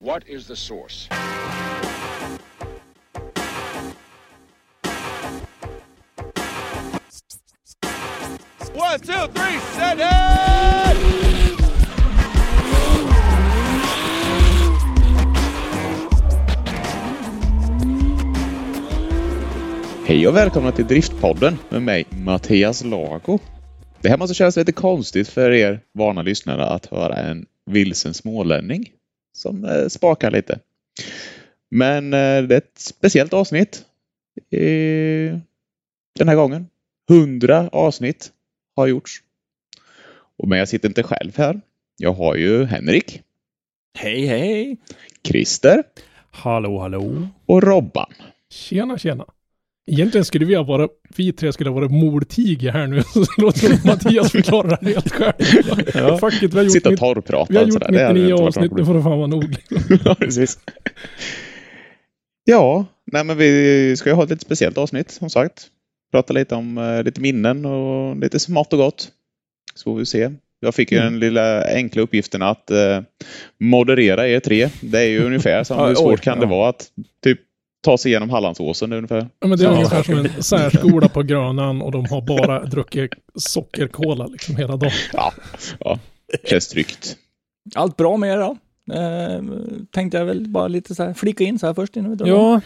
What 0.00 0.22
is 0.28 0.46
the 0.46 0.54
source? 0.54 1.08
One, 8.74 9.00
two, 9.00 9.26
three, 9.34 9.58
set 9.74 9.98
it! 9.98 10.98
Hej 20.06 20.28
och 20.28 20.36
välkomna 20.36 20.72
till 20.72 20.86
Driftpodden 20.86 21.58
med 21.68 21.82
mig 21.82 22.06
Mattias 22.10 22.84
Lago. 22.84 23.38
Det 24.00 24.08
här 24.08 24.18
måste 24.18 24.34
kännas 24.34 24.56
lite 24.56 24.72
konstigt 24.72 25.28
för 25.28 25.50
er 25.50 25.80
vana 25.94 26.22
lyssnare 26.22 26.66
att 26.66 26.86
höra 26.86 27.14
en 27.14 27.46
vilsen 27.66 28.14
smålänning 28.14 28.92
som 29.38 29.64
eh, 29.64 29.88
spakar 29.88 30.30
lite. 30.30 30.58
Men 31.70 32.04
eh, 32.12 32.42
det 32.42 32.54
är 32.54 32.58
ett 32.58 32.78
speciellt 32.78 33.32
avsnitt 33.32 33.84
eh, 34.50 35.38
den 36.18 36.28
här 36.28 36.34
gången. 36.34 36.66
Hundra 37.08 37.68
avsnitt 37.68 38.32
har 38.76 38.86
gjorts. 38.86 39.22
Och 40.38 40.48
men 40.48 40.58
jag 40.58 40.68
sitter 40.68 40.88
inte 40.88 41.02
själv 41.02 41.36
här. 41.36 41.60
Jag 41.96 42.12
har 42.12 42.34
ju 42.36 42.64
Henrik, 42.64 43.22
Hej, 43.98 44.26
hej! 44.26 44.76
Christer 45.24 45.82
Hallå, 46.30 46.78
hallå. 46.78 47.28
och 47.46 47.62
Robban. 47.62 48.12
Tjena, 48.50 48.98
tjena. 48.98 49.24
Egentligen 49.88 50.24
skulle 50.24 50.44
vi 50.44 50.54
ha 50.54 50.62
varit, 50.62 50.90
vi 51.16 51.32
tre 51.32 51.52
skulle 51.52 51.70
ha 51.70 51.74
varit 51.74 51.90
mordtiger 51.90 52.72
här 52.72 52.86
nu. 52.86 53.02
Så 53.12 53.48
att 53.48 53.84
Mattias 53.84 54.32
förklarar 54.32 54.78
det 54.80 54.88
helt 54.90 55.12
själv. 55.12 55.32
Ja. 55.94 56.18
Fuck 56.18 56.42
it, 56.42 56.54
vi 56.54 56.56
har 56.56 56.64
gjort, 56.64 56.72
Sitta 56.72 56.88
och 56.88 56.92
mitt, 56.92 57.00
torrprata. 57.00 57.46
vi 57.52 57.56
har 57.58 57.64
gjort 57.64 57.72
sådär. 57.72 57.92
Det 57.92 58.02
hade 58.06 58.14
99 58.20 58.30
inte 58.30 58.42
varit 58.42 58.56
avsnitt, 58.56 58.72
nu 58.76 58.84
får 58.84 58.94
det 58.94 59.02
fan 59.02 59.18
vara 59.18 59.26
nog. 59.26 59.56
Ja, 60.04 60.14
precis. 60.14 60.58
Ja, 62.44 62.86
nej 63.12 63.24
men 63.24 63.36
vi 63.38 63.94
ska 63.96 64.10
ju 64.10 64.14
ha 64.16 64.24
ett 64.24 64.30
lite 64.30 64.44
speciellt 64.44 64.78
avsnitt 64.78 65.10
som 65.10 65.30
sagt. 65.30 65.66
Prata 66.12 66.32
lite 66.32 66.54
om 66.54 66.78
eh, 66.78 67.02
lite 67.04 67.20
minnen 67.20 67.64
och 67.66 68.16
lite 68.16 68.38
smått 68.38 68.72
och 68.72 68.78
gott. 68.78 69.08
Så 69.74 69.82
får 69.84 69.96
vi 69.98 70.06
se. 70.06 70.30
Jag 70.60 70.74
fick 70.74 70.92
ju 70.92 70.98
Mm. 70.98 71.12
den 71.12 71.20
lilla 71.20 71.64
enkla 71.74 72.02
uppgiften 72.02 72.42
att 72.42 72.70
eh, 72.70 73.00
moderera 73.60 74.28
er 74.28 74.40
tre. 74.40 74.68
Det 74.80 74.98
är 74.98 75.06
ju 75.06 75.22
ungefär 75.26 75.64
som 75.64 75.88
hur 75.88 75.94
svårt 75.94 76.20
kan 76.20 76.40
det 76.40 76.46
vara 76.46 76.68
att 76.68 76.86
typ 77.24 77.40
ta 77.80 77.98
sig 77.98 78.10
igenom 78.10 78.30
Hallandsåsen 78.30 78.92
ungefär. 78.92 79.28
Ja, 79.40 79.46
men 79.48 79.58
det 79.58 79.64
är 79.64 79.68
Ja. 79.70 79.74
ungefär 79.76 80.02
som 80.02 80.18
en 80.18 80.28
särskola 80.42 81.08
på 81.08 81.22
Grönan 81.22 81.82
och 81.82 81.92
de 81.92 82.04
har 82.10 82.20
bara 82.22 82.64
druckit 82.64 83.10
sockerkola 83.34 84.26
liksom 84.26 84.56
hela 84.56 84.76
dagen. 84.76 84.90
Ja, 85.12 85.32
ja. 85.80 85.98
känns 86.44 86.68
tryggt. 86.68 87.16
Allt 87.74 87.96
bra 87.96 88.16
med 88.16 88.30
er 88.32 88.36
då? 88.38 88.56
Eh, 88.94 89.42
tänkte 89.92 90.18
jag 90.18 90.24
väl 90.24 90.48
bara 90.48 90.68
lite 90.68 90.94
så 90.94 91.02
här 91.02 91.14
flika 91.14 91.44
in 91.44 91.58
så 91.58 91.66
här 91.66 91.74
först 91.74 91.96
innan 91.96 92.10
vi 92.10 92.16
drar. 92.16 92.26
Ja, 92.28 92.60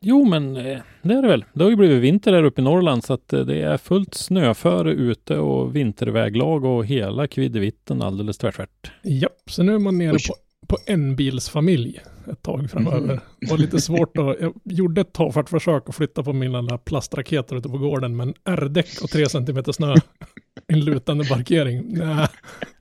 jo 0.00 0.24
men 0.24 0.56
eh, 0.56 0.78
det 1.02 1.14
är 1.14 1.22
det 1.22 1.28
väl. 1.28 1.44
Det 1.52 1.62
har 1.62 1.70
ju 1.70 1.76
blivit 1.76 2.02
vinter 2.02 2.32
där 2.32 2.42
uppe 2.44 2.60
i 2.60 2.64
Norrland 2.64 3.04
så 3.04 3.12
att 3.12 3.32
eh, 3.32 3.40
det 3.40 3.62
är 3.62 3.76
fullt 3.76 4.14
snöföre 4.14 4.92
ute 4.92 5.38
och 5.38 5.76
vinterväglag 5.76 6.64
och 6.64 6.86
hela 6.86 7.26
kviddevitten 7.26 8.02
alldeles 8.02 8.38
tvärtvärt. 8.38 8.90
Japp, 9.02 9.32
så 9.50 9.62
nu 9.62 9.74
är 9.74 9.78
man 9.78 9.98
nere 9.98 10.12
Oj. 10.12 10.18
på, 10.28 10.34
på 10.66 10.78
en 10.86 11.16
bilsfamilj 11.16 12.00
ett 12.32 12.42
tag 12.42 12.70
framöver. 12.70 13.20
Det 13.40 13.50
var 13.50 13.58
lite 13.58 13.80
svårt 13.80 14.18
att, 14.18 14.36
jag 14.40 14.52
gjorde 14.64 15.00
ett 15.00 15.12
tafatt 15.12 15.50
försök 15.50 15.88
att 15.88 15.94
flytta 15.94 16.22
på 16.22 16.32
min 16.32 16.52
lilla 16.52 16.78
plastraket 16.78 17.52
ute 17.52 17.68
på 17.68 17.78
gården, 17.78 18.16
men 18.16 18.34
R-däck 18.44 19.02
och 19.02 19.10
tre 19.10 19.28
centimeter 19.28 19.72
snö, 19.72 19.94
en 20.66 20.80
lutande 20.80 21.24
parkering. 21.24 21.84
Nej, 21.88 22.26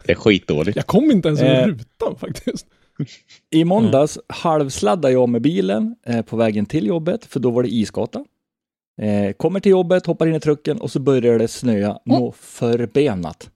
Det 0.05 0.11
är 0.11 0.15
skitdåligt. 0.15 0.75
jag 0.75 0.87
kom 0.87 1.11
inte 1.11 1.27
ens 1.27 1.41
över 1.41 1.61
Eh. 1.61 1.67
rutan 1.67 2.15
faktiskt. 2.19 2.67
I 3.51 3.63
måndags 3.65 4.19
halvsladdade 4.29 5.13
jag 5.13 5.29
med 5.29 5.41
bilen 5.41 5.95
eh, 6.05 6.21
på 6.21 6.37
vägen 6.37 6.65
till 6.65 6.87
jobbet, 6.87 7.25
för 7.25 7.39
då 7.39 7.51
var 7.51 7.63
det 7.63 7.69
isgata. 7.73 8.25
Eh, 9.01 9.31
kommer 9.33 9.59
till 9.59 9.69
jobbet, 9.71 10.05
hoppar 10.05 10.27
in 10.27 10.35
i 10.35 10.39
trucken 10.39 10.81
och 10.81 10.91
så 10.91 10.99
börjar 10.99 11.39
det 11.39 11.47
snöa 11.47 11.99
nå 12.05 12.31
förbenat. 12.39 13.49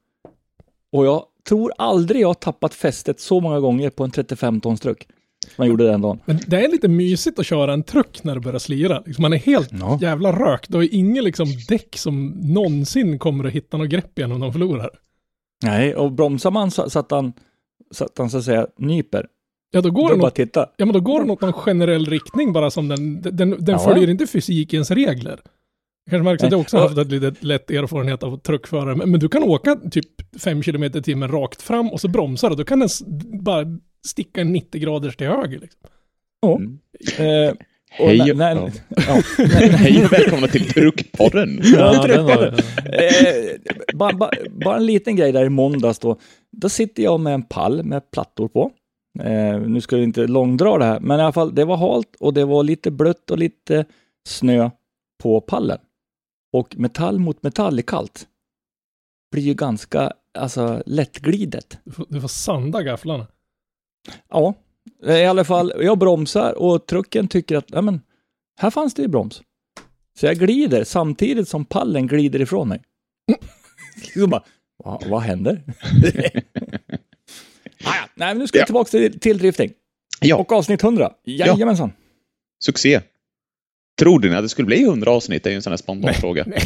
Och 0.91 1.06
jag 1.06 1.23
tror 1.49 1.71
aldrig 1.77 2.21
jag 2.21 2.27
har 2.27 2.33
tappat 2.33 2.73
fästet 2.73 3.19
så 3.19 3.39
många 3.39 3.59
gånger 3.59 3.89
på 3.89 4.03
en 4.03 4.11
35 4.11 4.61
tons 4.61 4.79
truck 4.81 5.07
jag 5.55 5.67
gjorde 5.67 5.87
den 5.87 6.01
dagen. 6.01 6.19
Men 6.25 6.39
det 6.47 6.65
är 6.65 6.71
lite 6.71 6.87
mysigt 6.87 7.39
att 7.39 7.45
köra 7.45 7.73
en 7.73 7.83
truck 7.83 8.23
när 8.23 8.35
det 8.35 8.41
börjar 8.41 8.59
slira. 8.59 9.03
Liksom 9.05 9.21
man 9.21 9.33
är 9.33 9.37
helt 9.37 9.69
Ja. 9.71 9.99
jävla 10.01 10.31
rökt. 10.31 10.69
Det 10.71 10.77
är 10.77 10.93
ingen 10.93 11.23
liksom 11.23 11.47
däck 11.69 11.97
som 11.97 12.27
någonsin 12.27 13.19
kommer 13.19 13.43
att 13.43 13.51
hitta 13.53 13.77
något 13.77 13.89
grepp 13.89 14.19
igen 14.19 14.31
om 14.31 14.39
de 14.39 14.51
förlorar. 14.53 14.89
Nej, 15.63 15.95
och 15.95 16.11
bromsar 16.11 16.51
man 16.51 16.71
så, 16.71 16.89
så 16.89 16.99
att 16.99 17.11
han, 17.11 17.33
så 17.91 18.05
att 18.05 18.17
han 18.17 18.29
så 18.29 18.38
att 18.38 18.43
säga 18.43 18.67
nyper, 18.77 19.25
Ja, 19.71 19.81
då 19.81 19.91
går 19.91 20.09
den 20.09 20.21
åt, 20.21 20.35
titta. 20.35 20.69
ja, 20.77 20.85
men 20.85 20.93
då 20.93 20.99
går 20.99 21.19
den 21.19 21.29
åt 21.29 21.41
någon 21.41 21.53
generell 21.53 22.05
riktning 22.05 22.53
bara 22.53 22.71
som 22.71 22.88
den, 22.88 23.21
den, 23.21 23.35
den 23.49 23.55
Ja. 23.65 23.79
följer 23.79 24.09
inte 24.09 24.27
fysikens 24.27 24.91
regler. 24.91 25.39
Kanske 26.09 26.23
märks 26.23 26.43
att 26.43 26.51
jag 26.51 26.59
också 26.61 26.77
har 26.77 26.83
haft 26.83 26.97
ett 26.97 27.07
litet 27.11 27.43
lätt 27.43 27.71
erfarenhet 27.71 28.23
av 28.23 28.37
truckförare. 28.37 28.95
Men, 28.95 29.11
men 29.11 29.19
du 29.19 29.29
kan 29.29 29.43
åka 29.43 29.75
typ 29.91 30.39
5 30.41 30.61
km 30.61 30.83
i 30.83 30.89
timmen 30.89 31.31
rakt 31.31 31.61
fram 31.61 31.89
och 31.89 32.01
så 32.01 32.07
bromsar 32.07 32.49
du. 32.49 32.55
Då 32.55 32.63
kan 32.63 32.79
den 32.79 32.89
bara 33.43 33.65
sticka 34.07 34.41
en 34.41 34.51
90 34.51 34.81
graders 34.81 35.15
till 35.15 35.27
höger. 35.27 35.59
Liksom. 35.59 35.79
Ja. 36.41 36.57
Mm. 36.57 36.79
Eh, 37.47 37.53
och 37.99 38.07
Hej, 38.07 38.17
när- 38.17 38.33
när- 38.35 38.55
ja. 38.55 38.69
ja. 38.89 39.21
Hej 39.77 40.05
och 40.05 40.13
välkomna 40.13 40.47
till 40.47 40.65
Truckpodden. 40.73 41.59
Ja. 41.63 42.07
Eh, 42.07 42.35
bara, 43.93 44.13
bara, 44.13 44.31
bara 44.65 44.75
en 44.77 44.85
liten 44.85 45.15
grej 45.15 45.31
där 45.31 45.45
i 45.45 45.49
måndags 45.49 45.99
då. 45.99 46.19
Då 46.51 46.69
sitter 46.69 47.03
jag 47.03 47.19
med 47.19 47.33
en 47.33 47.43
pall 47.43 47.83
med 47.83 48.11
plattor 48.11 48.47
på. 48.47 48.71
Eh, 49.23 49.59
nu 49.59 49.81
ska 49.81 49.95
jag 49.97 50.03
inte 50.03 50.27
långdra 50.27 50.77
det 50.77 50.85
här, 50.85 50.99
men 50.99 51.19
i 51.19 51.23
alla 51.23 51.31
fall, 51.33 51.55
det 51.55 51.65
var 51.65 51.77
halt 51.77 52.15
och 52.19 52.33
det 52.33 52.45
var 52.45 52.63
lite 52.63 52.91
blött 52.91 53.31
och 53.31 53.37
lite 53.37 53.85
snö 54.27 54.69
på 55.23 55.41
pallen. 55.41 55.77
Och 56.53 56.75
metall 56.77 57.19
mot 57.19 57.43
metall 57.43 57.77
är 57.79 57.83
kallt. 57.83 58.27
Blir 59.31 59.43
ju 59.43 59.53
ganska, 59.53 60.13
alltså, 60.33 60.83
lättglidet. 60.85 61.77
Du 61.83 61.91
får, 61.91 62.05
du 62.09 62.21
får 62.21 62.27
sanda 62.27 62.83
gafflarna. 62.83 63.27
Ja, 64.29 64.53
i 65.05 65.25
alla 65.25 65.43
fall, 65.43 65.73
jag 65.79 65.97
bromsar 65.99 66.53
och 66.53 66.85
trucken 66.85 67.27
tycker 67.27 67.57
att, 67.57 67.65
ja 67.67 67.81
men, 67.81 68.01
här 68.59 68.69
fanns 68.69 68.93
det 68.93 69.01
ju 69.01 69.07
broms. 69.07 69.41
Så 70.19 70.25
jag 70.25 70.38
glider 70.39 70.83
samtidigt 70.83 71.47
som 71.47 71.65
pallen 71.65 72.07
glider 72.07 72.41
ifrån 72.41 72.69
mig. 72.69 72.81
Så 74.13 74.27
bara, 74.27 74.43
vad, 74.77 75.07
vad 75.07 75.21
händer? 75.21 75.63
ah, 77.83 77.95
ja. 77.95 78.09
Nej, 78.15 78.27
men 78.27 78.38
nu 78.38 78.47
ska 78.47 78.57
vi 78.57 78.59
Ja. 78.62 78.65
tillbaka 78.65 78.89
till, 78.89 79.19
till 79.19 79.38
drifting. 79.38 79.71
Ja. 80.21 80.35
Och 80.35 80.51
avsnitt 80.51 80.83
100. 80.83 81.13
Jajamensan. 81.24 81.91
Succé. 82.63 83.01
Trodde 84.00 84.30
ni 84.30 84.36
att 84.36 84.44
det 84.44 84.50
skulle 84.50 84.66
bli 84.66 84.84
100 84.84 85.12
avsnitt? 85.12 85.44
Det 85.44 85.50
är 85.50 85.51
ju 85.51 85.56
en 85.56 85.62
sån 85.62 85.72
här 85.72 85.78
spontan 85.78 86.13
fråga. 86.13 86.46
Nej, 86.48 86.62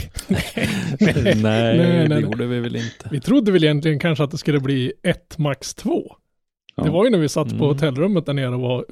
Nej, 1.00 1.36
nej, 1.36 1.78
det 1.78 2.08
nej. 2.08 2.22
gjorde 2.22 2.46
vi 2.48 2.60
väl 2.60 2.76
inte. 2.76 3.10
Vi 3.12 3.22
trodde 3.22 3.52
väl 3.52 3.64
egentligen 3.64 4.00
kanske 4.00 4.24
att 4.24 4.32
det 4.32 4.38
skulle 4.38 4.60
bli 4.60 4.94
ett, 5.04 5.38
max 5.38 5.74
två. 5.74 6.16
Ja. 6.76 6.84
Det 6.84 6.90
var 6.90 7.06
ju 7.06 7.10
när 7.12 7.18
vi 7.18 7.30
satt 7.30 7.50
på 7.50 7.54
Mm. 7.56 7.68
hotellrummet 7.68 8.26
där 8.26 8.34
nere 8.34 8.56
och 8.56 8.62
var 8.62 8.86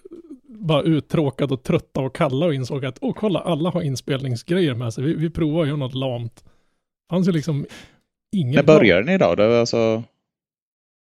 bara 0.47 0.81
uttråkade 0.81 1.53
och 1.53 1.63
trötta 1.63 1.99
och 2.01 2.15
kalla 2.15 2.45
och 2.45 2.53
insåg 2.53 2.85
att 2.85 2.97
åh 3.01 3.13
kolla 3.17 3.39
alla 3.39 3.69
har 3.69 3.81
inspelningsgrejer 3.81 4.73
med 4.75 4.93
sig. 4.93 5.03
Vi, 5.03 5.13
vi 5.13 5.29
provar 5.29 5.65
ju 5.65 5.77
något 5.77 5.93
lamt. 5.93 6.43
fanns 7.09 7.27
ju 7.27 7.31
liksom 7.31 7.65
ingen 8.35 8.55
När 8.55 8.63
började 8.63 9.03
ni 9.11 9.17
då? 9.17 9.35
Det 9.35 9.47
var 9.47 9.55
alltså... 9.59 10.03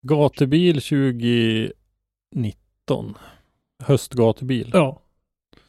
Gatubil 0.08 0.82
2019. 0.82 1.74
Höstgatubil. 3.84 4.70
Ja, 4.74 5.02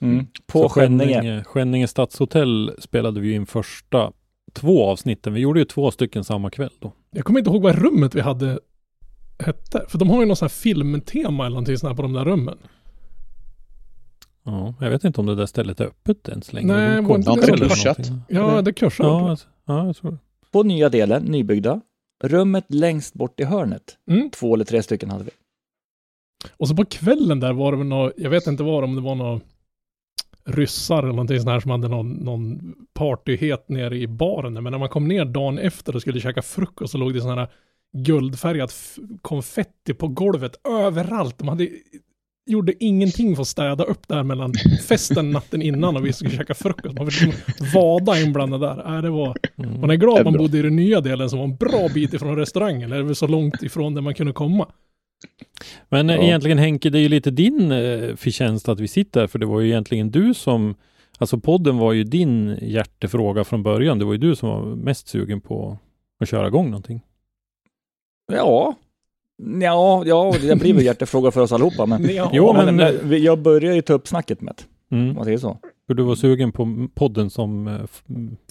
Mm. 0.00 0.26
På 0.47 0.69
Skänninge. 0.69 1.14
Skänninge. 1.14 1.44
Skänninge 1.44 1.88
stadshotell 1.88 2.75
spelade 2.79 3.20
vi 3.20 3.32
in 3.32 3.47
första 3.47 4.12
två 4.52 4.85
avsnitten. 4.85 5.35
Vi 5.35 5.41
gjorde 5.41 5.61
ju 5.61 5.64
två 5.64 5.91
stycken 5.91 6.25
samma 6.25 6.50
kväll 6.50 6.73
då. 6.79 6.93
Jag 7.11 7.25
kommer 7.25 7.38
inte 7.38 7.50
ihåg 7.50 7.62
vad 7.62 7.79
rummet 7.79 8.14
vi 8.14 8.20
hade 8.20 8.58
hette. 9.38 9.85
För 9.88 9.99
de 9.99 10.11
har 10.11 10.20
ju 10.20 10.26
någon 10.26 10.37
sån 10.37 10.47
här 10.47 10.50
filmtema 10.50 11.47
eller 11.47 11.55
någonting 11.55 11.76
sånt 11.79 11.91
här 11.91 11.97
på 11.97 12.02
de 12.02 12.12
där 12.12 12.25
rummen. 12.25 12.58
Ja, 14.44 14.75
jag 14.81 14.91
vet 14.91 15.05
inte 15.05 15.20
om 15.20 15.26
det 15.26 15.35
där 15.35 15.47
stället 15.47 15.81
är 15.81 15.85
öppet 15.85 16.29
än 16.29 16.43
så 16.43 16.52
länge. 16.52 16.67
Nej, 16.67 16.97
Det 16.97 17.00
var 17.00 17.17
inte 17.17 17.47
det 17.47 17.58
kursat? 17.58 18.11
Ja, 18.29 18.62
det 18.62 18.73
kursade. 18.73 19.08
Ja, 19.08 19.31
alltså, 19.31 19.49
ja, 19.67 19.87
jag 19.87 19.97
tror 19.97 20.11
det. 20.11 20.19
På 20.50 20.62
nya 20.62 20.88
delen, 20.88 21.23
nybyggda. 21.23 21.81
Rummet 22.25 22.64
längst 22.69 23.14
bort 23.14 23.41
i 23.41 23.44
hörnet. 23.44 23.99
Mm. 24.11 24.31
Två 24.31 24.55
eller 24.55 24.64
tre 24.64 24.82
stycken 24.82 25.11
hade 25.11 25.25
vi. 25.25 25.31
Och 26.56 26.69
så 26.69 26.76
på 26.76 26.85
kvällen 26.85 27.41
där 27.41 27.52
var 27.52 27.73
det 27.73 27.79
väl 27.79 27.87
något, 27.87 28.12
jag 28.17 28.31
vet 28.31 28.47
inte 28.47 28.62
vad 28.62 28.85
om 28.85 28.94
det 28.94 29.00
var 29.00 29.14
något 29.14 29.43
ryssar 30.47 30.99
eller 30.99 31.09
någonting 31.13 31.39
sånt 31.39 31.51
här 31.51 31.61
som 31.61 31.71
hade 31.71 31.89
någon, 31.89 32.11
någon 32.13 32.75
partyhet 32.95 33.69
nere 33.69 33.97
i 33.99 34.07
baren. 34.07 34.53
Men 34.55 34.65
när 34.65 34.79
man 34.79 34.89
kom 34.89 35.09
ner 35.09 35.25
dagen 35.25 35.59
efter 35.59 35.95
och 35.97 36.01
skulle 36.03 36.21
käka 36.21 36.43
frukost 36.43 36.93
så 36.93 36.99
låg 36.99 37.15
det 37.15 37.21
sån 37.21 37.39
här 37.39 37.49
guldfärgat 37.97 38.75
konfetti 39.23 39.95
på 39.95 40.09
golvet 40.09 40.67
överallt. 40.69 41.39
De 41.39 41.49
hade 41.49 41.69
gjorde 42.47 42.85
ingenting 42.85 43.37
för 43.37 43.43
att 43.43 43.49
städa 43.49 43.85
upp 43.85 44.09
där 44.09 44.23
mellan 44.23 44.53
festen 44.89 45.31
natten 45.31 45.63
innan 45.63 45.97
och 45.97 46.07
vi 46.07 46.13
skulle 46.13 46.31
käka 46.31 46.55
frukost. 46.55 46.99
Man 46.99 47.11
fick 47.11 47.23
liksom 47.23 47.67
vada 47.75 48.21
inblandad 48.21 48.61
där. 48.61 48.97
Äh, 48.97 49.03
det 49.03 49.11
var, 49.11 49.37
Mm. 49.57 49.81
man 49.81 49.91
är 49.91 49.95
glad 49.97 50.19
att 50.19 50.25
man 50.25 50.37
bodde 50.37 50.59
i 50.59 50.63
den 50.63 50.77
nya 50.77 51.01
delen 51.01 51.31
som 51.31 51.39
var 51.39 51.47
en 51.47 51.57
bra 51.57 51.89
bit 51.95 52.15
ifrån 52.15 52.37
restaurangen. 52.37 52.93
Eller 52.93 53.15
så 53.15 53.27
långt 53.27 53.63
ifrån 53.63 53.95
där 53.95 54.03
man 54.03 54.15
kunde 54.15 54.33
komma. 54.33 54.69
Men 55.89 56.09
Ja. 56.09 56.23
egentligen 56.23 56.59
Henke, 56.59 56.91
det 56.91 56.99
är 56.99 57.03
ju 57.03 57.09
lite 57.09 57.31
din 57.31 57.73
eh, 57.73 58.17
förtjänst 58.17 58.69
att 58.69 58.81
vi 58.81 58.89
sitter 58.89 59.21
här, 59.21 59.27
för 59.27 59.39
det 59.39 59.47
var 59.47 59.61
ju 59.61 59.69
egentligen 59.69 60.11
du 60.11 60.35
som, 60.35 60.75
alltså 61.19 61.39
podden 61.41 61.79
var 61.79 61.93
ju 61.93 62.05
din 62.05 62.59
hjärtefråga 62.63 63.45
från 63.45 63.63
början. 63.63 63.99
Det 63.99 64.05
var 64.05 64.13
ju 64.13 64.19
du 64.19 64.37
som 64.37 64.49
var 64.49 64.63
mest 64.77 65.09
sugen 65.09 65.41
på 65.41 65.79
att 66.21 66.29
köra 66.29 66.47
igång 66.47 66.67
någonting. 66.71 67.01
Ja. 68.33 68.75
Ja, 69.61 70.03
ja, 70.07 70.35
det 70.43 70.57
blir 70.57 70.75
väl 70.75 70.85
hjärtefråga 70.85 71.31
för 71.31 71.41
oss 71.41 71.53
allihopa. 71.53 71.87
Men, 71.87 72.05
Ja, 72.15 72.31
Jo, 72.33 72.53
men, 72.53 72.77
men- 72.77 73.23
jag 73.23 73.39
börjar 73.43 73.75
ju 73.75 73.83
ta 73.83 73.93
upp 73.93 74.09
snacket 74.09 74.41
med 74.41 74.55
det, 74.57 74.97
om 74.97 75.03
Mm. 75.03 75.15
man 75.15 75.25
säger 75.25 75.39
så. 75.39 75.59
För 75.87 75.95
du 75.95 76.03
var 76.03 76.15
sugen 76.15 76.53
på 76.53 76.89
podden 76.95 77.31
som 77.31 77.69
eh, 77.69 77.75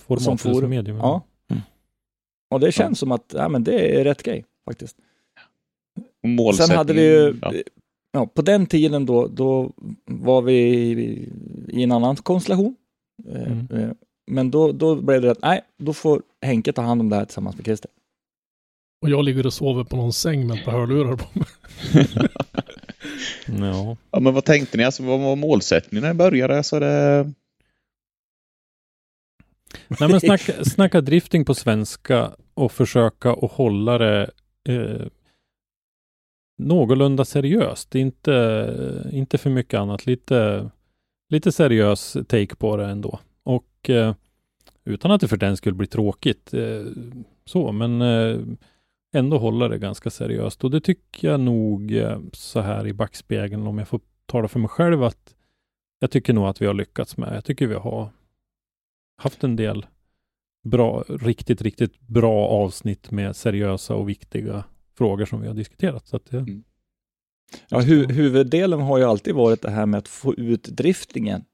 format 0.01 0.21
Som 0.23 0.37
som 0.37 0.69
medium. 0.69 0.97
Ja. 0.97 1.21
Mm. 1.49 1.61
Och 2.51 2.59
det 2.59 2.71
känns 2.71 2.99
som 2.99 3.11
att 3.11 3.33
ja, 3.37 3.49
men 3.49 3.63
det 3.63 3.99
är 3.99 4.03
rätt 4.03 4.23
grej 4.23 4.45
faktiskt. 4.65 4.97
Och 6.23 6.29
målsättningen, 6.29 6.67
Sen 6.67 6.77
hade 6.77 6.93
vi 6.93 7.01
ju, 7.01 7.35
ja. 7.41 7.53
ja. 8.11 8.25
på 8.25 8.41
den 8.41 8.65
tiden 8.65 9.05
då, 9.05 9.27
då 9.27 9.71
var 10.05 10.41
vi 10.41 10.53
i, 10.53 11.29
i 11.67 11.83
en 11.83 11.91
annan 11.91 12.15
konstellation. 12.15 12.75
Eh, 13.29 13.51
Mm. 13.51 13.67
eh, 13.71 13.89
Men 14.31 14.51
då, 14.51 14.71
då 14.71 14.95
blev 14.95 15.21
det 15.21 15.31
att, 15.31 15.41
nej, 15.41 15.61
då 15.77 15.93
får 15.93 16.21
Henke 16.41 16.73
ta 16.73 16.81
hand 16.81 17.01
om 17.01 17.09
det 17.09 17.15
här 17.15 17.25
tillsammans 17.25 17.55
med 17.55 17.65
Christer. 17.65 17.91
Och 19.01 19.09
jag 19.09 19.25
ligger 19.25 19.45
och 19.45 19.53
sover 19.53 19.83
på 19.83 19.95
någon 19.95 20.13
säng 20.13 20.47
med 20.47 20.57
ett 20.57 20.65
par 20.65 20.71
hörlurar 20.71 21.15
på 21.15 21.39
mig. 21.39 21.47
Ja. 23.59 23.97
ja, 24.11 24.19
men 24.19 24.33
vad 24.33 24.45
tänkte 24.45 24.77
ni? 24.77 24.83
Alltså, 24.83 25.03
vad 25.03 25.19
var 25.19 25.35
målsättningen 25.35 26.01
när 26.03 26.09
ni 26.13 26.17
började? 26.17 26.57
Alltså, 26.57 26.79
det... 26.79 27.31
Nej 29.87 30.09
men 30.09 30.19
snacka, 30.19 30.63
snacka 30.65 31.01
drifting 31.01 31.45
på 31.45 31.55
svenska 31.55 32.31
och 32.53 32.71
försöka 32.71 33.31
att 33.31 33.51
hålla 33.51 33.97
det 33.97 34.29
eh, 34.69 35.05
någorlunda 36.59 37.25
seriöst. 37.25 37.95
Inte, 37.95 39.09
inte 39.11 39.37
för 39.37 39.49
mycket 39.49 39.79
annat. 39.79 40.05
Lite, 40.05 40.69
lite 41.29 41.51
seriös 41.51 42.17
take 42.27 42.55
på 42.55 42.77
det 42.77 42.85
ändå. 42.85 43.19
Och 43.43 43.89
eh, 43.89 44.13
utan 44.83 45.11
att 45.11 45.21
det 45.21 45.27
för 45.27 45.37
den 45.37 45.57
skulle 45.57 45.75
bli 45.75 45.87
tråkigt. 45.87 46.53
Eh, 46.53 46.85
så, 47.45 47.71
men 47.71 48.01
eh, 48.01 48.39
ändå 49.13 49.37
hålla 49.37 49.67
det 49.67 49.77
ganska 49.77 50.09
seriöst. 50.09 50.63
Och 50.63 50.71
det 50.71 50.81
tycker 50.81 51.27
jag 51.27 51.39
nog 51.39 51.95
eh, 51.95 52.19
så 52.33 52.59
här 52.59 52.87
i 52.87 52.93
backspegeln, 52.93 53.67
om 53.67 53.77
jag 53.77 53.87
får 53.87 54.01
tala 54.25 54.47
för 54.47 54.59
mig 54.59 54.69
själv, 54.69 55.03
att 55.03 55.35
jag 55.99 56.11
tycker 56.11 56.33
nog 56.33 56.45
att 56.45 56.61
vi 56.61 56.65
har 56.65 56.73
lyckats 56.73 57.17
med. 57.17 57.35
Jag 57.35 57.45
tycker 57.45 57.67
vi 57.67 57.75
har 57.75 58.09
haft 59.17 59.43
en 59.43 59.55
del 59.55 59.85
bra, 60.63 61.03
riktigt, 61.07 61.61
riktigt 61.61 61.99
bra 61.99 62.47
avsnitt 62.47 63.11
med 63.11 63.35
seriösa 63.35 63.95
och 63.95 64.09
viktiga 64.09 64.63
frågor 64.99 65.25
som 65.25 65.41
vi 65.41 65.47
har 65.47 65.55
diskuterat. 65.55 66.07
Så 66.07 66.15
att 66.15 66.25
det, 66.25 66.45
Ja, 67.69 67.79
hu 67.81 68.05
huvuddelen 68.05 68.79
har 68.81 68.97
ju 68.97 69.03
alltid 69.03 69.35
varit 69.35 69.61
det 69.61 69.69
här 69.71 69.85
med 69.85 69.97
att 69.97 70.07
få 70.07 70.33
ut 70.35 70.63
driftingen. 70.63 71.45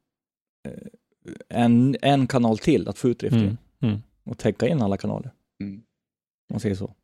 Eh, 0.68 0.88
En, 1.50 1.96
en 2.02 2.28
kanal 2.28 2.58
till 2.58 2.88
att 2.88 2.98
få 2.98 3.10
ut 3.10 3.20
driftingen 3.20 3.58
mm, 3.82 3.94
mm. 3.94 4.02
och 4.26 4.38
täcka 4.38 4.68
in 4.68 4.82
alla 4.82 4.98
kanaler. 4.98 5.32
Mm. 5.62 5.74
Om 5.76 5.84
man 6.54 6.60
säger 6.60 6.76
så. 6.76 6.96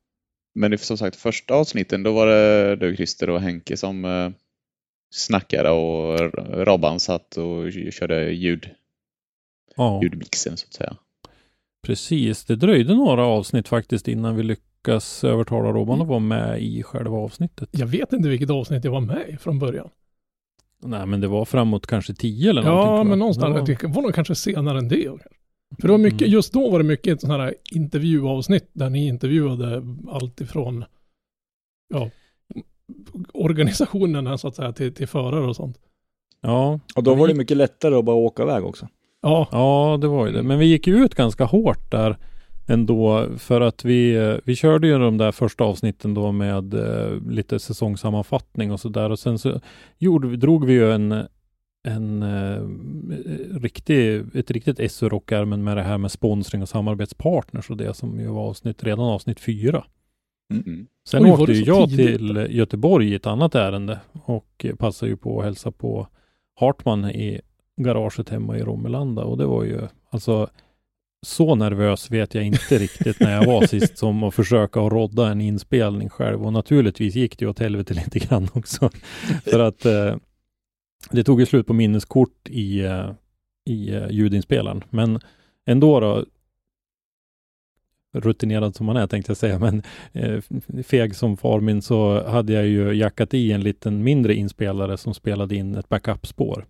Men 0.55 0.71
det, 0.71 0.77
som 0.77 0.97
sagt, 0.97 1.15
första 1.15 1.53
avsnitten 1.53 2.03
då 2.03 2.13
var 2.13 2.27
det 2.27 2.75
du 2.75 2.95
Christer 2.95 3.29
och 3.29 3.41
Henke 3.41 3.77
som 3.77 4.05
eh, 4.05 4.29
snackade 5.13 5.69
och 5.69 6.19
Robban 6.67 6.99
satt 6.99 7.38
och 7.38 7.71
körde 7.91 8.31
ljud, 8.31 8.69
Ja, 9.75 10.01
ljudmixen 10.03 10.57
så 10.57 10.65
att 10.67 10.73
säga. 10.73 10.97
precis. 11.83 12.45
Det 12.45 12.55
dröjde 12.55 12.93
några 12.95 13.25
avsnitt 13.25 13.67
faktiskt 13.67 14.07
innan 14.07 14.35
vi 14.35 14.43
lyckas 14.88 15.24
övertala 15.24 15.72
Robban 15.72 16.01
att 16.01 16.07
vara 16.07 16.19
med 16.19 16.62
i 16.62 16.83
själva 16.83 17.18
avsnittet. 17.18 17.69
Jag 17.72 17.88
vet 17.88 18.13
inte 18.13 18.30
vilket 18.30 18.50
avsnitt 18.50 18.83
jag 18.83 18.92
var 18.92 19.01
med 19.01 19.30
i 19.30 19.38
från 19.38 19.60
början. 19.60 19.89
Nej, 20.83 21.06
men 21.06 21.22
det 21.22 21.28
var 21.28 21.45
framåt 21.45 21.88
kanske 21.88 22.13
tio 22.13 22.50
eller 22.50 22.63
någonting. 22.63 22.95
Ja, 22.95 23.04
men 23.04 23.19
någonstans. 23.19 23.69
Ja. 23.69 23.75
Det 23.81 23.88
var 23.95 24.01
nog 24.01 24.13
kanske 24.16 24.36
senare 24.36 24.78
än 24.78 24.88
det. 24.88 25.10
För 25.81 25.88
det 25.88 25.92
var 25.92 25.98
mycket, 25.98 26.22
Mm. 26.22 26.31
just 26.31 26.54
då 26.54 26.69
var 26.72 26.80
det 26.80 26.86
mycket 26.86 27.22
sådana 27.22 27.44
här 27.44 27.56
intervjuavsnitt 27.72 28.69
där 28.74 28.89
ni 28.89 29.07
intervjuade 29.07 29.83
allt 30.12 30.42
ifrån 30.42 30.86
ja, 31.94 32.10
organisationerna 33.34 34.38
så 34.38 34.48
att 34.48 34.56
säga 34.56 34.74
till, 34.74 34.94
till 34.94 35.07
förare 35.07 35.45
och 35.48 35.56
sånt. 35.56 35.77
Ja, 36.42 36.80
Och 36.95 37.04
då 37.04 37.16
var 37.16 37.27
det 37.27 37.34
mycket 37.34 37.57
lättare 37.57 37.95
att 37.95 38.06
bara 38.06 38.16
åka 38.16 38.44
iväg 38.44 38.66
också. 38.66 38.88
Ja, 39.22 39.48
Ja, 39.51 39.98
det 40.01 40.07
var 40.07 40.27
ju 40.27 40.34
det. 40.34 40.44
Men 40.44 40.60
vi 40.60 40.66
gick 40.66 40.88
ju 40.88 40.95
ut 41.06 41.16
ganska 41.16 41.44
hårt 41.45 41.92
där 41.92 42.18
ändå 42.68 43.28
för 43.38 43.62
att 43.62 43.86
vi, 43.86 44.16
eh, 44.16 44.36
vi 44.44 44.56
körde 44.56 44.88
ju 44.88 45.00
de 45.00 45.18
där 45.18 45.31
första 45.31 45.63
avsnitten 45.63 46.13
då 46.13 46.31
med 46.31 46.74
eh, 46.74 47.22
lite 47.30 47.60
säsongssammanfattning 47.60 48.72
och 48.72 48.80
så 48.80 48.90
där 48.90 49.10
och 49.10 49.19
sen 49.19 49.40
så 49.40 49.62
gjorde, 49.98 50.38
drog 50.38 50.66
vi 50.66 50.74
ju 50.74 50.92
en 50.92 51.28
en 51.84 52.24
eh, 52.24 52.62
riktig, 53.60 54.24
ett 54.36 54.52
riktigt 54.52 54.92
SU 54.92 55.10
rockärmen 55.10 55.63
med 55.63 55.78
det 55.78 55.84
här 55.84 55.98
med 55.98 56.12
sponsring 56.12 56.62
och 56.62 56.69
samarbetspartners 56.69 57.69
och 57.69 57.78
det 57.78 57.94
som 57.94 58.19
ju 58.19 58.28
var 58.28 58.42
avsnitt, 58.42 58.84
redan 58.84 59.06
avsnitt 59.06 59.40
fyra. 59.40 59.86
Mm. 60.54 60.88
Sen 61.08 61.24
Oj, 61.24 61.30
var 61.30 61.40
åkte 61.40 61.52
det 61.52 61.58
ju 61.58 61.63
jag 61.63 61.90
tidigt? 61.90 62.18
till 62.18 62.48
Göteborg 62.50 63.10
i 63.10 63.15
ett 63.15 63.27
annat 63.27 63.56
ärende 63.56 64.00
och 64.12 64.65
passade 64.77 65.12
ju 65.12 65.18
på 65.18 65.39
att 65.39 65.46
hälsa 65.46 65.72
på 65.72 66.08
Hartman 66.60 67.06
i 67.06 67.41
garaget 67.77 68.30
hemma 68.30 68.58
i 68.58 68.63
Romelanda 68.63 69.24
och 69.24 69.38
det 69.38 69.46
var 69.46 69.63
ju 69.63 69.80
alltså 70.10 70.50
så 71.25 71.56
nervös 71.56 72.12
vet 72.12 72.36
jag 72.36 72.44
inte 72.44 72.78
riktigt 72.78 73.20
när 73.20 73.32
jag 73.34 73.46
var 73.46 73.68
sist 73.68 73.98
som 73.98 74.24
att 74.24 74.36
försöka 74.36 74.82
att 74.82 74.92
rodda 74.92 75.32
en 75.32 75.42
inspelning 75.42 76.10
själv 76.10 76.46
och 76.46 76.54
naturligtvis 76.54 77.16
gick 77.16 77.38
det 77.38 77.46
ju 77.46 77.50
åt 77.50 77.60
helvete 77.60 77.94
lite 77.94 78.20
grann 78.20 78.48
också 78.54 78.90
för 79.44 79.60
att 79.60 79.86
eh, 79.86 80.16
det 81.12 81.24
tog 81.24 81.40
ju 81.40 81.46
slut 81.46 81.68
på 81.68 81.74
minneskort 81.74 82.50
i, 82.50 82.80
eh, 82.80 83.12
i 83.66 83.94
eh, 83.94 84.08
ljudinspelaren 84.10 84.84
men 84.90 85.20
ändå 85.66 86.00
då 86.00 86.25
rutinerad 88.13 88.75
som 88.75 88.86
man 88.86 88.98
är 88.98 89.08
tänkte 89.08 89.30
jag 89.30 89.38
säga, 89.38 89.60
men 89.60 89.84
eh, 90.12 90.42
feg 90.84 91.16
som 91.16 91.38
far 91.38 91.60
min 91.60 91.82
så 91.82 92.28
hade 92.28 92.54
jag 92.54 92.68
ju 92.68 92.94
jackat 92.94 93.34
i 93.34 93.51
en 93.51 93.62
liten 93.62 94.04
mindre 94.04 94.36
inspelare 94.36 94.98
som 94.98 95.13
spelade 95.13 95.56
in 95.56 95.75
ett 95.75 95.90
backup-spår. 95.90 96.66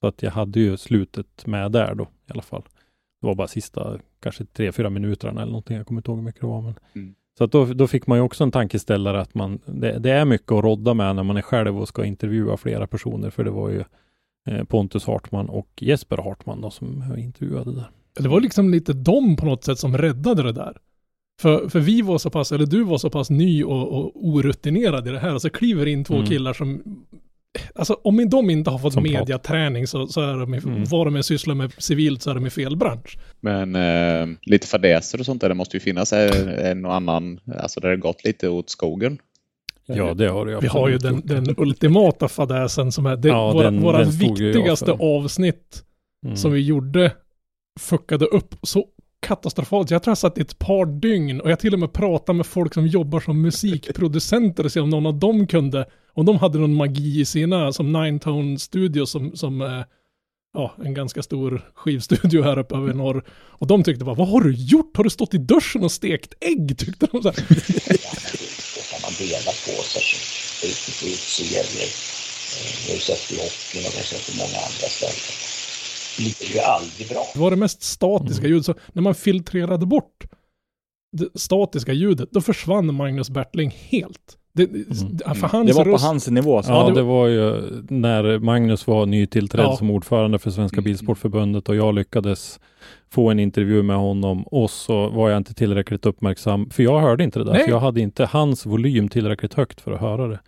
Så 0.00 0.06
att 0.06 0.22
jag 0.22 0.30
hade 0.30 0.60
ju 0.60 0.76
slutet 0.76 1.46
med 1.46 1.72
där 1.72 1.94
då 1.94 2.04
i 2.04 2.32
alla 2.32 2.42
fall. 2.42 2.62
Det 3.20 3.26
var 3.26 3.34
bara 3.34 3.48
sista 3.48 3.98
kanske 4.20 4.44
tre, 4.44 4.72
fyra 4.72 4.90
minuterna 4.90 5.42
eller 5.42 5.52
någonting. 5.52 5.76
Jag 5.76 5.86
kommer 5.86 5.98
inte 6.00 6.10
ihåg 6.10 6.18
hur 6.18 6.24
mycket 6.24 6.40
det 6.40 6.46
var. 6.46 6.62
Men... 6.62 6.74
Mm. 6.94 7.14
Så 7.38 7.44
att 7.44 7.52
då, 7.52 7.64
då 7.64 7.86
fick 7.86 8.06
man 8.06 8.18
ju 8.18 8.22
också 8.24 8.44
en 8.44 8.50
tankeställare 8.50 9.20
att 9.20 9.34
man, 9.34 9.58
det, 9.66 9.98
det 9.98 10.10
är 10.10 10.24
mycket 10.24 10.52
att 10.52 10.64
rodda 10.64 10.94
med 10.94 11.16
när 11.16 11.22
man 11.22 11.36
är 11.36 11.42
själv 11.42 11.80
och 11.80 11.88
ska 11.88 12.04
intervjua 12.04 12.56
flera 12.56 12.86
personer. 12.86 13.30
För 13.30 13.44
det 13.44 13.50
var 13.50 13.68
ju 13.70 13.84
eh, 14.48 14.64
Pontus 14.64 15.06
Hartman 15.06 15.48
och 15.48 15.68
Jesper 15.80 16.16
Hartman 16.16 16.60
då 16.60 16.70
som 16.70 17.04
jag 17.08 17.18
intervjuade 17.18 17.74
där. 17.74 17.90
det 18.18 18.28
var 18.28 18.40
liksom 18.40 18.70
lite 18.70 18.92
de 18.92 19.36
på 19.36 19.46
något 19.46 19.64
sätt 19.64 19.78
som 19.78 19.98
räddade 19.98 20.42
det 20.42 20.52
där. 20.52 20.76
För, 21.40 21.68
för 21.68 21.80
vi 21.80 22.02
var 22.02 22.18
så 22.18 22.30
pass, 22.30 22.52
eller 22.52 22.66
du 22.66 22.82
var 22.84 22.98
så 22.98 23.10
pass 23.10 23.30
ny 23.30 23.64
och, 23.64 23.88
och 23.88 24.12
orutinerad 24.26 25.08
i 25.08 25.10
det 25.10 25.18
här 25.18 25.34
och 25.34 25.42
så 25.42 25.50
kliver 25.50 25.86
in 25.86 26.04
två 26.04 26.14
Mm. 26.14 26.26
killar 26.26 26.52
som 26.52 26.82
Alltså 27.74 27.94
om 28.04 28.28
de 28.30 28.50
inte 28.50 28.70
har 28.70 28.78
fått 28.78 28.92
Som 28.92 29.02
mediaträning 29.02 29.86
så, 29.86 30.06
så 30.06 30.20
är 30.20 30.36
de 30.38 30.54
Mm. 30.54 30.84
vad 30.84 31.06
de 31.06 31.16
än 31.16 31.22
sysslar 31.22 31.54
med 31.54 31.72
civilt 31.78 32.22
så 32.22 32.30
är 32.30 32.34
de 32.34 32.46
i 32.46 32.50
fel 32.50 32.76
bransch. 32.76 33.18
Men 33.40 33.76
eh, 33.76 34.36
lite 34.42 34.66
fadäser 34.66 35.20
och 35.20 35.26
sånt 35.26 35.40
där, 35.40 35.48
det 35.48 35.54
måste 35.54 35.76
ju 35.76 35.80
finnas 35.80 36.12
en, 36.12 36.48
en 36.48 36.84
och 36.84 36.94
annan, 36.94 37.40
alltså 37.58 37.80
där 37.80 37.88
det 37.88 37.96
gått 37.96 38.24
lite 38.24 38.48
åt 38.48 38.70
skogen. 38.70 39.18
Ja, 39.86 40.14
det 40.14 40.28
har 40.28 40.46
det 40.46 40.58
Vi 40.60 40.66
har 40.66 40.88
ju 40.88 40.98
den, 40.98 41.22
den 41.24 41.54
ultimata 41.58 42.28
fadäsen 42.28 42.92
som 42.92 43.06
är 43.06 43.16
det, 43.16 43.28
Ja, 43.28 43.52
våra, 43.52 43.70
den- 43.70 43.80
våra 43.82 43.98
den 43.98 44.10
viktigaste 44.10 44.92
avsnitt 44.92 45.84
Mm. 46.24 46.36
som 46.36 46.52
vi 46.52 46.60
gjorde 46.60 47.12
fuckade 47.80 48.24
upp 48.24 48.54
så 48.62 48.84
katastrofalt. 49.26 49.90
Jag 49.90 50.02
tror 50.02 50.10
jag 50.10 50.18
satt 50.18 50.38
i 50.38 50.40
ett 50.40 50.58
par 50.58 50.86
dygn 51.00 51.40
och 51.40 51.50
jag 51.50 51.58
till 51.60 51.72
och 51.74 51.80
med 51.80 51.92
pratade 51.92 52.36
med 52.36 52.46
folk 52.46 52.74
som 52.74 52.86
jobbar 52.86 53.20
som 53.20 53.42
musikproducenter 53.42 54.64
och 54.64 54.72
se 54.72 54.80
om 54.80 54.90
någon 54.90 55.06
av 55.06 55.18
dem 55.18 55.46
kunde, 55.46 55.86
om 56.18 56.26
de 56.26 56.36
hade 56.36 56.58
någon 56.58 56.74
magi 56.74 57.20
i 57.20 57.24
sina, 57.24 57.72
som 57.72 57.92
Nine 57.92 58.18
Tone 58.18 58.58
Studio 58.58 59.06
som, 59.06 59.36
som 59.36 59.60
eh, 59.60 59.82
ja, 60.54 60.74
en 60.84 60.94
ganska 60.94 61.22
stor 61.22 61.70
skivstudio 61.74 62.42
här 62.42 62.58
uppe 62.58 62.74
över 62.76 62.94
norr. 62.94 63.24
Och 63.30 63.66
de 63.66 63.82
tyckte 63.82 64.04
bara, 64.04 64.14
vad 64.14 64.28
har 64.28 64.40
du 64.40 64.54
gjort? 64.54 64.96
Har 64.96 65.04
du 65.04 65.10
stått 65.10 65.34
i 65.34 65.38
duschen 65.38 65.84
och 65.84 65.92
stekt 65.92 66.34
ägg? 66.40 66.78
Tyckte 66.78 67.06
de 67.06 67.22
så 67.22 67.28
här. 67.28 67.36
Kan 68.90 69.00
man 69.02 69.12
dela 69.18 69.52
på 69.66 69.82
sig 69.82 70.02
på 71.00 71.06
har 72.88 72.94
ju 72.94 73.00
sett 73.00 73.28
det 73.28 73.34
i 73.34 73.38
hockeyn 73.38 73.86
och 73.86 73.92
det 73.94 74.32
i 74.32 74.36
många 74.38 74.58
andra 74.66 74.88
ställen. 74.88 75.22
Det 76.16 76.38
blir 76.38 76.54
ju 76.54 76.60
aldrig 76.60 77.08
bra. 77.08 77.26
Det 77.34 77.40
var 77.40 77.50
det 77.50 77.56
mest 77.56 77.82
statiska 77.82 78.46
ljudet. 78.46 78.66
Så 78.66 78.74
när 78.92 79.02
man 79.02 79.14
filtrerade 79.14 79.86
bort 79.86 80.24
det 81.12 81.40
statiska 81.40 81.92
ljudet, 81.92 82.28
då 82.32 82.40
försvann 82.40 82.94
Magnus 82.94 83.30
Bertling 83.30 83.70
helt. 83.88 84.38
Det, 84.66 85.34
för 85.34 85.46
hans 85.48 85.66
Det 85.70 85.76
var 85.76 85.84
på 85.84 85.90
röst, 85.90 86.04
hans 86.04 86.28
nivå. 86.28 86.62
Så. 86.62 86.72
Ja, 86.72 86.88
det 86.88 86.94
det 86.94 87.02
var 87.02 87.26
ju 87.26 87.62
när 87.88 88.38
Magnus 88.38 88.86
var 88.86 89.06
nytillträdd 89.06 89.64
Ja. 89.64 89.76
som 89.76 89.90
ordförande 89.90 90.38
för 90.38 90.50
Svenska 90.50 90.80
Bilsportförbundet 90.80 91.68
och 91.68 91.76
jag 91.76 91.94
lyckades 91.94 92.60
få 93.10 93.30
en 93.30 93.38
intervju 93.38 93.82
med 93.82 93.96
honom 93.96 94.42
och 94.42 94.70
så 94.70 95.08
var 95.08 95.30
jag 95.30 95.36
inte 95.36 95.54
tillräckligt 95.54 96.06
uppmärksam, 96.06 96.70
för 96.70 96.82
jag 96.82 97.00
hörde 97.00 97.24
inte 97.24 97.38
det 97.38 97.44
där, 97.44 97.52
Nej. 97.52 97.64
för 97.64 97.70
jag 97.70 97.80
hade 97.80 98.00
inte 98.00 98.24
hans 98.26 98.66
volym 98.66 99.08
tillräckligt 99.08 99.54
högt 99.54 99.80
för 99.80 99.92
att 99.92 100.00
höra 100.00 100.26
det. 100.28 100.40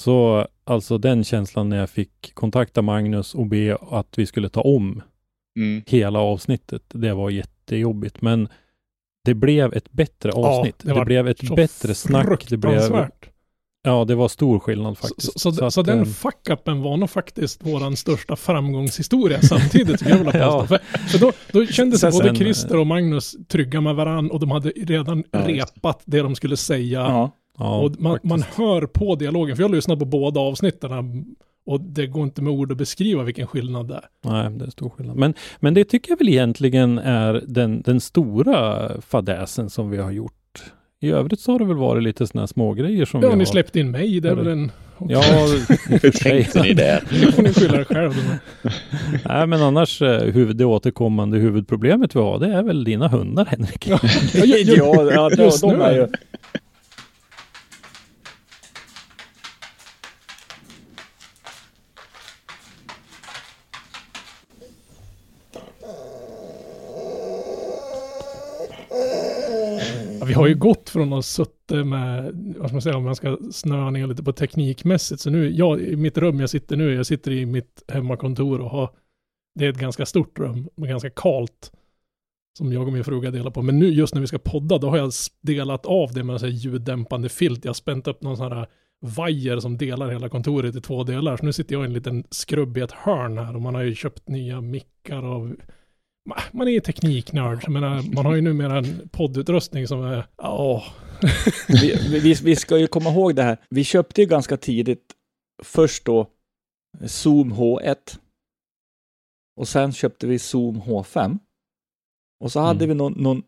Så 0.00 0.46
alltså 0.64 0.98
den 0.98 1.24
känslan 1.24 1.68
när 1.68 1.76
jag 1.76 1.90
fick 1.90 2.34
kontakta 2.34 2.82
Magnus 2.82 3.34
och 3.34 3.46
be 3.46 3.76
att 3.90 4.08
vi 4.18 4.26
skulle 4.26 4.48
ta 4.48 4.60
om 4.60 5.02
Mm. 5.56 5.82
hela 5.86 6.18
avsnittet, 6.18 6.82
det 6.88 7.14
var 7.14 7.30
jättejobbigt. 7.30 8.22
Men 8.22 8.48
det 9.24 9.34
blev 9.34 9.74
ett 9.74 9.92
bättre 9.92 10.32
avsnitt. 10.32 10.78
det 10.78 10.88
det, 10.88 10.94
var 10.94 11.04
blev 11.04 11.28
ett 11.28 11.56
bättre 11.56 11.94
snack. 11.94 12.46
Det 12.48 12.56
blev. 12.56 12.80
Ja, 13.82 14.04
det 14.04 14.14
var 14.14 14.28
stor 14.28 14.58
skillnad 14.58 14.96
Så, 14.96 15.02
faktiskt. 15.02 15.40
så, 15.40 15.52
så, 15.52 15.64
att, 15.64 15.74
så 15.74 15.82
den 15.82 15.98
eh, 15.98 16.04
fuck-upen 16.04 16.82
var 16.82 16.96
nog 16.96 17.10
faktiskt 17.10 17.66
våran 17.66 17.96
största 17.96 18.36
framgångshistoria 18.36 19.40
samtidigt, 19.42 20.00
skulle 20.00 20.10
jag 20.16 20.24
vilja 20.24 20.32
påstå. 20.32 20.46
Ja. 20.60 20.66
För, 20.66 20.78
för 21.08 21.18
då, 21.18 21.32
då 21.52 21.66
kände 21.66 21.98
sig 21.98 22.10
både 22.12 22.24
sen- 22.24 22.36
Christer 22.36 22.76
och 22.78 22.86
Magnus 22.86 23.36
trygga 23.48 23.80
med 23.80 23.94
varandra 23.94 24.32
och 24.34 24.40
de 24.40 24.50
hade 24.50 24.68
redan 24.70 25.24
Ja, 25.30 25.48
just 25.48 25.72
repat 25.76 26.02
det 26.04 26.22
de 26.22 26.34
skulle 26.34 26.56
säga. 26.56 27.00
Ja. 27.00 27.30
ja, 27.58 27.78
och 27.80 28.00
man, 28.00 28.18
man 28.22 28.44
hör 28.54 28.86
på 28.86 29.14
dialogen, 29.14 29.56
för 29.56 29.62
jag 29.62 29.70
lyssnar 29.70 29.96
på 29.96 30.04
båda 30.04 30.40
avsnitten 30.40 31.24
och 31.66 31.80
det 31.80 32.06
går 32.06 32.22
inte 32.24 32.42
med 32.42 32.52
ord 32.52 32.72
att 32.72 32.78
beskriva 32.78 33.22
vilken 33.22 33.46
skillnad 33.46 33.88
det 33.88 33.94
är. 33.94 34.04
Nej, 34.24 34.58
det 34.58 34.64
är 34.64 34.70
stor 34.70 34.90
skillnad. 34.90 35.16
Men, 35.16 35.34
men 35.60 35.74
det 35.74 35.84
tycker 35.84 36.10
jag 36.12 36.18
väl 36.18 36.28
egentligen 36.28 36.98
är 36.98 37.42
den, 37.46 37.82
den 37.82 38.00
stora 38.00 38.90
fadäsen 39.00 39.70
som 39.70 39.90
vi 39.90 39.98
har 39.98 40.10
gjort. 40.10 40.32
I 41.02 41.10
övrigt 41.10 41.40
så 41.40 41.52
har 41.52 41.58
det 41.58 41.64
väl 41.64 41.76
varit 41.76 42.02
lite 42.02 42.26
sådana 42.26 42.46
små 42.46 42.72
grejer 42.72 43.04
som 43.04 43.22
Ja, 43.22 43.28
vi 43.28 43.34
ni 43.36 43.40
har... 43.44 43.46
släppte 43.52 43.80
in 43.80 43.90
mig, 43.90 44.20
det 44.20 44.28
är 44.28 44.34
väl 44.34 44.46
en... 44.46 44.70
Ja, 45.08 45.22
Hur 46.02 46.10
tänkte 46.10 46.62
ni 46.62 46.74
där? 46.74 47.02
Det 47.10 47.32
får 47.32 47.42
ni 47.42 47.52
skylla 47.52 47.80
er 47.80 47.84
själv. 47.84 48.12
Men, 48.62 48.72
Nej, 49.28 49.46
men 49.46 49.62
annars 49.62 50.02
eh, 50.02 50.20
huvud, 50.22 50.56
det 50.56 50.64
återkommande 50.64 51.38
huvudproblemet 51.38 52.16
vi 52.16 52.20
har, 52.20 52.38
det 52.38 52.46
är 52.46 52.62
väl 52.62 52.84
dina 52.84 53.08
hundar, 53.08 53.44
Henrik. 53.44 53.88
ja, 53.88 53.98
ju- 54.44 54.74
Ja, 54.76 55.12
ja, 55.12 55.28
de, 55.28 55.50
de 55.62 55.76
nu. 55.78 55.82
är 55.84 55.94
ju... 55.94 56.06
Ja, 70.22 70.26
vi 70.26 70.34
har 70.34 70.46
ju 70.46 70.54
gått 70.54 70.90
från 70.90 71.12
att 71.12 71.24
suttit 71.24 71.86
med, 71.86 72.32
vad 72.58 72.68
ska 72.68 72.74
man 72.74 72.82
säga, 72.82 72.96
om 72.96 73.04
man 73.04 73.16
ska 73.16 73.38
snöa 73.52 73.90
ner 73.90 74.06
lite 74.06 74.22
på 74.22 74.32
teknikmässigt. 74.32 75.20
Så 75.20 75.30
nu, 75.30 75.50
jag, 75.50 75.80
i 75.80 75.96
mitt 75.96 76.18
rum 76.18 76.40
jag 76.40 76.50
sitter 76.50 76.76
nu, 76.76 76.94
jag 76.94 77.06
sitter 77.06 77.30
i 77.30 77.46
mitt 77.46 77.82
hemmakontor 77.88 78.60
och 78.60 78.70
har, 78.70 78.90
det 79.54 79.64
är 79.64 79.70
ett 79.70 79.78
ganska 79.78 80.06
stort 80.06 80.38
rum, 80.38 80.68
och 80.76 80.86
ganska 80.86 81.10
kalt. 81.10 81.72
Som 82.58 82.72
jag 82.72 82.86
och 82.86 82.92
min 82.92 83.04
fruga 83.04 83.30
delar 83.30 83.50
på. 83.50 83.62
Men 83.62 83.78
nu 83.78 83.86
just 83.86 84.14
när 84.14 84.20
vi 84.20 84.26
ska 84.26 84.38
podda, 84.38 84.78
då 84.78 84.90
har 84.90 84.96
jag 84.96 85.12
delat 85.40 85.86
av 85.86 86.12
det 86.12 86.24
med 86.24 86.32
en 86.32 86.38
sån 86.38 86.48
här 86.48 86.56
ljuddämpande 86.56 87.28
filt. 87.28 87.64
Jag 87.64 87.68
har 87.68 87.74
spänt 87.74 88.08
upp 88.08 88.22
någon 88.22 88.36
sån 88.36 88.52
här 88.52 88.66
vajer 89.00 89.60
som 89.60 89.78
delar 89.78 90.10
hela 90.10 90.28
kontoret 90.28 90.76
i 90.76 90.80
två 90.80 91.04
delar. 91.04 91.36
Så 91.36 91.44
nu 91.44 91.52
sitter 91.52 91.74
jag 91.74 91.82
i 91.84 91.86
en 91.86 91.92
liten 91.92 92.24
skrubb 92.30 92.78
i 92.78 92.80
ett 92.80 92.92
hörn 92.92 93.38
här 93.38 93.54
och 93.54 93.62
man 93.62 93.74
har 93.74 93.82
ju 93.82 93.94
köpt 93.94 94.28
nya 94.28 94.60
mickar 94.60 95.22
och 95.22 95.48
man 96.52 96.68
är 96.68 96.72
ju 96.72 96.80
tekniknörd. 96.80 97.68
Menar, 97.68 98.14
man 98.14 98.26
har 98.26 98.34
ju 98.34 98.40
numera 98.40 98.78
en 98.78 99.08
poddutrustning 99.08 99.86
som 99.86 100.02
är, 100.04 100.26
ja, 100.36 100.84
vi, 101.68 101.96
vi, 102.20 102.34
vi 102.34 102.56
ska 102.56 102.78
ju 102.78 102.86
komma 102.86 103.10
ihåg 103.10 103.34
det 103.36 103.42
här. 103.42 103.56
Vi 103.70 103.84
köpte 103.84 104.20
ju 104.20 104.26
ganska 104.26 104.56
tidigt 104.56 105.12
först 105.62 106.04
då 106.04 106.26
Zoom 107.06 107.52
H1 107.52 108.18
och 109.56 109.68
sen 109.68 109.92
köpte 109.92 110.26
vi 110.26 110.38
Zoom 110.38 110.82
H5. 110.82 111.38
Och 112.44 112.52
så 112.52 112.60
hade 112.60 112.84
Mm. 112.84 112.88
vi 112.88 112.94
någon, 112.94 113.12
någon 113.12 113.42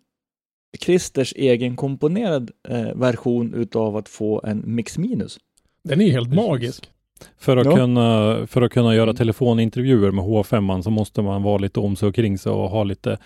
Christers 0.81 1.33
egen 1.37 1.77
komponerad 1.77 2.51
eh, 2.69 2.95
version 2.95 3.55
utav 3.55 3.97
att 3.97 4.09
få 4.09 4.41
en 4.45 4.63
Mix 4.75 4.99
Minus. 4.99 5.39
den 5.83 6.01
är 6.01 6.05
ju 6.05 6.13
helt 6.13 6.35
magisk. 6.35 6.91
För 7.39 7.57
att, 7.57 7.67
Ja. 7.67 7.77
kunna, 7.77 8.39
för 8.47 8.63
att 8.63 8.73
kunna 8.73 8.95
göra 8.95 9.03
Mm. 9.11 9.17
telefonintervjuer 9.17 10.11
med 10.11 10.25
H5 10.25 10.83
så 10.83 10.91
måste 10.91 11.23
man 11.23 11.43
vara 11.43 11.59
lite 11.59 11.81
om 11.81 11.97
sig 11.97 12.09
och 12.09 12.15
kring 12.15 12.39
sig 12.39 12.53
och 12.53 12.71
ha 12.71 12.85
lite 12.85 13.19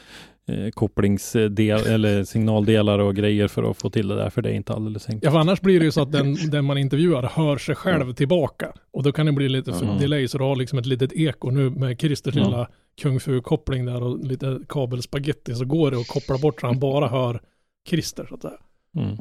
eh, 0.49 0.71
kopplingsdel 0.71 1.87
eller 1.87 2.25
signaldelar 2.25 2.99
och 2.99 3.17
grejer 3.17 3.49
för 3.49 3.71
att 3.71 3.77
få 3.77 3.91
till 3.91 4.09
det 4.09 4.15
där, 4.15 4.31
för 4.31 4.43
det 4.43 4.49
är 4.51 4.55
inte 4.55 4.73
alldeles 4.73 5.09
enkelt. 5.09 5.25
Ja, 5.25 5.31
för 5.31 5.39
annars 5.39 5.61
blir 5.61 5.79
det 5.81 5.85
ju 5.85 5.93
så 5.93 6.03
att 6.03 6.13
den, 6.13 6.35
den 6.51 6.65
man 6.65 6.79
intervjuar 6.79 7.23
hör 7.23 7.59
sig 7.59 7.75
själv 7.75 8.13
tillbaka. 8.13 8.73
Och 8.93 9.03
då 9.03 9.13
kan 9.13 9.27
det 9.27 9.33
bli 9.33 9.49
lite 9.49 9.73
för 9.73 9.87
Ja. 9.87 9.93
delay, 10.01 10.29
så 10.29 10.39
du 10.39 10.45
har 10.45 10.57
liksom 10.57 10.79
ett 10.79 10.87
litet 10.87 11.13
eko 11.13 11.51
nu 11.51 11.71
med 11.71 12.01
Christers 12.01 12.35
Ja. 12.35 12.45
lilla 12.45 12.69
kung 13.03 13.21
fu-koppling 13.21 13.87
där 13.87 14.03
och 14.03 14.25
lite 14.25 14.59
kabelspaghetti 14.69 15.55
så 15.55 15.65
går 15.65 15.91
det 15.91 15.97
att 16.01 16.09
koppla 16.09 16.39
bort 16.39 16.61
så 16.61 16.67
han 16.67 16.79
bara 16.79 17.09
hör 17.09 17.41
Christer 17.89 18.27
så 18.29 18.35
att 18.35 18.43
säga. 18.43 18.59
Mm. 18.97 19.17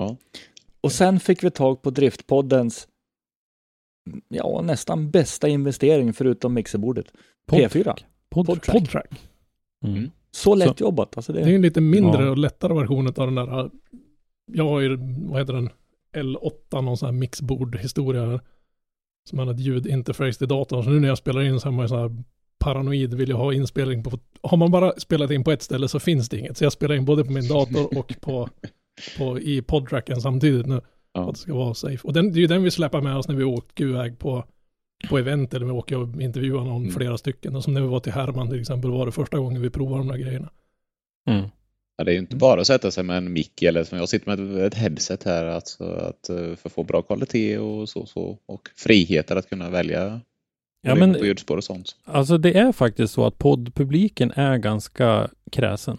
Och 0.81 0.91
sen 0.91 1.19
fick 1.19 1.43
vi 1.43 1.51
tag 1.51 1.81
på 1.81 1.89
Driftpoddens 1.89 2.87
ja, 4.27 4.61
nästan 4.61 5.11
bästa 5.11 5.47
investering 5.47 6.13
förutom 6.13 6.53
mixerbordet. 6.53 7.05
P4. 7.51 7.95
Podtrack. 8.29 8.65
Podtrack. 8.65 9.09
Mm. 9.85 10.09
Så 10.31 10.55
lätt 10.55 10.79
jobbat. 10.79 11.17
Alltså 11.17 11.33
det, 11.33 11.43
Det 11.43 11.51
är 11.51 11.55
en 11.55 11.61
lite 11.61 11.81
mindre 11.81 12.23
Ja. 12.23 12.29
och 12.29 12.37
lättare 12.37 12.73
version 12.73 13.07
av 13.07 13.13
den 13.13 13.35
där. 13.35 13.71
Jag 14.53 14.63
har 14.69 14.79
ju, 14.79 14.97
vad 15.29 15.39
heter 15.39 15.53
den, 15.53 15.69
L8, 16.15 16.81
någon 16.81 16.97
sån 16.97 17.05
här 17.07 17.13
mixbord-historia. 17.13 18.25
här, 18.25 18.39
Som 19.29 19.39
har 19.39 19.51
ett 19.53 19.59
ljudinterface 19.59 20.37
till 20.37 20.47
datorn. 20.47 20.83
Så 20.83 20.89
nu 20.89 20.99
när 20.99 21.07
jag 21.07 21.17
spelar 21.17 21.41
in 21.41 21.59
så 21.59 21.67
är 21.67 21.71
man 21.71 21.85
ju 21.85 21.89
så 21.89 21.97
här 21.97 22.23
paranoid, 22.59 23.13
vill 23.13 23.29
jag 23.29 23.37
ha 23.37 23.53
inspelning 23.53 24.03
på, 24.03 24.19
har 24.41 24.57
man 24.57 24.71
bara 24.71 24.91
spelat 24.97 25.31
in 25.31 25.43
på 25.43 25.51
ett 25.51 25.61
ställe 25.61 25.87
så 25.87 25.99
finns 25.99 26.29
det 26.29 26.37
inget. 26.39 26.57
Så 26.57 26.63
jag 26.63 26.73
spelar 26.73 26.95
in 26.95 27.05
både 27.05 27.23
på 27.25 27.31
min 27.31 27.47
dator 27.47 27.97
och 27.97 28.13
på, 28.21 28.49
på 29.17 29.39
i 29.39 29.61
podtracken 29.61 30.21
samtidigt 30.21 30.65
nu. 30.65 30.81
Ja. 31.21 31.29
att 31.29 31.35
det 31.35 31.41
ska 31.41 31.53
vara 31.53 31.73
safe. 31.73 32.07
Och 32.07 32.13
den, 32.13 32.31
det 32.31 32.39
är 32.39 32.41
ju 32.41 32.47
den 32.47 32.63
vi 32.63 32.71
släpper 32.71 33.01
med 33.01 33.17
oss 33.17 33.27
när 33.27 33.35
vi 33.35 33.43
åker 33.43 33.83
iväg 33.85 34.19
på, 34.19 34.45
på 35.09 35.17
event 35.17 35.53
eller 35.53 35.65
vi 35.65 35.71
åker 35.71 35.97
och 35.97 36.21
intervjuar 36.21 36.63
någon, 36.63 36.81
Mm. 36.81 36.93
flera 36.93 37.17
stycken. 37.17 37.55
Och 37.55 37.63
som 37.63 37.73
när 37.73 37.81
vi 37.81 37.87
var 37.87 37.99
till 37.99 38.11
Herman 38.11 38.49
till 38.49 38.59
exempel 38.59 38.91
var 38.91 39.05
det 39.05 39.11
första 39.11 39.37
gången 39.37 39.61
vi 39.61 39.69
provade 39.69 39.97
de 39.97 40.07
där 40.07 40.17
grejerna. 40.17 40.49
Mm. 41.29 41.45
Ja, 41.97 42.03
det 42.03 42.11
är 42.11 42.13
ju 42.13 42.19
inte 42.19 42.35
bara 42.35 42.61
att 42.61 42.67
sätta 42.67 42.91
sig 42.91 43.03
med 43.03 43.17
en 43.17 43.33
mick 43.33 43.61
eller 43.61 43.83
som 43.83 43.97
jag 43.97 44.09
sitter 44.09 44.35
med 44.35 44.65
ett 44.65 44.73
headset 44.73 45.23
här 45.23 45.45
alltså, 45.45 45.83
att, 45.83 46.29
eh, 46.29 46.35
för 46.35 46.69
att 46.69 46.71
få 46.73 46.83
bra 46.83 47.01
kvalitet 47.01 47.57
och 47.57 47.89
så, 47.89 48.05
så 48.05 48.37
och 48.45 48.69
friheter 48.75 49.35
att 49.35 49.49
kunna 49.49 49.69
välja 49.69 50.21
Ja, 50.81 50.95
men 50.95 51.13
på 51.13 51.25
ljudspår 51.25 51.57
och 51.57 51.63
sånt. 51.63 51.95
Alltså 52.03 52.37
det 52.37 52.57
är 52.57 52.71
faktiskt 52.71 53.13
så 53.13 53.25
att 53.25 53.37
poddpubliken 53.37 54.31
är 54.35 54.57
ganska 54.57 55.29
kräsen. 55.51 55.97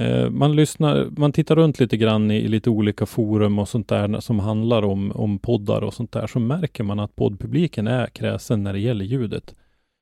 Eh, 0.00 0.30
man 0.30 0.56
lyssnar, 0.56 1.08
man 1.16 1.32
tittar 1.32 1.56
runt 1.56 1.80
lite 1.80 1.96
grann 1.96 2.30
i, 2.30 2.36
i 2.36 2.48
lite 2.48 2.70
olika 2.70 3.06
forum 3.06 3.58
och 3.58 3.68
sånt 3.68 3.88
där 3.88 4.20
som 4.20 4.38
handlar 4.38 4.82
om, 4.82 5.12
om 5.12 5.38
poddar 5.38 5.82
och 5.82 5.94
sånt 5.94 6.12
där, 6.12 6.26
så 6.26 6.38
märker 6.38 6.84
man 6.84 7.00
att 7.00 7.16
poddpubliken 7.16 7.86
är 7.86 8.06
kräsen 8.06 8.62
när 8.62 8.72
det 8.72 8.78
gäller 8.78 9.04
ljudet. 9.04 9.54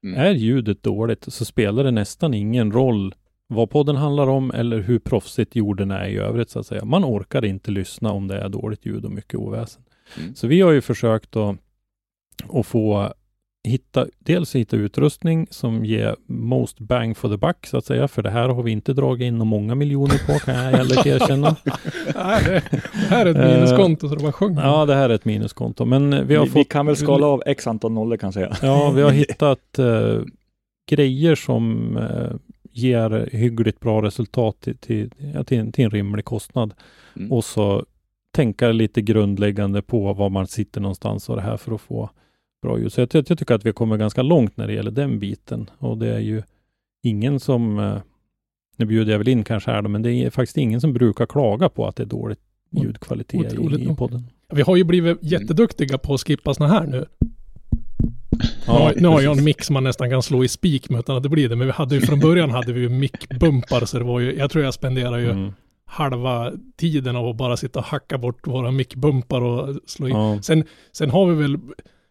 Mm. 0.05 0.21
Är 0.21 0.31
ljudet 0.31 0.83
dåligt 0.83 1.25
så 1.29 1.45
spelar 1.45 1.85
det 1.85 1.91
nästan 1.91 2.35
ingen 2.35 2.73
roll 2.73 3.15
vad 3.47 3.71
podden 3.71 3.97
handlar 3.97 4.27
om 4.29 4.51
eller 4.51 4.81
hur 4.81 4.99
proffsigt 4.99 5.57
jorden 5.57 5.91
är 5.91 6.09
i 6.09 6.17
övrigt 6.17 6.51
så 6.51 6.59
att 6.59 6.67
säga. 6.67 6.85
Man 6.85 7.05
orkar 7.05 7.45
inte 7.45 7.71
lyssna 7.71 8.13
om 8.13 8.29
det 8.29 8.39
är 8.39 8.49
dåligt 8.49 8.87
ljud 8.87 9.05
och 9.05 9.13
mycket 9.13 9.35
oväsen. 9.35 9.83
Mm. 10.19 10.35
Så 10.35 10.47
vi 10.47 10.61
har 10.61 10.73
ju 10.73 10.81
försökt 10.81 11.37
att, 11.37 11.57
att 12.53 12.67
få 12.67 13.13
hitta, 13.69 14.07
dels 14.19 14.57
hitta 14.57 14.77
utrustning 14.77 15.47
som 15.51 15.85
ger 15.85 16.17
most 16.27 16.81
bang 16.81 17.17
for 17.17 17.29
the 17.29 17.37
buck 17.37 17.67
så 17.67 17.77
att 17.77 17.85
säga, 17.85 18.09
för 18.09 18.23
det 18.23 18.31
här 18.31 18.49
har 18.49 18.63
vi 18.63 18.71
inte 18.71 18.93
dragit 18.93 19.25
in 19.27 19.39
många 19.39 19.75
miljoner 19.75 20.27
på 20.27 20.39
kan 20.39 20.55
jag 20.55 20.73
ärligt 20.73 21.07
erkänna. 21.07 21.57
Nej, 22.15 22.45
det, 22.45 22.63
det 22.71 23.07
här 23.09 23.27
är 23.27 23.31
ett 23.31 23.37
Eh, 23.37 23.55
minuskonto 23.55 24.09
så 24.09 24.15
det 24.15 24.25
var 24.25 24.33
sjunger. 24.33 24.63
Ja, 24.63 24.87
det 24.87 24.95
här 24.95 25.11
är 25.11 25.15
ett 25.15 25.25
minuskonto, 25.25 25.85
men 25.85 26.11
vi 26.11 26.23
vi, 26.23 26.37
har 26.37 26.45
vi 26.45 26.51
fått... 26.51 26.69
kan 26.69 26.87
väl 26.87 26.97
skala 26.97 27.27
av 27.27 27.43
x 27.47 27.67
antal 27.67 27.93
nollor 27.93 28.17
kan 28.17 28.27
jag 28.27 28.35
säga. 28.35 28.57
Ja, 28.63 28.91
vi 28.91 29.03
har 29.03 29.11
hittat 29.29 29.79
eh, 29.79 30.21
grejer 30.91 31.35
som 31.35 31.97
eh, 31.97 32.37
ger 32.73 33.29
hyggligt 33.33 33.81
bra 33.81 34.03
resultat 34.03 34.61
till, 34.61 34.77
till, 34.77 35.11
till, 35.47 35.59
en, 35.59 35.73
till 35.73 35.85
en 35.85 35.91
rimlig 35.91 36.25
kostnad. 36.25 36.75
Mm. 37.17 37.33
Och 37.33 37.45
så 37.45 37.85
tänka 38.35 38.73
lite 38.73 39.03
grundläggande 39.03 39.83
på 39.83 40.13
var 40.13 40.31
man 40.31 40.47
sitter 40.47 40.81
någonstans 40.81 41.29
och 41.29 41.37
det 41.37 41.43
här 41.43 41.57
för 41.57 41.75
att 41.75 41.81
få 41.81 42.11
bra 42.63 42.79
ljud. 42.79 42.93
Så 42.93 43.01
jag, 43.01 43.09
jag 43.13 43.27
tycker 43.39 43.55
att 43.55 43.67
vi 43.67 43.73
kommer 43.73 43.97
ganska 43.97 44.23
långt 44.23 44.57
när 44.57 44.67
det 44.67 44.73
gäller 44.73 44.91
den 44.91 45.19
biten. 45.19 45.71
Och 45.79 45.99
det 45.99 46.15
är 46.15 46.19
ju 46.19 46.43
ingen 47.03 47.41
som, 47.41 47.79
eh, 47.79 47.99
nu 48.77 48.85
bjuder 48.87 49.13
jag 49.13 49.19
väl 49.19 49.29
in 49.29 49.45
kanske 49.45 49.71
här 49.71 49.83
då, 49.83 49.89
men 49.89 50.03
det 50.03 50.13
är 50.13 50.31
faktiskt 50.31 50.57
ingen 50.57 50.81
som 50.81 50.93
brukar 50.93 51.27
klaga 51.27 51.69
på 51.69 51.87
att 51.87 51.97
det 51.97 52.03
är 52.03 52.07
dåligt 52.07 52.41
ljudkvalitet 52.71 53.53
Otroligt 53.53 53.81
i, 53.81 53.85
i 53.85 53.97
podden. 53.97 54.25
Vi 54.53 54.63
har 54.63 54.77
ju 54.77 54.85
blivit 54.85 55.19
jätteduktiga 55.21 55.99
på 55.99 56.15
att 56.15 56.21
skippa 56.21 56.55
såna 56.55 56.69
här 56.69 56.87
nu. 56.87 57.07
Ja, 58.67 58.93
nu, 58.97 59.09
har 59.09 59.21
jag 59.21 59.39
en 59.39 59.45
mick 59.45 59.65
som 59.65 59.75
man 59.75 59.85
nästan 59.85 60.11
kan 60.11 60.23
slå 60.23 60.45
i 60.45 60.49
spik 60.49 60.91
med 60.91 60.99
utan 60.99 61.17
att 61.17 61.23
det 61.23 61.29
blir 61.29 61.49
det. 61.49 61.57
Men 61.57 61.67
vi 61.67 61.73
hade 61.73 61.95
ju 61.95 62.01
från 62.01 62.21
början 62.21 62.51
hade 62.51 62.73
vi 62.73 62.81
ju 62.81 62.89
mickbumpar 62.89 63.85
så 63.85 63.99
det 63.99 64.05
var 64.05 64.21
ju, 64.21 64.37
jag 64.37 64.51
tror 64.51 64.65
jag 64.65 64.75
spenderar 64.75 65.19
ju 65.19 65.31
Mm. 65.31 65.53
halva 65.85 66.53
tiden 66.77 67.17
av 67.17 67.27
att 67.29 67.37
bara 67.37 67.57
sitta 67.57 67.79
och 67.79 67.85
hacka 67.85 68.19
bort 68.19 68.47
våra 68.47 68.71
mickbumpar 68.71 69.41
och 69.41 69.77
slå 69.87 70.09
in. 70.09 70.17
Ja. 70.17 70.39
Sen, 70.43 70.65
sen 70.93 71.11
har 71.11 71.27
vi 71.27 71.35
väl 71.35 71.59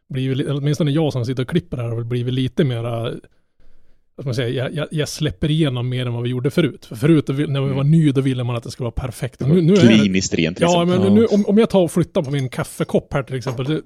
blivit, 0.09 0.47
åtminstone 0.49 0.91
jag 0.91 1.13
som 1.13 1.25
sitter 1.25 1.43
och 1.43 1.49
klipper 1.49 1.77
här 1.77 1.83
har 1.83 1.95
väl 1.95 2.05
blivit 2.05 2.33
lite 2.33 2.63
mera, 2.63 3.01
vad 3.03 4.23
ska 4.23 4.25
man 4.25 4.35
säga, 4.35 4.49
jag, 4.49 4.73
jag, 4.75 4.87
jag 4.91 5.09
släpper 5.09 5.51
igenom 5.51 5.89
mer 5.89 6.05
än 6.05 6.13
vad 6.13 6.23
vi 6.23 6.29
gjorde 6.29 6.51
förut. 6.51 6.85
För 6.85 6.95
förut 6.95 7.27
när 7.27 7.61
vi 7.61 7.73
var 7.73 7.83
ny 7.83 8.11
då 8.11 8.21
ville 8.21 8.43
man 8.43 8.55
att 8.55 8.63
det 8.63 8.71
skulle 8.71 8.85
vara 8.85 8.91
perfekt. 9.07 9.39
Nu, 9.39 9.61
nu 9.61 9.73
är 9.73 9.87
det, 9.87 9.93
Kliniskt 9.97 10.33
rent 10.33 10.59
Ja, 10.59 10.83
liksom. 10.83 11.01
men 11.03 11.07
Ja. 11.07 11.13
nu 11.21 11.25
om, 11.25 11.45
om 11.45 11.57
jag 11.57 11.69
tar 11.69 11.81
och 11.81 11.91
flyttar 11.91 12.21
på 12.21 12.31
min 12.31 12.49
kaffekopp 12.49 13.13
här 13.13 13.23
till 13.23 13.35
exempel, 13.35 13.65
det, 13.65 13.81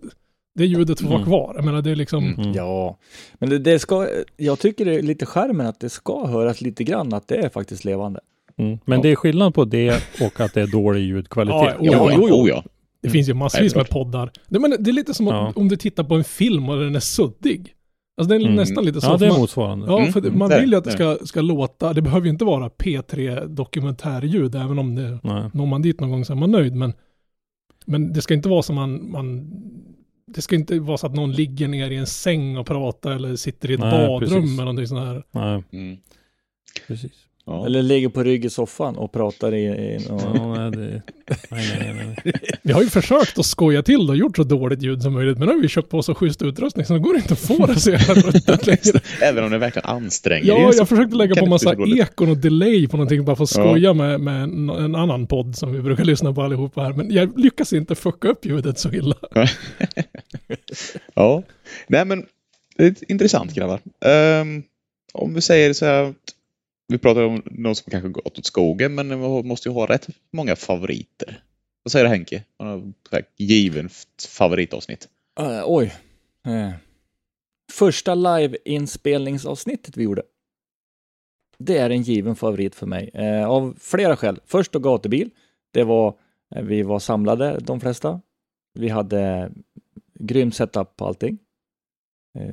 det 0.55 0.65
ljudet 0.65 0.99
får 0.99 1.07
vara 1.07 1.15
Mm. 1.17 1.27
kvar. 1.27 1.53
Jag 1.55 1.65
menar 1.65 1.81
det 1.81 1.91
är 1.91 1.95
liksom, 1.95 2.33
Mm. 2.33 2.51
Ja, 2.53 2.97
men 3.39 3.49
det, 3.49 3.59
det 3.59 3.79
ska, 3.79 4.07
jag 4.37 4.59
tycker 4.59 4.85
det 4.85 4.95
är 4.95 5.01
lite 5.01 5.25
skärmen 5.25 5.67
att 5.67 5.79
det 5.79 5.89
ska 5.89 6.27
höras 6.27 6.61
lite 6.61 6.83
grann 6.83 7.13
att 7.13 7.27
det 7.27 7.35
är 7.35 7.49
faktiskt 7.49 7.85
levande. 7.85 8.19
Mm. 8.57 8.77
Men 8.85 9.01
det 9.01 9.09
är 9.09 9.15
skillnad 9.15 9.53
på 9.53 9.65
det 9.65 10.03
och 10.21 10.39
att 10.41 10.53
det 10.53 10.61
är 10.61 10.67
dålig 10.67 11.01
ljudkvalitet. 11.01 11.75
Ja, 11.81 11.91
Ja, 11.91 12.11
jo, 12.17 12.27
jo. 12.29 12.35
oh, 12.35 12.49
ja. 12.49 12.63
Det 13.01 13.09
finns 13.09 13.29
ju 13.29 13.33
massvis 13.33 13.75
med 13.75 13.89
poddar. 13.89 14.31
Nej, 14.47 14.61
men 14.61 14.75
det 14.79 14.91
är 14.91 14.93
lite 14.93 15.13
som 15.13 15.27
Ja. 15.27 15.53
om 15.55 15.67
du 15.67 15.75
tittar 15.77 16.03
på 16.03 16.15
en 16.15 16.23
film 16.23 16.69
och 16.69 16.77
den 16.79 16.95
är 16.95 16.99
suddig. 16.99 17.73
Alltså 18.17 18.29
det 18.29 18.35
är 18.35 18.39
Mm. 18.45 18.55
nästan 18.55 18.85
lite 18.85 19.01
så. 19.01 19.07
Ja, 19.07 19.17
det 19.17 19.25
är 19.25 19.29
man, 19.29 19.39
motsvarande. 19.39 19.85
Ja, 19.87 19.99
Mm, 19.99 20.13
för 20.13 20.21
det- 20.21 20.27
mm, 20.27 20.39
man 20.39 20.49
det 20.49 20.61
vill 20.61 20.69
ju 20.71 20.75
att 20.77 20.83
det. 20.83 20.89
det 20.89 20.95
ska, 21.17 21.25
ska 21.25 21.41
låta, 21.41 21.93
det 21.93 22.01
behöver 22.01 22.25
ju 22.25 22.31
inte 22.31 22.45
vara 22.45 22.69
P3 22.69 23.45
dokumentärljud, 23.47 24.55
även 24.55 24.79
om 24.79 24.95
det, 24.95 25.19
Nej. 25.23 25.43
når 25.53 25.65
man 25.65 25.81
dit 25.81 25.99
någon 25.99 26.09
gång 26.09 26.25
så 26.25 26.33
är 26.33 26.37
man 26.37 26.51
nöjd, 26.51 26.75
men, 26.75 26.93
men 27.85 28.13
det 28.13 28.21
ska 28.21 28.33
inte 28.33 28.49
vara 28.49 28.61
som 28.61 28.75
man, 28.75 29.11
man, 29.11 29.51
det 30.27 30.41
ska 30.41 30.55
inte 30.55 30.79
vara 30.79 30.97
så 30.97 31.07
att 31.07 31.15
någon 31.15 31.31
ligger 31.31 31.67
ner 31.67 31.91
i 31.91 31.95
en 31.95 32.07
säng 32.07 32.57
och 32.57 32.65
pratar 32.67 33.11
eller 33.11 33.35
sitter 33.35 33.71
i 33.71 33.73
ett 33.73 33.79
Nej, 33.79 34.07
badrum 34.07 34.19
precis. 34.29 34.53
eller 34.53 34.63
någonting 34.65 34.87
sånt 34.87 35.01
här. 35.01 35.23
Nej, 35.31 35.63
Mm. 35.71 35.97
precis. 36.87 37.11
Ja. 37.45 37.65
Eller 37.65 37.81
ligger 37.83 38.09
på 38.09 38.23
rygg 38.23 38.45
i 38.45 38.49
soffan 38.49 38.95
och 38.97 39.11
pratar 39.11 39.53
i... 39.53 39.65
i 39.65 39.97
och, 40.09 40.21
Ja, 40.35 40.55
nej, 40.55 40.71
det... 40.71 40.77
nej, 41.51 41.77
nej, 41.79 41.93
nej, 41.95 42.15
nej. 42.23 42.33
Vi 42.61 42.73
har 42.73 42.81
ju 42.81 42.89
försökt 42.89 43.39
att 43.39 43.45
skoja 43.45 43.83
till 43.83 44.09
och 44.09 44.15
gjort 44.17 44.35
så 44.35 44.43
dåligt 44.43 44.81
ljud 44.81 45.01
som 45.01 45.13
möjligt, 45.13 45.37
men 45.37 45.47
nu 45.47 45.53
har 45.53 45.61
vi 45.61 45.67
köpt 45.67 45.89
på 45.89 46.03
så 46.03 46.15
schysst 46.15 46.41
utrustning 46.41 46.85
så 46.85 46.93
det 46.93 46.99
går 46.99 47.15
inte 47.15 47.33
att 47.33 47.39
få 47.39 47.65
det 47.65 47.79
så 47.79 47.91
jävla 47.91 48.13
ruttet 48.13 48.65
längre. 48.67 48.99
Även 49.21 49.43
om 49.43 49.51
det 49.51 49.57
verkligen 49.57 49.89
anstränger 49.89 50.45
Ja, 50.45 50.71
så 50.71 50.77
jag 50.79 50.89
försökte 50.89 51.15
lägga 51.15 51.35
på 51.35 51.45
massa 51.45 51.75
ekon 51.97 52.29
och 52.29 52.37
delay 52.37 52.87
på 52.87 52.97
någonting 52.97 53.25
bara 53.25 53.35
för 53.35 53.43
att 53.43 53.55
Ja. 53.57 53.63
skoja 53.69 53.93
med, 53.93 54.19
med 54.21 54.43
en, 54.43 54.69
en 54.69 54.95
annan 54.95 55.27
podd 55.27 55.55
som 55.55 55.73
vi 55.73 55.81
brukar 55.81 56.03
lyssna 56.05 56.33
på 56.33 56.41
allihopa 56.41 56.81
här. 56.81 56.93
Men 56.93 57.11
jag 57.11 57.39
lyckas 57.39 57.73
inte 57.73 57.95
fucka 57.95 58.27
upp 58.27 58.45
ljudet 58.45 58.79
så 58.79 58.91
illa. 58.91 59.15
Ja, 61.13 61.43
nej 61.87 62.05
men 62.05 62.25
det 62.77 62.85
är 62.85 63.11
intressant 63.11 63.53
grabbar. 63.53 63.79
Ehm, 64.05 64.63
om 65.13 65.33
vi 65.33 65.41
säger 65.41 65.73
så 65.73 65.85
här 65.85 66.13
vi 66.91 66.97
pratar 66.97 67.23
om 67.23 67.41
någon 67.45 67.75
som 67.75 67.91
kanske 67.91 68.09
gått 68.09 68.39
åt 68.39 68.45
skogen 68.45 68.95
men 68.95 69.07
man 69.07 69.47
måste 69.47 69.69
ju 69.69 69.73
ha 69.73 69.85
rätt 69.85 70.07
många 70.31 70.55
favoriter. 70.55 71.43
Vad 71.83 71.91
säger 71.91 72.05
du 72.05 72.09
Henke? 72.09 72.43
Har 72.57 72.93
du 73.11 73.43
given 73.45 73.89
favoritavsnitt? 74.29 75.07
Uh, 75.39 75.63
oj. 75.65 75.93
Uh. 76.47 76.71
Första 77.71 78.15
live-inspelningsavsnittet 78.15 79.97
vi 79.97 80.03
gjorde. 80.03 80.23
Det 81.57 81.77
är 81.77 81.89
en 81.89 82.01
given 82.01 82.35
favorit 82.35 82.75
för 82.75 82.85
mig. 82.85 83.11
uh, 83.15 83.49
av 83.49 83.75
flera 83.79 84.17
skäl. 84.17 84.39
Först 84.45 84.71
då 84.71 84.79
gatubil. 84.79 85.29
Det 85.73 85.83
var, 85.83 86.17
eh, 86.55 86.63
vi 86.63 86.83
var 86.83 86.99
samlade 86.99 87.59
de 87.59 87.79
flesta. 87.79 88.21
Vi 88.73 88.89
hade 88.89 89.51
grym 90.19 90.51
setup 90.51 90.95
på 90.95 91.05
allting. 91.05 91.37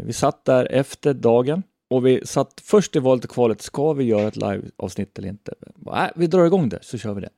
Vi 0.05 0.13
satt 0.13 0.45
där 0.45 0.73
efter 0.73 1.15
dagen 1.15 1.63
och 1.91 2.07
vi 2.07 2.21
satt 2.27 2.61
först 2.65 2.97
i 2.97 2.99
valet 2.99 3.25
och 3.25 3.31
kvalet. 3.31 3.63
Ska 3.63 3.93
vi 3.93 4.05
göra 4.05 4.29
ett 4.29 4.37
live-avsnitt 4.37 5.19
eller 5.19 5.29
inte? 5.29 5.55
Nej, 5.77 6.11
vi 6.17 6.27
drar 6.27 6.47
igång 6.47 6.69
det 6.69 6.79
så 6.83 6.99
kör 6.99 7.15
vi 7.15 7.21
det. 7.21 7.31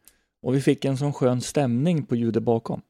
Och 0.43 0.55
vi 0.55 0.61
fick 0.61 0.85
en 0.85 0.97
sån 0.97 1.13
skön 1.13 1.41
stämning 1.41 2.07
på 2.07 2.17
ljudet 2.17 2.43
bakom. 2.43 2.81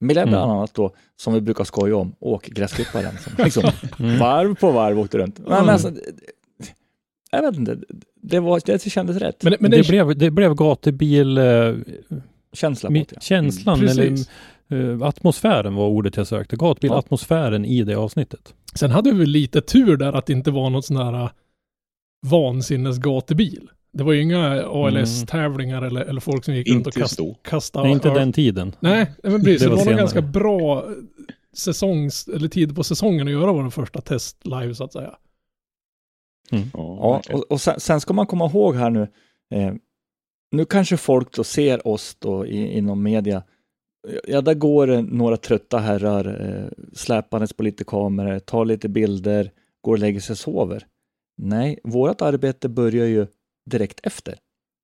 Med 0.00 0.16
Mm. 0.16 0.28
bland 0.28 0.50
annat 0.52 0.74
då, 0.74 0.94
som 1.16 1.34
vi 1.34 1.40
brukar 1.40 1.64
skoja 1.64 1.96
om, 1.96 2.14
åk 2.18 2.46
gräsklipparen. 2.46 3.18
Som 3.18 3.32
liksom 3.44 3.64
Mm. 3.98 4.18
varv 4.18 4.54
på 4.54 4.70
varv 4.72 4.98
åkte 5.00 5.18
runt. 5.18 5.38
Men, 5.38 5.46
Mm. 5.52 5.64
men 5.64 5.72
alltså, 5.72 5.90
det- 5.90 6.00
jag 7.30 7.42
vet 7.42 7.56
inte, 7.56 7.78
det, 8.22 8.40
var, 8.40 8.60
det 8.66 8.82
kändes 8.90 9.16
rätt. 9.16 9.42
Men, 9.44 9.54
men 9.60 9.70
det, 9.70 9.76
det, 9.76 9.88
blev, 9.88 10.18
det 10.18 10.30
blev 10.30 10.54
gatubil... 10.54 11.38
Eh, 11.38 11.74
Känsla 12.52 12.88
på 12.88 12.94
det. 12.94 13.22
känslan, 13.22 13.78
Mm, 13.78 13.88
eller 13.90 14.16
eh, 14.74 15.02
atmosfären 15.02 15.74
var 15.74 15.86
ordet 15.88 16.16
jag 16.16 16.26
sökte. 16.26 16.56
Gatbil, 16.56 16.90
Ja. 16.90 16.98
atmosfären 16.98 17.64
i 17.64 17.82
det 17.84 17.94
avsnittet. 17.94 18.54
sen 18.74 18.90
hade 18.90 19.12
vi 19.12 19.26
lite 19.26 19.60
tur 19.60 19.96
där 19.96 20.12
att 20.12 20.26
det 20.26 20.32
inte 20.32 20.50
var 20.50 20.70
något 20.70 20.84
sån 20.84 20.96
här 20.96 21.12
äh, 21.24 21.30
vansinnes 22.26 22.98
gatubil. 22.98 23.70
Det 23.92 24.04
var 24.04 24.12
ju 24.12 24.22
inga 24.22 24.62
ALS-tävlingar 24.66 25.82
eller, 25.82 26.00
eller 26.00 26.20
folk 26.20 26.44
som 26.44 26.54
gick 26.54 26.68
runt 26.68 26.86
och 26.86 26.90
Inte 26.96 27.00
kast, 27.00 27.20
kastade 27.42 27.84
Nej, 27.84 27.92
inte 27.92 28.08
den 28.10 28.32
tiden. 28.32 28.72
Nej, 28.80 29.12
men 29.22 29.40
precis. 29.44 29.60
Det 29.62 29.66
Det 29.66 29.70
var 29.70 29.76
var, 29.76 29.84
nog 29.84 29.96
ganska 29.98 30.22
bra 30.22 30.84
säsongs, 31.56 32.28
eller 32.28 32.48
tid 32.48 32.76
på 32.76 32.84
säsongen 32.84 33.26
att 33.28 33.32
göra 33.32 33.52
vår 33.52 33.70
första 33.70 34.00
test 34.00 34.46
live 34.46 34.74
så 34.74 34.84
att 34.84 34.92
säga. 34.92 35.14
Ja, 36.72 37.12
verkligen. 37.12 37.40
och, 37.40 37.52
och 37.52 37.60
sen, 37.60 37.80
sen 37.80 38.00
ska 38.00 38.12
man 38.14 38.26
komma 38.26 38.46
ihåg 38.46 38.74
här 38.76 38.90
nu, 38.90 39.02
eh, 39.54 39.74
nu 40.50 40.64
kanske 40.64 40.96
folk 40.96 41.32
då 41.36 41.44
ser 41.44 41.88
oss 41.88 42.16
då 42.18 42.46
i, 42.46 42.78
inom 42.78 43.02
media, 43.02 43.42
ja 44.24 44.40
där 44.40 44.54
går 44.54 44.86
några 45.02 45.36
trötta 45.36 45.78
herrar 45.78 46.40
eh, 46.40 46.84
släpandes 46.92 47.52
på 47.52 47.62
lite 47.62 47.84
kameror, 47.84 48.38
tar 48.38 48.64
lite 48.64 48.88
bilder, 48.88 49.50
går 49.80 49.92
och 49.92 49.98
lägger 49.98 50.20
sig 50.20 50.32
och 50.32 50.38
sover. 50.38 50.86
Nej, 51.36 51.78
vårt 51.84 52.20
arbete 52.20 52.68
börjar 52.68 53.06
ju 53.06 53.26
direkt 53.70 54.00
efter, 54.02 54.34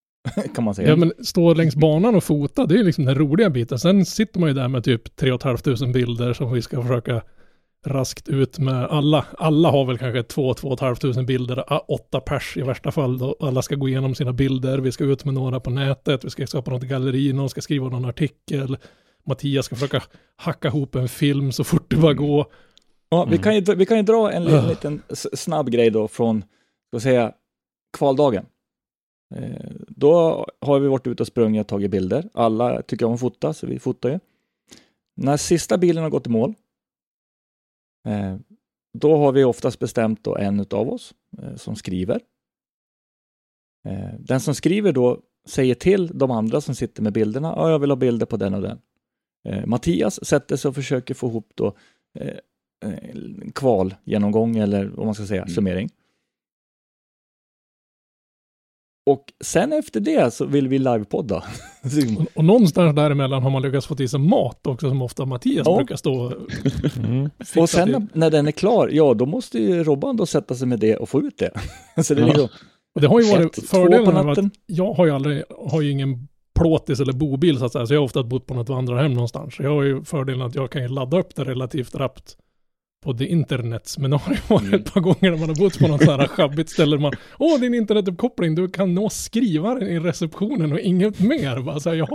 kan 0.55 0.65
man 0.65 0.75
säga. 0.75 0.89
Ja, 0.89 0.97
men 0.97 1.13
stå 1.25 1.55
längs 1.55 1.77
banan 1.77 2.15
och 2.15 2.25
fota, 2.25 2.67
det 2.67 2.75
är 2.75 2.79
ju 2.79 2.85
liksom 2.85 3.05
den 3.05 3.15
roliga 3.15 3.51
biten. 3.51 3.79
Sen 3.79 4.05
sitter 4.05 4.41
man 4.41 4.49
ju 4.49 4.55
där 4.55 4.69
med 4.69 4.85
typ 4.85 5.17
3 5.17 5.39
500 5.39 5.93
bilder 5.93 6.33
som 6.33 6.53
vi 6.53 6.63
ska 6.63 6.83
försöka 6.83 7.23
raskt 7.87 8.29
ut 8.29 8.59
med 8.59 8.85
alla. 8.85 9.27
Alla 9.39 9.71
har 9.71 9.85
väl 9.85 9.99
kanske 9.99 10.23
2 10.23 10.55
2 10.55 10.77
500 10.77 11.23
bilder, 11.23 11.65
åtta 11.89 12.21
pers 12.21 12.57
i 12.57 12.63
värsta 12.63 12.91
fall. 12.91 13.19
Då. 13.19 13.37
Alla 13.41 13.63
ska 13.63 13.75
gå 13.75 13.89
igenom 13.89 14.15
sina 14.15 14.33
bilder, 14.33 14.79
vi 14.79 14.93
ska 14.93 15.05
ut 15.05 15.25
med 15.25 15.35
några 15.35 15.61
på 15.61 15.71
nätet, 15.71 16.25
vi 16.25 16.31
ska 16.31 16.47
skapa 16.47 16.71
något 16.71 16.83
galleri, 16.83 17.33
någon 17.33 17.51
ska 17.51 17.61
skriva 17.61 17.89
någon 17.89 18.05
artikel. 18.05 18.77
Mattias 19.25 19.67
ska 19.67 19.75
försöka 19.77 20.03
hacka 20.37 20.69
ihop 20.69 20.95
en 20.95 21.09
film 21.09 21.53
så 21.53 21.65
fort 21.65 21.91
det 21.91 21.97
bara 21.97 22.15
går. 22.15 22.47
Ja, 23.09 23.25
vi, 23.25 23.31
Mm. 23.37 23.43
kan 23.43 23.55
ju, 23.55 23.75
vi 23.75 23.87
kan 23.87 23.97
ju 23.97 24.03
dra 24.03 24.33
en 24.33 24.45
liten 24.69 25.03
s- 25.09 25.41
snabb 25.41 25.71
grej 25.71 25.91
då 25.91 26.09
från, 26.09 26.45
ska 26.89 27.01
säga, 27.01 27.35
kvaldagen. 27.99 28.47
Eh, 29.35 29.71
då 29.89 30.47
har 30.61 30.81
vi 30.81 30.89
varit 30.89 31.07
ute 31.07 31.23
och 31.23 31.27
sprungit 31.27 31.61
och 31.61 31.69
tagit 31.69 31.91
bilder. 31.91 32.29
Alla 32.35 32.83
tycker 32.83 33.07
om 33.07 33.15
att 33.15 33.21
fota, 33.21 33.53
så 33.53 33.67
vi 33.67 33.79
fotar 33.79 34.09
ju. 34.11 34.19
När 35.17 35.37
sista 35.37 35.79
bilen 35.79 36.03
har 36.03 36.11
gått 36.11 36.27
i 36.27 36.31
mål, 36.31 36.55
eh, 38.09 38.37
då 38.99 39.17
har 39.17 39.33
vi 39.33 39.45
oftast 39.45 39.79
bestämt 39.79 40.25
då 40.25 40.37
en 40.37 40.61
av 40.71 40.89
oss 40.93 41.15
eh, 41.43 41.57
som 41.57 41.77
skriver. 41.77 42.21
Eh, 43.89 44.15
den 44.19 44.41
som 44.41 44.55
skriver 44.55 44.93
då 44.93 45.21
säger 45.49 45.75
till 45.75 46.19
de 46.19 46.31
andra 46.31 46.61
som 46.61 46.75
sitter 46.75 47.03
med 47.03 47.13
bilderna, 47.13 47.53
ja, 47.57 47.71
jag 47.71 47.79
vill 47.79 47.91
ha 47.91 47.97
bilder 47.97 48.27
på 48.27 48.37
den 48.37 48.55
och 48.55 48.63
den. 48.63 48.79
Eh, 49.49 49.67
Mattias 49.67 50.25
sätter 50.27 50.57
sig 50.57 50.69
och 50.69 50.75
försöker 50.75 51.15
få 51.15 51.29
ihop 51.29 51.53
då 51.55 51.77
eh, 52.19 52.29
eh, 52.85 53.51
kval 53.55 53.95
genomgång 54.05 54.57
eller 54.57 54.85
vad 54.85 55.07
man 55.07 55.15
ska 55.15 55.27
säga, 55.27 55.43
Mm. 55.43 55.55
summering. 55.55 55.89
Och 59.11 59.33
sen 59.45 59.73
efter 59.73 60.01
det 60.01 60.35
så 60.35 60.45
vill 60.47 60.69
vi 60.69 60.79
livepodda. 60.79 61.37
Och, 62.19 62.27
och 62.37 62.45
någonstans 62.45 62.97
däremellan 62.97 63.43
har 63.43 63.51
man 63.51 63.63
lyckats 63.63 63.87
få 63.87 63.95
till 63.95 64.09
sig 64.09 64.21
mat 64.21 64.67
också 64.67 64.89
som 64.89 65.03
ofta 65.03 65.25
Mattias 65.25 65.67
Ja. 65.67 65.77
brukar 65.77 65.97
stå 65.97 66.15
och 66.15 66.33
Mm. 66.97 67.31
och 67.57 67.69
sen 67.71 67.85
till. 67.89 67.93
när, 67.99 68.07
när 68.15 68.31
den 68.31 68.47
är 68.47 68.53
klar, 68.53 68.89
ja 68.93 69.15
då 69.15 69.27
måste 69.27 69.59
ju 69.59 69.85
Robban 69.85 70.17
då 70.17 70.27
sätta 70.27 70.55
sig 70.55 70.67
med 70.69 70.79
det 70.79 70.97
och 70.97 71.09
få 71.09 71.21
ut 71.23 71.39
det. 71.39 71.51
så 72.03 72.15
det 72.15 72.21
är 72.21 72.27
Ja. 72.27 72.33
liksom 72.33 72.49
Och 72.95 73.01
det 73.01 73.07
har 73.07 73.21
ju 73.21 73.31
varit 73.33 73.69
fördelen 73.69 74.27
med 74.27 74.39
att 74.39 74.53
jag 74.67 74.93
har 74.93 75.07
ju 75.07 75.13
aldrig, 75.13 75.43
har 75.71 75.81
ju 75.81 75.91
ingen 75.91 76.29
plåtis 76.61 77.01
eller 77.01 77.13
bobil 77.13 77.59
så 77.59 77.65
att 77.65 77.73
säga, 77.73 77.87
så 77.87 77.95
jag 77.95 78.01
har 78.01 78.05
ofta 78.05 78.23
bott 78.23 78.47
på 78.47 78.55
något 78.55 78.69
vandrarhem 78.69 79.13
någonstans. 79.15 79.55
Så 79.55 79.63
jag 79.63 79.71
har 79.71 79.83
ju 79.83 80.05
fördelen 80.05 80.43
att 80.43 80.55
jag 80.55 80.71
kan 80.71 80.83
ju 80.83 80.89
ladda 80.89 81.19
upp 81.19 81.35
det 81.35 81.45
relativt 81.45 81.95
rappt 81.95 82.37
på 83.03 83.13
det 83.13 83.27
internetseminarium 83.27 84.41
var 84.49 84.61
det 84.71 84.77
ett 84.77 84.93
par 84.95 85.01
gånger 85.01 85.31
när 85.31 85.39
man 85.39 85.49
har 85.49 85.57
bott 85.57 85.79
på 85.79 85.89
något 85.89 86.05
sånt 86.05 86.21
här 86.21 86.29
sjabbigt 86.29 86.71
ställe. 86.71 86.99
Man, 86.99 87.13
Åh, 87.39 87.61
din 87.61 87.75
internetuppkoppling, 87.75 88.55
du 88.55 88.69
kan 88.69 88.95
nå 88.95 89.11
skrivaren 89.11 89.89
i 89.89 89.99
receptionen 89.99 90.73
och 90.73 90.81
inget 90.81 91.21
mer. 91.21 91.61
Bara 91.61 91.81
så 91.81 91.89
här, 91.91 91.97
ja, 91.97 92.09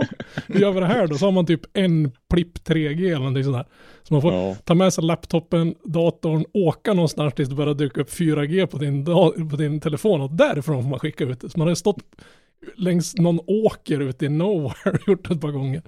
hur 0.48 0.60
gör 0.60 0.72
vi 0.72 0.80
det 0.80 0.86
här 0.86 1.08
då? 1.08 1.16
Så 1.18 1.26
har 1.26 1.32
man 1.32 1.46
typ 1.46 1.62
en 1.74 2.12
plipp 2.30 2.58
3G 2.68 3.06
eller 3.08 3.18
någonting 3.18 3.44
sånt 3.44 3.58
där. 3.58 3.66
Så 4.04 4.14
man 4.14 4.22
får 4.22 4.34
Ja. 4.34 4.56
ta 4.64 4.76
med 4.76 4.94
sig 4.94 5.04
laptopen, 5.04 5.76
datorn, 5.84 6.46
åka 6.54 6.94
någonstans 6.94 7.34
tills 7.34 7.50
det 7.50 7.56
börjar 7.56 7.74
dyka 7.74 8.02
upp 8.02 8.10
4G 8.10 8.66
på 8.68 8.78
din, 8.78 9.06
på 9.50 9.56
din 9.58 9.80
telefon 9.80 10.22
och 10.22 10.32
därifrån 10.32 10.84
får 10.84 10.90
man 10.90 11.00
skicka 11.00 11.24
ut 11.24 11.40
det. 11.42 11.50
Så 11.50 11.60
man 11.60 11.68
har 11.68 11.76
stått 11.76 12.00
längs 12.78 13.16
någon 13.16 13.40
åker 13.48 14.00
ute 14.00 14.26
i 14.26 14.30
nowhere 14.30 14.98
gjort 15.08 15.32
ett 15.32 15.42
par 15.42 15.52
gånger. 15.52 15.82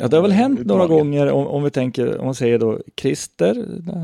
Ja, 0.00 0.08
det 0.08 0.16
har 0.16 0.22
väl 0.22 0.32
hänt 0.32 0.66
några 0.66 0.84
Utmaningar. 0.84 1.04
gånger 1.04 1.32
om, 1.32 1.46
om 1.46 1.62
vi 1.64 1.70
tänker, 1.70 2.18
om 2.18 2.24
man 2.24 2.34
säger 2.34 2.58
då 2.58 2.80
Christer, 3.00 3.54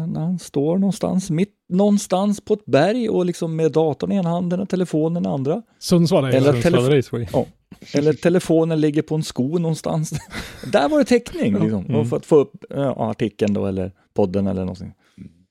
när, 0.07 0.21
han 0.21 0.39
står 0.39 0.79
någonstans, 0.79 1.31
mitt 1.31 1.55
någonstans 1.69 2.41
på 2.41 2.55
ett 2.55 2.65
berg 2.67 3.09
och 3.09 3.27
liksom 3.27 3.57
med 3.57 3.73
datorn 3.73 4.13
i 4.13 4.17
ena 4.17 4.29
handen 4.31 4.61
och 4.61 4.69
telefonen 4.69 5.23
i 5.23 5.25
den 5.25 5.33
andra. 5.33 5.63
Sundsvall 5.79 6.25
är 6.25 6.29
Eller 6.29 6.53
telefon- 6.53 6.91
Raceway. 6.97 7.27
Eller 7.95 8.13
telefonen 8.13 8.81
ligger 8.81 9.03
på 9.03 9.15
en 9.15 9.23
sko 9.23 9.59
någonstans. 9.59 10.13
Där 10.73 10.89
var 10.89 10.99
det 10.99 11.05
täckning 11.05 11.53
liksom. 11.61 11.87
Mm. 11.87 12.05
För 12.07 12.17
att 12.17 12.27
få 12.27 12.37
upp 12.37 12.65
ja, 12.71 13.11
artikeln 13.11 13.55
då 13.55 13.67
eller 13.67 13.93
podden 14.15 14.47
eller 14.47 14.61
någonting. 14.61 14.93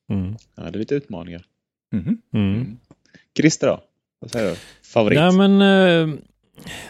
Mm. 0.09 0.35
Ja, 0.55 0.63
det 0.63 0.69
är 0.69 0.79
lite 0.79 0.95
utmaningar. 0.95 1.45
Mhm. 1.93 2.17
Mm. 2.33 2.77
Christer 3.37 3.67
då? 3.67 3.79
Vad 4.19 4.31
säger 4.31 4.49
du? 4.49 4.55
Favorit? 4.93 5.19
Nej 5.19 5.31
men 5.31 5.61
eh, 5.61 6.15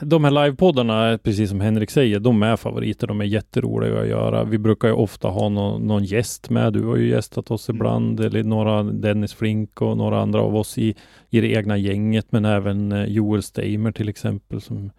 de 0.01 0.23
här 0.23 0.31
livepoddarna, 0.31 1.17
precis 1.23 1.49
som 1.49 1.61
Henrik 1.61 1.89
säger, 1.89 2.19
de 2.19 2.43
är 2.43 2.55
favoriter. 2.55 3.07
De 3.07 3.21
är 3.21 3.25
jätteroliga 3.25 3.99
att 3.99 4.07
göra. 4.07 4.43
Vi 4.43 4.57
brukar 4.57 4.87
ju 4.87 4.93
ofta 4.93 5.27
ha 5.27 5.49
någon, 5.49 5.87
någon 5.87 6.03
gäst 6.03 6.49
med. 6.49 6.73
Du 6.73 6.85
har 6.85 6.95
ju 6.95 7.09
gästat 7.09 7.51
oss 7.51 7.69
ibland, 7.69 8.19
eller 8.19 8.43
några, 8.43 8.83
Dennis 8.83 9.33
Flink 9.33 9.81
och 9.81 9.97
några 9.97 10.21
andra 10.21 10.41
av 10.41 10.55
oss 10.55 10.77
i, 10.77 10.95
i 11.29 11.41
det 11.41 11.47
egna 11.47 11.77
gänget, 11.77 12.31
men 12.31 12.45
även 12.45 12.91
eh, 12.91 13.05
Joel 13.05 13.43
Steimer 13.43 13.91
till 13.91 14.09
exempel 14.09 14.61
som 14.61 14.91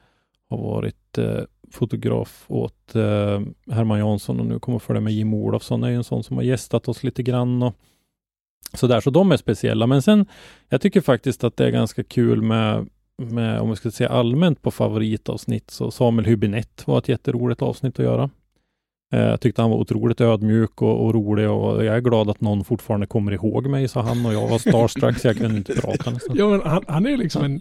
har 0.50 0.58
varit 0.58 1.18
eh, 1.18 1.40
fotograf 1.72 2.44
åt 2.48 2.94
eh, 2.94 3.40
Herman 3.70 3.98
Jansson 3.98 4.40
och 4.40 4.46
nu 4.46 4.58
kommer 4.58 4.78
följa 4.78 5.00
med 5.00 5.12
Jim 5.12 5.34
Olofsson 5.34 5.84
är 5.84 5.88
ju 5.88 5.96
en 5.96 6.04
sån 6.04 6.24
som 6.24 6.36
har 6.36 6.44
gästat 6.44 6.88
oss 6.88 7.02
lite 7.02 7.22
grann 7.22 7.62
och 7.62 7.74
sådär, 8.74 9.00
så 9.00 9.10
de 9.10 9.32
är 9.32 9.36
speciella. 9.36 9.86
Men 9.86 10.02
sen, 10.02 10.26
jag 10.68 10.80
tycker 10.80 11.00
faktiskt 11.00 11.44
att 11.44 11.56
det 11.56 11.66
är 11.66 11.70
ganska 11.70 12.04
kul 12.04 12.42
med 12.42 12.86
med, 13.18 13.60
om 13.60 13.70
vi 13.70 13.76
ska 13.76 13.90
säga 13.90 14.08
allmänt 14.08 14.62
på 14.62 14.70
favoritavsnitt, 14.70 15.70
så 15.70 15.90
Samuel 15.90 16.26
Hübinette 16.26 16.82
var 16.86 16.98
ett 16.98 17.08
jätteroligt 17.08 17.62
avsnitt 17.62 17.98
att 17.98 18.04
göra. 18.04 18.30
Eh, 19.12 19.20
Jag 19.20 19.40
tyckte 19.40 19.62
han 19.62 19.70
var 19.70 19.78
otroligt 19.78 20.20
ödmjuk 20.20 20.82
och, 20.82 21.04
och 21.06 21.14
rolig 21.14 21.50
och 21.50 21.84
jag 21.84 21.96
är 21.96 22.00
glad 22.00 22.30
att 22.30 22.40
någon 22.40 22.64
fortfarande 22.64 23.06
kommer 23.06 23.32
ihåg 23.32 23.66
mig, 23.66 23.88
sa 23.88 24.02
han 24.02 24.26
och 24.26 24.34
jag 24.34 24.48
var 24.48 24.58
starstruck 24.58 25.18
så 25.18 25.26
jag 25.28 25.36
kunde 25.36 25.56
inte 25.56 25.74
prata 25.80 26.10
nästan. 26.10 26.36
Ja, 26.36 26.48
men 26.48 26.60
han, 26.60 26.84
han 26.88 27.06
är 27.06 27.16
liksom 27.16 27.44
en... 27.44 27.60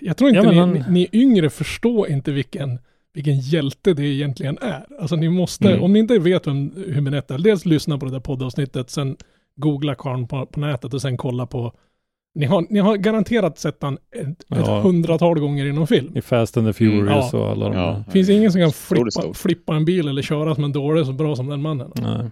Jag 0.00 0.16
tror 0.16 0.30
inte 0.30 0.42
Ja, 0.42 0.50
ni, 0.50 0.56
han- 0.58 0.72
ni, 0.72 0.84
ni 0.88 1.08
yngre 1.22 1.50
förstår 1.50 2.08
inte 2.08 2.32
vilken, 2.32 2.78
vilken 3.14 3.40
hjälte 3.40 3.94
det 3.94 4.02
egentligen 4.06 4.58
är. 4.60 4.86
Alltså 5.00 5.16
ni 5.16 5.28
måste, 5.28 5.68
Mm. 5.70 5.82
om 5.82 5.92
ni 5.92 5.98
inte 5.98 6.18
vet 6.18 6.46
vem 6.46 6.70
Hübinette 6.70 7.34
är, 7.34 7.38
dels 7.38 7.64
lyssna 7.64 7.98
på 7.98 8.06
det 8.06 8.12
där 8.12 8.20
poddavsnittet, 8.20 8.90
sen 8.90 9.16
googla 9.56 9.94
karln 9.94 10.28
på, 10.28 10.46
på 10.46 10.60
nätet 10.60 10.94
och 10.94 11.02
sen 11.02 11.16
kolla 11.16 11.46
på 11.46 11.72
ni 12.38 12.46
har, 12.46 12.66
ni 12.70 12.78
har 12.80 12.96
garanterat 12.96 13.58
sett 13.58 13.82
han 13.82 13.94
ett, 14.16 14.28
ett 14.28 14.36
Ja. 14.48 14.80
hundratal 14.80 15.40
gånger 15.40 15.66
i 15.66 15.72
någon 15.72 15.86
film. 15.86 16.16
I 16.16 16.20
Fast 16.20 16.56
and 16.56 16.66
the 16.66 16.72
Furious 16.72 17.32
Ja. 17.32 17.38
och 17.38 17.50
alla 17.50 17.68
de 17.68 17.74
Ja. 17.78 17.86
där. 17.86 18.02
Det 18.06 18.10
finns 18.12 18.28
ingen 18.28 18.52
som 18.52 18.60
kan 18.60 18.72
flippa, 18.72 19.34
flippa 19.34 19.74
en 19.74 19.84
bil 19.84 20.08
eller 20.08 20.22
köra 20.22 20.54
som 20.54 20.64
en 20.64 20.72
dåre 20.72 21.04
så 21.04 21.12
bra 21.12 21.36
som 21.36 21.46
den 21.46 21.62
mannen. 21.62 21.90
Nej. 21.94 22.04
Han 22.04 22.30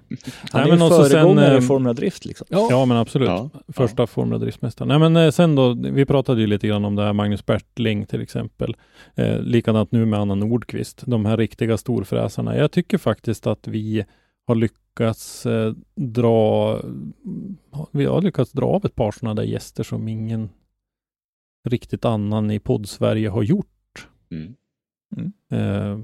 Nej, 0.54 0.62
är 0.62 0.66
men 0.66 0.78
ju 0.78 0.78
sen, 0.78 1.04
föregångare 1.10 1.52
i 1.54 1.56
eh, 1.56 1.60
Formula 1.60 1.92
Drift 1.92 2.24
liksom. 2.24 2.46
Ja, 2.50 2.68
Ja, 2.70 2.84
men 2.84 2.96
absolut. 2.96 3.28
Ja. 3.28 3.50
Första 3.72 4.06
Formula 4.06 4.38
Driftmästaren. 4.38 4.88
Nej, 4.88 4.98
men 4.98 5.16
eh, 5.16 5.30
sen 5.30 5.54
då, 5.54 5.74
vi 5.74 6.04
pratade 6.04 6.40
ju 6.40 6.46
lite 6.46 6.66
grann 6.68 6.84
om 6.84 6.96
det 6.96 7.02
här 7.02 7.12
Magnus 7.12 7.46
Bertling 7.46 8.06
till 8.06 8.20
exempel. 8.22 8.76
Eh, 9.14 9.38
likadant 9.40 9.92
nu 9.92 10.06
med 10.06 10.20
Anna 10.20 10.34
Nordqvist, 10.34 11.02
de 11.06 11.26
här 11.26 11.36
riktiga 11.36 11.76
storfräsarna. 11.76 12.56
Jag 12.56 12.70
tycker 12.70 12.98
faktiskt 12.98 13.46
att 13.46 13.68
vi 13.68 14.04
har 14.46 14.54
lyckats 14.54 15.46
eh, 15.46 15.74
dra, 15.94 16.80
vi 17.90 18.04
har 18.04 18.22
lyckats 18.22 18.52
dra 18.52 18.66
av 18.66 18.84
ett 18.84 18.94
par 18.94 19.10
sådana 19.10 19.34
där 19.34 19.48
gäster 19.48 19.84
som 19.84 20.08
ingen 20.08 20.48
riktigt 21.68 22.04
annan 22.04 22.50
i 22.50 22.58
podd-Sverige 22.58 23.28
har 23.28 23.42
gjort. 23.42 24.08
Mm. 24.30 24.54
Eh, 25.50 25.98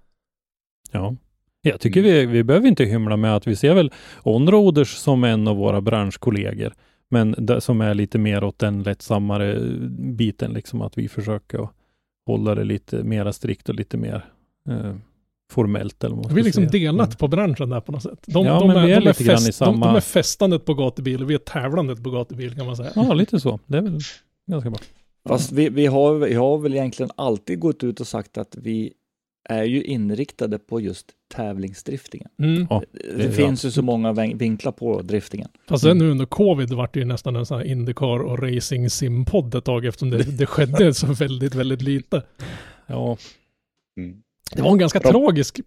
Ja. 0.91 1.15
Jag 1.61 1.79
tycker 1.79 2.01
vi, 2.01 2.25
vi 2.25 2.43
behöver 2.43 2.67
inte 2.67 2.83
hymla 2.83 3.17
med 3.17 3.35
att 3.35 3.47
vi 3.47 3.55
ser 3.55 3.73
väl 3.73 3.91
Onroaders 4.23 4.93
som 4.95 5.23
en 5.23 5.47
av 5.47 5.57
våra 5.57 5.81
branschkollegor, 5.81 6.73
men 7.09 7.35
det, 7.37 7.61
som 7.61 7.81
är 7.81 7.93
lite 7.93 8.17
mer 8.17 8.43
åt 8.43 8.59
den 8.59 8.83
lättsammare 8.83 9.59
biten, 9.89 10.51
liksom 10.53 10.81
att 10.81 10.97
vi 10.97 11.07
försöker 11.07 11.67
hålla 12.25 12.55
det 12.55 12.63
lite 12.63 13.03
mera 13.03 13.33
strikt 13.33 13.69
och 13.69 13.75
lite 13.75 13.97
mer 13.97 14.25
eh, 14.69 14.95
formellt. 15.51 16.03
Eller 16.03 16.15
vad 16.15 16.31
Vi 16.33 16.39
är 16.41 16.43
liksom 16.45 16.69
säga. 16.69 16.91
delat 16.91 17.17
på 17.19 17.27
branschen 17.27 17.69
där 17.69 17.81
på 17.81 17.91
något 17.91 18.03
sätt. 18.03 18.19
De, 18.25 18.45
Ja, 18.45 18.59
de 18.59 18.69
vi 18.85 18.91
är 18.91 18.99
de 19.01 19.07
lite 19.07 19.23
grann 19.23 19.41
i 19.41 19.45
de, 19.45 19.51
samma- 19.51 19.85
de 19.87 19.95
är 19.95 19.99
festandet 20.01 20.65
på 20.65 20.73
gatubil 20.73 21.23
och 21.23 21.29
vi 21.29 21.33
är 21.33 21.37
tävlandet 21.37 22.03
på 22.03 22.09
gatubil 22.11 22.55
kan 22.55 22.65
man 22.65 22.75
säga. 22.77 22.91
Ja, 22.95 23.13
lite 23.13 23.39
så. 23.39 23.59
Det 23.65 23.77
är 23.77 23.81
väl 23.81 23.99
ganska 24.51 24.69
bra. 24.69 24.79
Fast 25.27 25.51
vi, 25.51 25.69
vi, 25.69 25.85
har, 25.85 26.13
vi 26.15 26.33
har 26.33 26.57
väl 26.57 26.73
egentligen 26.73 27.09
alltid 27.15 27.59
gått 27.59 27.83
ut 27.83 27.99
och 27.99 28.07
sagt 28.07 28.37
att 28.37 28.55
vi 28.61 28.93
är 29.49 29.63
ju 29.63 29.83
inriktade 29.83 30.59
på 30.59 30.79
just 30.81 31.05
tävlingsdriftingen. 31.33 32.29
Mm. 32.39 32.67
Ja, 32.69 32.83
Det, 32.91 33.13
vi 33.27 33.31
finns 33.31 33.65
ju 33.65 33.71
så 33.71 33.81
många 33.81 34.13
vinklar 34.13 34.71
på 34.71 35.01
driftingen. 35.01 35.47
Fast 35.67 35.83
sen 35.83 35.97
nu 35.97 36.11
under 36.11 36.25
covid 36.25 36.73
vart 36.73 36.93
det 36.93 36.99
ju 36.99 37.05
nästan 37.05 37.35
en 37.35 37.45
sån 37.45 37.57
här 37.57 37.65
Indycar 37.65 38.19
och 38.19 38.39
racing 38.39 38.89
sim-podd 38.89 39.55
ett 39.55 39.65
tag 39.65 39.85
eftersom 39.85 40.09
det, 40.09 40.23
det 40.37 40.45
skedde 40.45 40.93
så 40.93 41.07
väldigt, 41.13 41.55
väldigt 41.55 41.81
lite. 41.81 42.23
Ja, 42.87 43.17
Mm. 43.97 44.21
Det 44.55 44.61
var 44.61 44.71
en 44.71 44.77
ganska 44.77 44.99
Bra. 44.99 45.11
tragisk 45.11 45.59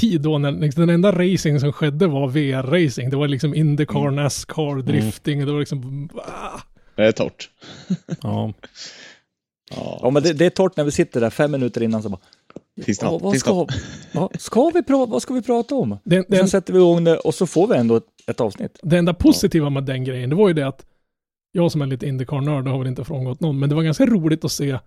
tid 0.00 0.20
då 0.20 0.38
när 0.38 0.52
liksom, 0.52 0.80
den 0.86 0.94
enda 0.94 1.12
racing 1.12 1.60
som 1.60 1.72
skedde 1.72 2.06
var 2.06 2.28
VR-racing. 2.28 3.10
Det 3.10 3.16
var 3.16 3.28
liksom 3.28 3.54
Indycar, 3.54 4.00
Mm. 4.02 4.14
Nascar, 4.16 4.82
drifting, 4.82 5.46
det 5.46 5.52
var 5.52 5.58
liksom... 5.60 6.08
Ah. 6.14 6.60
Det 6.96 7.04
är 7.06 7.12
torrt. 7.12 7.50
ja. 8.22 8.52
Ja. 9.76 9.98
Ja, 10.02 10.10
men 10.10 10.22
det, 10.22 10.32
det 10.32 10.46
är 10.46 10.50
torrt 10.50 10.76
när 10.76 10.84
vi 10.84 10.90
sitter 10.90 11.20
där 11.20 11.30
fem 11.30 11.50
minuter 11.52 11.82
innan 11.82 12.02
så 12.02 12.08
bara, 12.08 12.20
Finns 12.82 12.98
det 12.98 13.06
ja, 13.06 13.18
vad, 13.18 13.34
det 13.34 13.38
ska, 13.38 13.66
ja, 14.12 14.30
ska 14.38 14.70
vi 14.74 14.82
pra, 14.82 15.06
vad 15.06 15.22
ska 15.22 15.34
vi 15.34 15.42
prata 15.42 15.74
om? 15.74 15.98
Det, 16.04 16.18
Och 16.18 16.26
det, 16.28 16.36
sen 16.36 16.48
sätter 16.48 16.72
vi 16.72 16.78
igång 16.78 17.04
det 17.04 17.16
och 17.16 17.34
så 17.34 17.46
får 17.46 17.66
vi 17.66 17.76
ändå 17.76 17.96
ett, 17.96 18.04
ett 18.26 18.40
avsnitt. 18.40 18.78
det 18.82 18.98
enda 18.98 19.14
positiva 19.14 19.70
med 19.70 19.84
den 19.84 20.04
grejen, 20.04 20.30
det 20.30 20.36
var 20.36 20.48
ju 20.48 20.54
det 20.54 20.66
att 20.66 20.86
jag 21.52 21.72
som 21.72 21.82
är 21.82 21.86
lite 21.86 22.06
Indycar-nörd 22.06 22.66
har 22.66 22.78
väl 22.78 22.88
inte 22.88 23.04
frångått 23.04 23.40
någon, 23.40 23.58
men 23.58 23.68
det 23.68 23.74
var 23.74 23.82
ganska 23.82 24.06
roligt 24.06 24.44
att 24.44 24.52
se 24.52 24.78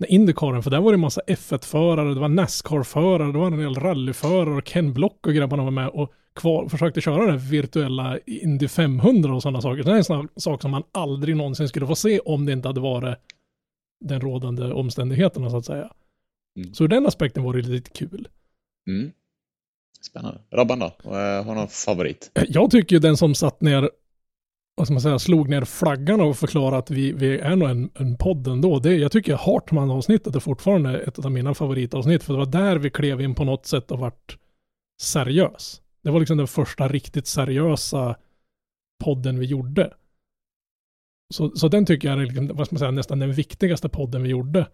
när 0.00 0.10
Indycaren, 0.10 0.62
för 0.62 0.70
där 0.70 0.80
var 0.80 0.92
det 0.92 0.96
en 0.96 1.00
massa 1.00 1.20
F1-förare, 1.26 2.14
det 2.14 2.20
var 2.20 2.28
Nascar-förare, 2.28 3.32
det 3.32 3.38
var 3.38 3.46
en 3.46 3.58
del 3.58 3.74
rallyförare 3.74 4.56
och 4.56 4.64
Ken 4.64 4.92
Block 4.92 5.26
och 5.26 5.34
grabbarna 5.34 5.64
var 5.64 5.70
med 5.70 5.88
och 5.88 6.12
kvar, 6.34 6.68
försökte 6.68 7.00
köra 7.00 7.26
den 7.26 7.38
virtuella 7.38 8.18
Indy 8.26 8.68
500 8.68 9.34
och 9.34 9.42
sådana 9.42 9.60
saker. 9.60 9.82
Det 9.82 9.90
är 9.90 9.96
en 9.96 10.04
sån 10.04 10.16
här 10.16 10.28
sak 10.36 10.62
som 10.62 10.70
man 10.70 10.82
aldrig 10.92 11.36
någonsin 11.36 11.68
skulle 11.68 11.86
få 11.86 11.94
se 11.94 12.18
om 12.18 12.46
det 12.46 12.52
inte 12.52 12.68
hade 12.68 12.80
varit 12.80 13.18
den 14.04 14.20
rådande 14.20 14.72
omständigheterna 14.72 15.50
så 15.50 15.56
att 15.56 15.64
säga. 15.64 15.90
Mm. 16.60 16.74
Så 16.74 16.86
den 16.86 17.06
aspekten 17.06 17.42
var 17.42 17.54
det 17.54 17.62
lite 17.62 17.90
kul. 17.90 18.28
Mm. 18.88 19.10
Spännande. 20.00 20.40
Robban 20.50 20.78
då? 20.78 20.86
Eh, 20.86 21.44
Har 21.44 21.54
någon 21.54 21.68
favorit? 21.68 22.30
Jag 22.48 22.70
tycker 22.70 22.96
ju 22.96 23.00
den 23.00 23.16
som 23.16 23.34
satt 23.34 23.60
ner, 23.60 23.90
vad 24.74 24.86
ska 24.86 24.94
man 24.94 25.00
säga, 25.00 25.18
slog 25.18 25.48
ner 25.48 25.64
flaggan 25.64 26.20
och 26.20 26.36
förklarade 26.36 26.78
att 26.78 26.90
vi, 26.90 27.12
vi 27.12 27.38
är 27.38 27.56
nog 27.56 27.70
en, 27.70 27.90
en 27.94 28.16
podd 28.16 28.46
ändå. 28.46 28.78
Det, 28.78 28.94
jag 28.96 29.12
tycker 29.12 29.34
Hartman-avsnittet 29.36 30.36
är 30.36 30.40
fortfarande 30.40 31.00
ett 31.00 31.18
av 31.18 31.30
mina 31.30 31.54
favoritavsnitt, 31.54 32.22
för 32.22 32.32
det 32.32 32.38
var 32.38 32.46
där 32.46 32.76
vi 32.76 32.90
klev 32.90 33.20
in 33.20 33.34
på 33.34 33.44
något 33.44 33.66
sätt 33.66 33.90
och 33.90 33.98
vart 33.98 34.38
seriös. 35.02 35.82
Det 36.02 36.10
var 36.10 36.20
liksom 36.20 36.36
den 36.36 36.46
första 36.46 36.88
riktigt 36.88 37.26
seriösa 37.26 38.16
podden 39.04 39.38
vi 39.38 39.46
gjorde. 39.46 39.94
Så, 41.34 41.50
så 41.56 41.68
den 41.68 41.86
tycker 41.86 42.08
jag 42.08 42.20
är 42.20 42.26
liksom, 42.26 42.50
vad 42.54 42.66
ska 42.66 42.74
man 42.74 42.78
säga, 42.78 42.90
nästan 42.90 43.18
den 43.18 43.32
viktigaste 43.32 43.88
podden 43.88 44.22
vi 44.22 44.28
gjorde. 44.28 44.66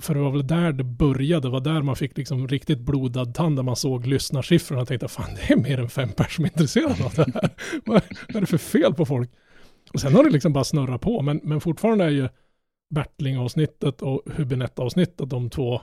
För 0.00 0.14
det 0.14 0.20
var 0.20 0.30
väl 0.30 0.46
där 0.46 0.72
det 0.72 0.84
började, 0.84 1.48
det 1.48 1.52
var 1.52 1.60
där 1.60 1.82
man 1.82 1.96
fick 1.96 2.16
liksom 2.16 2.48
riktigt 2.48 2.78
blodad 2.78 3.34
tand, 3.34 3.56
där 3.56 3.62
man 3.62 3.76
såg 3.76 4.06
lyssnarsiffrorna 4.06 4.82
och 4.82 4.88
tänkte 4.88 5.08
fan 5.08 5.34
det 5.34 5.52
är 5.52 5.56
mer 5.56 5.80
än 5.80 5.88
fem 5.88 6.08
personer 6.12 6.28
som 6.34 6.44
är 6.44 6.48
intresserade 6.48 7.04
av 7.04 7.12
det 7.14 7.34
här. 7.34 7.50
vad, 7.84 7.96
är 8.28 8.40
det 8.40 8.46
för 8.46 8.58
fel 8.58 8.94
på 8.94 9.06
folk? 9.06 9.30
Och 9.92 10.00
sen 10.00 10.14
har 10.14 10.24
det 10.24 10.30
liksom 10.30 10.52
bara 10.52 10.64
snurrat 10.64 11.00
på, 11.00 11.22
men, 11.22 11.40
men 11.42 11.60
fortfarande 11.60 12.04
är 12.04 12.10
ju 12.10 12.28
Bertling-avsnittet 12.94 14.02
och 14.02 14.22
Hubinett-avsnittet 14.36 15.30
de 15.30 15.50
två 15.50 15.80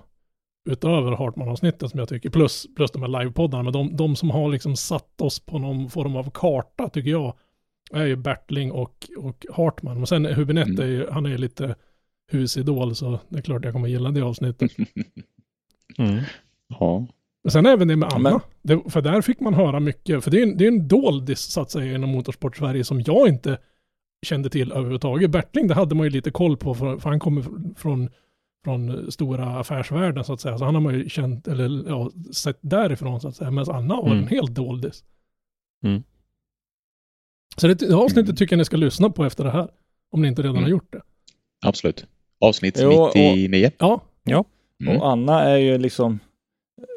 utöver 0.69 1.11
Hartman-avsnittet 1.11 1.91
som 1.91 1.99
jag 1.99 2.09
tycker, 2.09 2.29
plus, 2.29 2.67
plus 2.75 2.91
de 2.91 3.01
här 3.01 3.19
livepoddarna, 3.19 3.63
men 3.63 3.73
de, 3.73 3.95
de 3.95 4.15
som 4.15 4.29
har 4.29 4.49
liksom 4.49 4.75
satt 4.75 5.21
oss 5.21 5.39
på 5.39 5.59
någon 5.59 5.89
form 5.89 6.15
av 6.15 6.31
karta 6.33 6.89
tycker 6.89 7.11
jag, 7.11 7.33
är 7.91 8.05
ju 8.05 8.15
Bertling 8.15 8.71
och, 8.71 9.09
och 9.17 9.45
Hartman. 9.53 10.01
Och 10.01 10.09
sen 10.09 10.25
Hubinett 10.25 10.67
Mm. 10.67 10.79
är 10.79 10.85
ju, 10.85 11.07
han 11.11 11.25
är 11.25 11.37
lite 11.37 11.75
husidol, 12.31 12.95
så 12.95 13.19
det 13.29 13.37
är 13.37 13.41
klart 13.41 13.63
jag 13.65 13.73
kommer 13.73 13.87
gilla 13.87 14.11
det 14.11 14.21
avsnittet. 14.21 14.71
Mm. 15.97 16.23
Ja. 16.67 17.07
Men 17.43 17.51
sen 17.51 17.65
även 17.65 17.87
det 17.87 17.95
med 17.95 18.13
Anna, 18.13 18.29
Men- 18.29 18.39
det, 18.83 18.91
för 18.91 19.01
där 19.01 19.21
fick 19.21 19.39
man 19.39 19.53
höra 19.53 19.79
mycket, 19.79 20.23
för 20.23 20.31
det 20.31 20.39
är 20.39 20.43
en, 20.43 20.57
det 20.57 20.63
är 20.63 20.67
en 20.67 20.87
doldis 20.87 21.39
så 21.39 21.61
att 21.61 21.71
säga 21.71 21.95
inom 21.95 22.09
motorsport 22.09 22.57
Sverige 22.57 22.83
som 22.83 23.01
jag 23.01 23.27
inte 23.27 23.57
kände 24.25 24.49
till 24.49 24.71
överhuvudtaget. 24.71 25.31
Bertling, 25.31 25.67
det 25.67 25.73
hade 25.73 25.95
man 25.95 26.03
ju 26.03 26.09
lite 26.09 26.31
koll 26.31 26.57
på, 26.57 26.73
för, 26.75 26.97
för 26.97 27.09
han 27.09 27.19
kommer 27.19 27.41
fr- 27.41 27.75
från, 27.77 28.09
från 28.63 29.11
stora 29.11 29.59
affärsvärlden 29.59 30.23
så 30.23 30.33
att 30.33 30.41
säga, 30.41 30.57
så 30.57 30.65
han 30.65 30.73
har 30.75 30.81
man 30.81 30.93
ju 30.93 31.09
känt, 31.09 31.47
eller 31.47 31.89
ja, 31.89 32.11
sett 32.33 32.57
därifrån 32.61 33.21
så 33.21 33.27
att 33.27 33.35
säga, 33.35 33.51
medan 33.51 33.75
Anna 33.75 33.95
var 33.95 34.05
Mm. 34.11 34.17
en 34.17 34.27
helt 34.27 34.51
doldis. 34.55 35.03
Mm. 35.83 36.03
Så 37.57 37.67
det, 37.67 37.73
det 37.73 37.95
avsnittet 37.95 38.27
Mm. 38.29 38.35
tycker 38.35 38.53
jag 38.55 38.57
ni 38.57 38.65
ska 38.65 38.77
lyssna 38.77 39.09
på 39.09 39.25
efter 39.25 39.43
det 39.43 39.51
här, 39.51 39.69
om 40.11 40.21
ni 40.21 40.27
inte 40.27 40.41
redan 40.41 40.55
har 40.55 40.61
Mm. 40.61 40.71
gjort 40.71 40.91
det. 40.93 41.01
Absolut. 41.65 42.05
Avsnitt 42.43 42.77
Jo, 42.81 42.91
och- 42.91 43.15
99. 43.15 43.71
Ja, 43.77 44.01
Mm. 44.83 44.97
Och 45.01 45.11
Anna 45.11 45.41
är 45.43 45.57
ju 45.57 45.77
liksom 45.77 46.19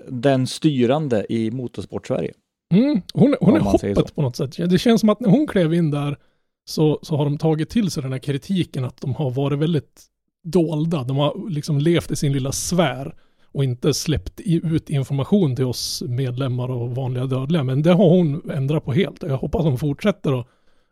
den 0.09 0.47
styrande 0.47 1.27
i 1.29 1.51
motorsport-Sverige. 1.51 2.33
Mm, 2.75 3.01
hon, 3.15 3.37
hon 3.41 3.57
är 3.57 3.61
hoppet 3.61 4.15
på 4.15 4.23
något 4.23 4.37
sätt. 4.37 4.59
Ja, 4.59 4.67
Det 4.67 4.79
känns 4.79 5.01
som 5.01 5.09
att 5.11 5.21
när 5.21 5.29
hon 5.31 5.47
klev 5.47 5.75
in 5.75 5.91
där 5.91 6.17
så, 6.65 6.99
så 7.03 7.17
har 7.17 7.25
de 7.25 7.39
tagit 7.39 7.71
till 7.71 7.91
sig 7.91 8.03
den 8.03 8.13
här 8.13 8.19
kritiken 8.19 8.85
att 8.85 9.01
de 9.01 9.15
har 9.15 9.31
varit 9.31 9.59
väldigt 9.59 10.03
dolda. 10.45 11.03
De 11.05 11.17
har 11.17 11.51
liksom 11.51 11.79
levt 11.79 12.11
i 12.11 12.17
sin 12.17 12.33
lilla 12.33 12.53
sfär 12.53 13.15
och 13.53 13.65
inte 13.65 13.95
släppt 13.95 14.41
ut 14.45 14.91
information 14.91 15.57
till 15.57 15.65
oss 15.65 16.03
medlemmar 16.07 16.71
och 16.71 16.95
vanliga 16.95 17.27
dödliga. 17.27 17.63
Men 17.65 17.83
det 17.83 17.93
har 17.93 18.09
hon 18.09 18.51
ändrat 18.51 18.85
på 18.85 18.93
helt 18.93 19.23
och 19.23 19.31
jag 19.31 19.37
hoppas 19.37 19.63
hon 19.65 19.79
fortsätter 19.79 20.41
att, 20.41 20.47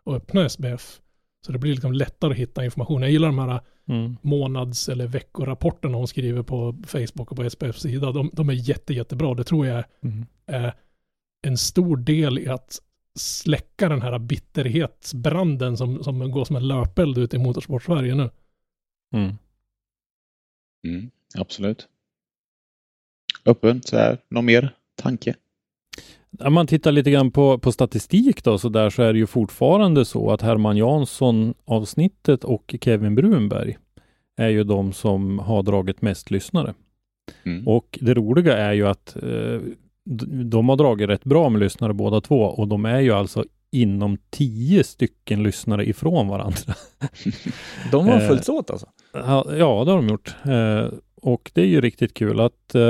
att 0.04 0.14
öppna 0.14 0.44
SBF. 0.44 1.00
Så 1.46 1.52
det 1.52 1.58
blir 1.58 1.70
liksom 1.72 1.92
lättare 1.92 2.32
att 2.32 2.38
hitta 2.38 2.64
information. 2.64 3.02
Jag 3.02 3.10
gillar 3.10 3.28
de 3.28 3.38
här 3.38 3.60
Mm. 3.86 4.16
månads 4.22 4.88
eller 4.88 5.06
veckorapporterna 5.06 5.96
hon 5.98 6.08
skriver 6.08 6.42
på 6.42 6.76
Facebook 6.86 7.30
och 7.30 7.36
på 7.36 7.50
SPFs 7.50 7.82
sida. 7.82 8.12
De, 8.12 8.30
de 8.32 8.48
är 8.48 8.52
jätte, 8.52 8.94
jättebra. 8.94 9.34
Det 9.34 9.44
tror 9.44 9.66
jag 9.66 9.78
är 9.78 9.86
Mm. 10.02 10.26
är 10.46 10.74
en 11.42 11.58
stor 11.58 11.96
del 11.96 12.38
i 12.38 12.48
att 12.48 12.80
släcka 13.18 13.88
den 13.88 14.02
här 14.02 14.18
bitterhetsbranden 14.18 15.76
som, 15.76 16.04
som 16.04 16.30
går 16.30 16.44
som 16.44 16.56
en 16.56 16.68
löpeld 16.68 17.18
ut 17.18 17.34
i 17.34 17.38
motorsport-Sverige 17.38 18.14
nu. 18.14 18.30
Mm. 19.14 19.34
Mm. 20.86 21.10
Absolut. 21.38 21.88
Öppen, 23.46 23.82
så 23.82 23.96
här, 23.96 24.18
någon 24.28 24.44
mer 24.44 24.76
tanke? 24.94 25.34
Om 26.40 26.54
man 26.54 26.66
tittar 26.66 26.92
lite 26.92 27.10
grann 27.10 27.30
på, 27.30 27.58
på 27.58 27.72
statistik 27.72 28.44
då, 28.44 28.58
så 28.58 28.68
där 28.68 28.90
så 28.90 29.02
är 29.02 29.12
det 29.12 29.18
ju 29.18 29.26
fortfarande 29.26 30.04
så 30.04 30.30
att 30.30 30.42
Herman 30.42 30.76
Jansson 30.76 31.54
avsnittet 31.64 32.44
och 32.44 32.74
Kevin 32.80 33.14
Brunberg 33.14 33.76
är 34.36 34.48
ju 34.48 34.64
de 34.64 34.92
som 34.92 35.38
har 35.38 35.62
dragit 35.62 36.02
mest 36.02 36.30
lyssnare. 36.30 36.74
Mm. 37.44 37.68
Och 37.68 37.98
det 38.02 38.14
roliga 38.14 38.56
är 38.56 38.72
ju 38.72 38.86
att 38.86 39.16
eh, 39.16 39.60
de 40.44 40.68
har 40.68 40.76
dragit 40.76 41.08
rätt 41.08 41.24
bra 41.24 41.48
med 41.48 41.60
lyssnare 41.60 41.92
båda 41.92 42.20
två 42.20 42.40
och 42.40 42.68
de 42.68 42.84
är 42.84 43.00
ju 43.00 43.12
alltså 43.12 43.44
inom 43.70 44.18
tio 44.30 44.84
stycken 44.84 45.42
lyssnare 45.42 45.88
ifrån 45.88 46.28
varandra. 46.28 46.74
De 47.92 48.08
har 48.08 48.20
Eh, 48.20 48.28
följts 48.28 48.48
åt 48.48 48.70
alltså. 48.70 48.86
Ja, 49.12 49.46
ja, 49.58 49.84
det 49.84 49.90
har 49.90 49.96
de 49.96 50.08
gjort. 50.08 50.34
Och 51.26 51.50
det 51.54 51.60
är 51.62 51.66
ju 51.66 51.80
riktigt 51.80 52.14
kul 52.14 52.40
att 52.40 52.74
eh, 52.74 52.80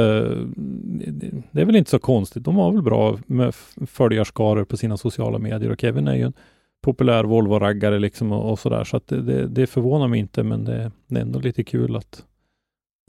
det- 1.51 1.61
är 1.61 1.65
väl 1.65 1.77
inte 1.77 1.91
så 1.91 1.99
konstigt. 1.99 2.45
De 2.45 2.57
har 2.57 2.73
väl 2.73 2.83
bra 2.83 3.19
med 3.27 3.55
följarskaror 3.87 4.65
på 4.65 4.77
sina 4.77 4.97
sociala 4.97 5.39
medier 5.39 5.71
och 5.71 5.81
Kevin 5.81 6.09
är 6.09 6.15
ju 6.15 6.23
en 6.23 6.33
populär 6.85 7.25
Volvo-raggare 7.25 7.99
liksom 7.99 8.33
och, 8.33 8.51
och 8.53 8.59
sådär. 8.59 8.85
Så 8.85 8.97
att 8.97 9.07
det, 9.09 9.23
det, 9.23 9.47
det 9.49 9.67
förvånar 9.67 10.09
mig 10.09 10.21
inte, 10.21 10.43
men 10.43 10.65
det, 10.65 10.91
det 11.09 11.17
är 11.17 11.23
ändå 11.23 11.39
lite 11.39 11.65
kul 11.65 11.97
att, 11.97 12.25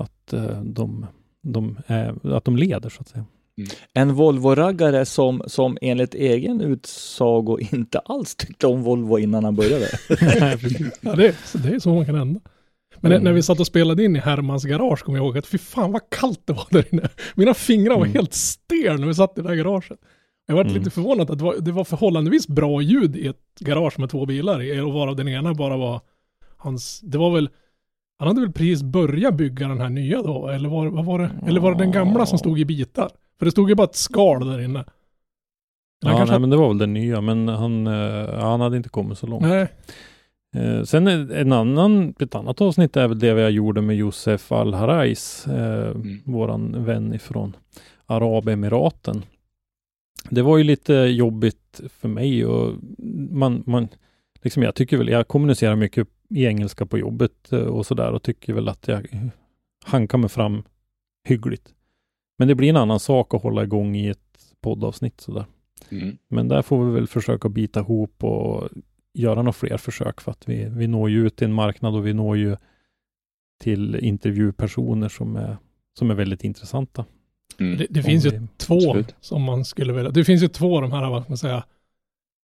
att, 0.04 0.34
eh, 0.34 0.62
de, 0.64 1.06
de 1.44 1.78
är, 1.88 2.34
att 2.36 2.46
de 2.46 2.58
leder 2.58 2.90
så 2.90 3.02
att 3.02 3.08
säga. 3.08 3.26
En 3.94 4.12
Volvo-raggare 4.16 5.06
som, 5.06 5.42
som 5.48 5.78
enligt 5.82 6.14
egen 6.16 6.62
utsago 6.62 7.58
inte 7.72 8.00
alls 8.00 8.36
tyckte 8.36 8.68
om 8.68 8.84
Volvo 8.84 9.20
innan 9.20 9.44
han 9.44 9.56
började. 9.56 9.88
Ja, 11.02 11.16
det, 11.16 11.36
det 11.64 11.70
är 11.76 11.80
så 11.80 11.94
man 11.96 12.06
kan 12.06 12.16
hända. 12.16 12.40
Men 13.00 13.12
när- 13.12 13.20
när 13.20 13.34
vi 13.34 13.42
satt 13.44 13.60
och 13.60 13.68
spelade 13.68 14.04
in 14.04 14.16
i 14.16 14.20
Hermans 14.20 14.64
garage 14.66 15.00
kommer 15.04 15.18
jag 15.18 15.26
ihåg 15.26 15.38
att 15.38 15.48
fy 15.48 15.58
fan 15.58 15.92
vad 15.92 16.02
kallt 16.10 16.42
det 16.46 16.54
var 16.54 16.68
där 16.70 16.86
inne. 16.94 17.10
Mina 17.36 17.54
fingrar 17.54 17.94
var 17.96 18.02
Mm. 18.06 18.14
helt 18.14 18.34
stel 18.34 19.00
när 19.00 19.08
vi 19.08 19.14
satt 19.14 19.38
i 19.38 19.42
det 19.42 19.48
där 19.48 19.56
garaget. 19.56 20.00
Jag 20.48 20.56
var 20.56 20.62
Mm. 20.62 20.74
lite 20.74 20.90
förvånad 20.90 21.32
att 21.32 21.38
det 21.38 21.44
var, 21.44 21.56
det 21.60 21.72
var 21.72 21.84
förhållandevis 21.84 22.48
bra 22.48 22.82
ljud 22.82 23.16
i 23.16 23.28
ett 23.28 23.60
garage 23.60 24.00
med 24.00 24.10
två 24.10 24.26
bilar 24.26 24.62
i, 24.62 24.80
och 24.80 24.94
varav 24.94 25.16
den 25.16 25.28
ena 25.28 25.54
bara 25.54 25.78
var 25.78 26.02
hans, 26.58 27.00
det 27.04 27.18
var 27.18 27.32
väl, 27.32 27.50
han 28.20 28.28
hade 28.28 28.42
väl 28.42 28.52
precis 28.52 28.84
börjat 28.84 29.34
bygga 29.36 29.68
den 29.68 29.82
här 29.82 29.90
nya 29.90 30.22
då, 30.22 30.48
eller 30.48 30.70
var, 30.70 30.88
vad 30.88 31.06
var 31.06 31.20
det, 31.20 31.30
eller 31.48 31.60
var 31.62 31.72
det 31.72 31.78
den 31.78 31.92
gamla 31.92 32.26
som 32.26 32.38
stod 32.40 32.60
i 32.60 32.66
bitar? 32.66 33.10
För 33.40 33.46
det 33.46 33.52
stod 33.52 33.70
ju 33.70 33.76
bara 33.76 33.84
ett 33.88 33.96
skal 33.96 34.48
där 34.52 34.62
inne. 34.62 34.86
Ja, 36.06 36.26
nej, 36.26 36.40
men 36.40 36.50
det 36.50 36.58
var 36.58 36.68
väl 36.68 36.78
den 36.78 36.94
nya, 36.94 37.22
men 37.22 37.48
han, 37.48 37.88
eh, 37.88 37.94
ja, 37.94 38.42
han 38.50 38.62
hade 38.62 38.78
inte 38.78 38.90
kommit 38.90 39.18
så 39.18 39.28
långt. 39.28 39.42
Nej, 39.42 39.68
Eh, 40.56 40.84
sen 40.84 41.08
en 41.08 41.52
annan, 41.52 42.14
ett 42.20 42.36
annat 42.36 42.62
avsnitt 42.62 42.98
är 42.98 43.08
väl 43.08 43.20
det 43.20 43.28
jag 43.28 43.52
gjorde 43.52 43.82
med 43.82 43.96
Josef 43.96 44.52
Al-Harais, 44.52 45.48
eh, 45.48 45.90
Mm. 45.92 46.22
våran 46.26 46.86
vän 46.86 47.14
ifrån 47.14 47.56
Arabemiraten. 48.06 49.24
Det 50.30 50.42
var 50.42 50.58
ju 50.58 50.64
lite 50.64 50.94
jobbigt 50.94 51.82
för 51.90 52.08
mig 52.08 52.46
och 52.46 52.74
man, 53.32 53.64
man 53.66 53.88
liksom 54.44 54.64
jag 54.64 54.76
tycker 54.76 54.98
väl, 54.98 55.10
jag 55.10 55.28
kommunicerar 55.28 55.76
mycket 55.76 56.08
i 56.30 56.46
engelska 56.46 56.86
på 56.86 56.98
jobbet 56.98 57.52
eh, 57.52 57.60
och 57.60 57.86
sådär 57.86 58.12
och 58.12 58.24
tycker 58.24 58.54
väl 58.54 58.70
att 58.70 58.88
jag 58.88 59.32
hankar 59.86 60.18
mig 60.18 60.30
fram 60.30 60.64
hyggligt. 61.28 61.74
Men 62.38 62.48
det 62.48 62.56
blir 62.56 62.70
en 62.70 62.78
annan 62.78 63.00
sak 63.00 63.34
att 63.34 63.44
hålla 63.44 63.64
igång 63.64 63.96
i 63.96 64.08
ett 64.10 64.20
poddavsnitt 64.62 65.22
sådär. 65.22 65.46
Mm. 65.90 66.18
Men 66.28 66.48
där 66.48 66.62
får 66.62 66.86
vi 66.86 66.92
väl 66.94 67.08
försöka 67.08 67.50
bita 67.50 67.80
ihop 67.80 68.24
och 68.24 68.70
göra 69.16 69.36
några 69.36 69.54
fler 69.54 69.78
försök 69.78 70.22
för 70.22 70.32
att 70.32 70.50
vi, 70.50 70.66
vi 70.70 70.88
når 70.88 71.10
ju 71.10 71.28
ut 71.28 71.36
till 71.36 71.46
en 71.48 71.54
marknad 71.54 71.96
och 71.96 72.08
vi 72.08 72.14
når 72.14 72.38
ju 72.38 72.58
till 73.64 73.96
intervjupersoner 73.96 75.10
som 75.10 75.36
är, 75.36 75.58
som 76.00 76.12
är 76.12 76.16
väldigt 76.16 76.44
intressanta. 76.44 77.06
Mm. 77.60 77.78
det, 77.78 77.88
det 77.90 78.04
finns 78.04 78.26
ju 78.26 78.30
vi- 78.30 78.48
två 78.58 78.76
absolut. 78.76 79.16
som 79.22 79.42
man 79.44 79.66
skulle 79.66 79.94
vilja. 79.94 80.12
Det 80.12 80.26
finns 80.26 80.44
ju 80.44 80.48
två 80.48 80.76
av 80.76 80.82
de 80.82 80.92
här, 80.92 81.10
vad 81.10 81.24
ska 81.24 81.30
man 81.32 81.38
säga, 81.38 81.64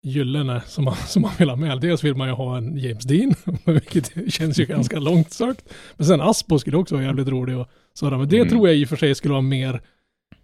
gyllene 0.04 0.62
som 0.68 0.84
man, 0.86 0.96
som 1.08 1.22
man 1.22 1.32
vill 1.40 1.50
ha 1.50 1.56
med. 1.56 1.82
Dels 1.82 2.04
vill 2.04 2.16
man 2.16 2.28
ju 2.28 2.34
ha 2.34 2.58
en 2.58 2.78
James 2.78 3.04
Dean, 3.04 3.34
vilket 3.66 4.34
känns 4.34 4.60
ju 4.60 4.66
ganska 4.66 5.00
långt 5.10 5.32
sökt. 5.32 5.74
Men 5.98 6.08
sen 6.08 6.22
Aspo 6.22 6.60
skulle 6.60 6.78
också 6.78 6.96
vara 6.96 7.06
jävligt 7.06 7.28
rolig 7.28 7.58
och 7.58 7.68
sådär. 7.94 8.18
Men 8.18 8.30
det 8.30 8.38
Mm. 8.38 8.50
tror 8.50 8.68
jag 8.68 8.78
i 8.78 8.86
och 8.86 8.90
för 8.90 8.96
sig 8.96 9.16
skulle 9.16 9.32
vara 9.32 9.42
mer 9.42 9.82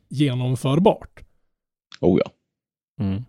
genomförbart. 0.09 1.23
Oh 2.01 2.19
ja. 2.25 2.31
Mm. 3.03 3.23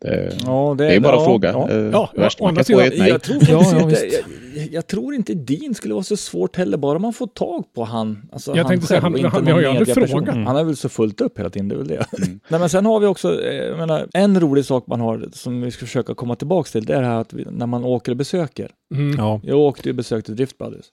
Det, 0.00 0.32
Ja, 0.46 0.74
det 0.78 0.94
är 0.94 1.00
bara 1.00 1.12
att 1.14 1.20
ja, 1.20 1.24
fråga. 1.24 1.50
ja. 1.52 1.70
Eh, 1.70 1.76
Ja, 1.92 2.10
värst 2.16 2.40
man 2.40 2.54
kan 2.56 2.64
få 2.64 2.80
är 2.80 2.86
ett 2.86 2.98
nej. 2.98 3.08
Jag 3.08 3.22
tror 3.22 3.36
inte, 3.82 4.06
jag, 4.54 4.68
jag 4.72 4.86
tror 4.86 5.14
inte 5.14 5.34
din 5.34 5.74
skulle 5.74 5.94
vara 5.94 6.04
så 6.04 6.16
svårt 6.16 6.56
heller, 6.56 6.76
bara 6.78 6.98
man 6.98 7.12
får 7.12 7.26
tag 7.26 7.64
på 7.74 7.84
han. 7.84 8.28
Alltså, 8.32 8.56
Jag 8.56 8.68
tänkte 8.68 8.86
säga, 8.86 9.00
han- 9.00 9.24
han- 9.24 9.44
vi 9.44 9.50
har 9.50 9.60
ju 9.60 9.66
aldrig 9.66 9.94
frågat. 10.08 10.34
Mm. 10.34 10.46
Han 10.46 10.56
är 10.56 10.64
väl 10.64 10.76
så 10.76 10.88
fullt 10.88 11.20
upp 11.20 11.38
hela 11.38 11.50
tiden, 11.50 11.68
det 11.68 11.74
är 11.74 11.78
väl 11.78 11.88
det. 11.88 12.04
Mm. 12.18 12.40
Nej, 12.48 12.60
men 12.60 12.68
sen 12.68 12.86
har 12.86 13.00
vi 13.00 13.06
också, 13.06 13.42
eh, 13.42 13.54
jag 13.54 13.78
menar, 13.78 14.08
en 14.12 14.40
rolig 14.40 14.64
sak 14.64 14.86
man 14.86 15.00
har 15.00 15.28
som 15.32 15.62
vi 15.62 15.70
ska 15.70 15.86
försöka 15.86 16.14
komma 16.14 16.36
tillbaka 16.36 16.68
till, 16.70 16.84
det 16.84 16.94
är 16.94 17.00
det 17.00 17.06
här 17.08 17.20
att 17.20 17.32
vi, 17.32 17.46
när 17.50 17.66
man 17.66 17.84
åker 17.84 18.12
och 18.12 18.16
besöker. 18.16 18.70
Mm. 18.94 19.18
Ja, 19.18 19.40
Jag 19.44 19.58
åkte 19.58 19.88
ju 19.88 19.90
och 19.92 19.96
besökte 19.96 20.32
Drift 20.32 20.58
Brothers. 20.58 20.86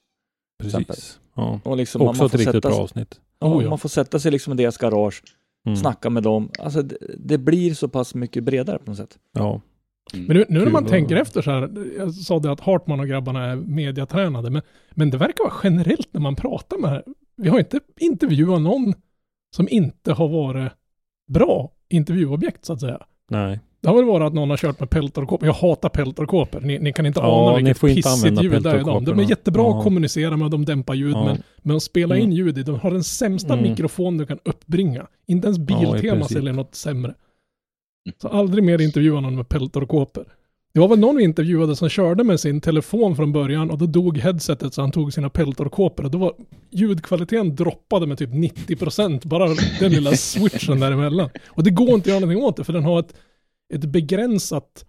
precis. 0.62 1.18
Ja. 1.36 1.60
Och 1.64 1.76
liksom 1.76 1.98
man, 1.98 2.08
Också 2.08 2.22
man, 2.22 2.26
ett 2.26 2.30
får 2.32 2.38
riktigt 2.38 2.54
sätta, 2.54 2.68
bra 2.68 2.76
sig- 2.76 2.82
avsnitt. 2.82 3.20
ja, 3.40 3.46
Oh, 3.46 3.62
ja. 3.64 3.68
man 3.70 3.78
får 3.78 3.88
sätta 3.88 4.18
sig 4.18 4.32
liksom 4.32 4.52
i 4.52 4.56
deras 4.56 4.76
garage, 4.78 5.22
Mm. 5.68 5.76
snacka 5.76 6.10
med 6.10 6.22
dem. 6.22 6.50
Alltså 6.58 6.82
det, 6.82 6.96
det 7.18 7.38
blir 7.38 7.74
så 7.74 7.88
pass 7.88 8.14
mycket 8.14 8.44
bredare 8.44 8.78
på 8.78 8.90
något 8.90 8.98
sätt. 8.98 9.18
Ja. 9.32 9.60
Mm. 10.14 10.26
Men 10.26 10.36
nu, 10.36 10.44
nu 10.48 10.64
när 10.64 10.70
man 10.70 10.86
tänker 10.86 11.16
efter 11.16 11.42
så 11.42 11.50
här, 11.50 11.70
jag 11.98 12.14
sa 12.14 12.38
det 12.38 12.52
att 12.52 12.60
Hartman 12.60 13.00
och 13.00 13.08
grabbarna 13.08 13.44
är 13.44 13.56
mediatränade, 13.56 14.50
men, 14.50 14.62
men 14.90 15.10
det 15.10 15.16
verkar 15.16 15.44
vara 15.44 15.54
generellt 15.64 16.08
när 16.12 16.20
man 16.20 16.36
pratar 16.36 16.78
med, 16.78 17.02
vi 17.36 17.48
har 17.48 17.58
inte 17.58 17.80
intervjuat 18.00 18.60
någon 18.60 18.94
som 19.56 19.68
inte 19.70 20.12
har 20.12 20.28
varit 20.28 20.72
bra 21.28 21.72
intervjuobjekt 21.88 22.64
så 22.64 22.72
att 22.72 22.80
säga. 22.80 23.06
Nej. 23.30 23.60
Det 23.80 23.88
har 23.88 23.96
väl 23.96 24.04
varit 24.04 24.26
att 24.26 24.34
någon 24.34 24.50
har 24.50 24.56
kört 24.56 24.80
med 24.80 24.90
peltorkåpor. 24.90 25.46
Jag 25.48 25.54
hatar 25.54 25.88
peltorkåpor. 25.88 26.60
Ni, 26.60 26.78
ni 26.78 26.92
kan 26.92 27.06
inte 27.06 27.20
Ja, 27.20 27.48
ana 27.48 27.56
vilket 27.56 27.78
får 27.78 27.88
inte 27.90 28.02
pissigt 28.02 28.42
ljud 28.42 28.62
det 28.62 28.70
är 28.70 28.80
i 28.80 28.82
dem. 28.82 29.04
De 29.04 29.18
är 29.18 29.30
jättebra 29.30 29.62
Ja. 29.62 29.78
att 29.78 29.84
kommunicera 29.84 30.36
med, 30.36 30.50
de 30.50 30.64
dämpar 30.64 30.94
ljud, 30.94 31.12
Ja. 31.14 31.24
men, 31.24 31.42
men 31.62 31.76
att 31.76 31.82
spela 31.82 32.16
in 32.16 32.22
Mm. 32.24 32.36
ljud 32.36 32.58
i, 32.58 32.62
de 32.62 32.80
har 32.80 32.90
den 32.90 33.04
sämsta 33.04 33.52
Mm. 33.52 33.70
mikrofon 33.70 34.18
du 34.18 34.26
kan 34.26 34.38
uppbringa. 34.44 35.06
Inte 35.26 35.46
ens 35.46 35.58
Ja, 35.58 35.64
Biltema 35.64 36.14
princip. 36.16 36.36
säljer 36.36 36.52
något 36.52 36.74
sämre. 36.74 37.14
Så 38.22 38.28
aldrig 38.28 38.64
mer 38.64 38.80
intervjua 38.80 39.20
någon 39.20 39.36
med 39.36 39.48
peltorkåpor. 39.48 40.24
Det 40.74 40.80
var 40.80 40.88
väl 40.88 40.98
någon 40.98 41.16
vi 41.16 41.24
intervjuade 41.24 41.76
som 41.76 41.88
körde 41.88 42.24
med 42.24 42.40
sin 42.40 42.60
telefon 42.60 43.16
från 43.16 43.32
början 43.32 43.70
och 43.70 43.78
då 43.78 43.86
dog 43.86 44.18
headsetet 44.18 44.74
så 44.74 44.80
han 44.80 44.90
tog 44.92 45.12
sina 45.12 45.30
peltorkåpor 45.30 46.04
och 46.04 46.10
då 46.10 46.18
var 46.18 46.32
ljudkvaliteten 46.70 47.56
droppade 47.56 48.06
med 48.06 48.18
typ 48.18 48.30
90% 48.30 49.26
bara 49.26 49.48
den 49.80 49.92
lilla 49.92 50.10
switchen 50.16 50.80
däremellan. 50.80 51.30
Och 51.46 51.62
det 51.64 51.70
går 51.70 51.88
inte 51.88 52.00
att 52.00 52.06
göra 52.06 52.20
någonting 52.20 52.44
åt 52.44 52.56
det 52.56 52.64
för 52.64 52.72
den 52.72 52.84
har 52.84 52.98
ett, 53.00 53.14
ett 53.74 53.84
begränsat 53.84 54.84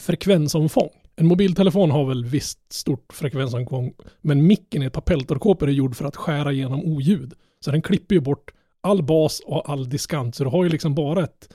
frekvensomfång. 0.00 0.90
En 1.16 1.26
mobiltelefon 1.26 1.90
har 1.90 2.04
väl 2.04 2.24
visst 2.24 2.72
stort 2.72 3.12
frekvensomfång 3.12 3.94
men 4.20 4.46
micken 4.46 4.82
i 4.82 4.86
ett 4.86 4.92
par 4.92 5.00
peltorkåpor 5.00 5.68
är 5.68 5.72
gjord 5.72 5.96
för 5.96 6.04
att 6.04 6.16
skära 6.16 6.52
igenom 6.52 6.84
oljud. 6.84 7.34
Så 7.60 7.70
den 7.70 7.82
klipper 7.82 8.14
ju 8.14 8.20
bort 8.20 8.50
all 8.80 9.02
bas 9.02 9.40
och 9.46 9.70
all 9.70 9.88
diskant 9.88 10.34
så 10.34 10.44
du 10.44 10.50
har 10.50 10.64
ju 10.64 10.70
liksom 10.70 10.94
bara 10.94 11.24
ett 11.24 11.48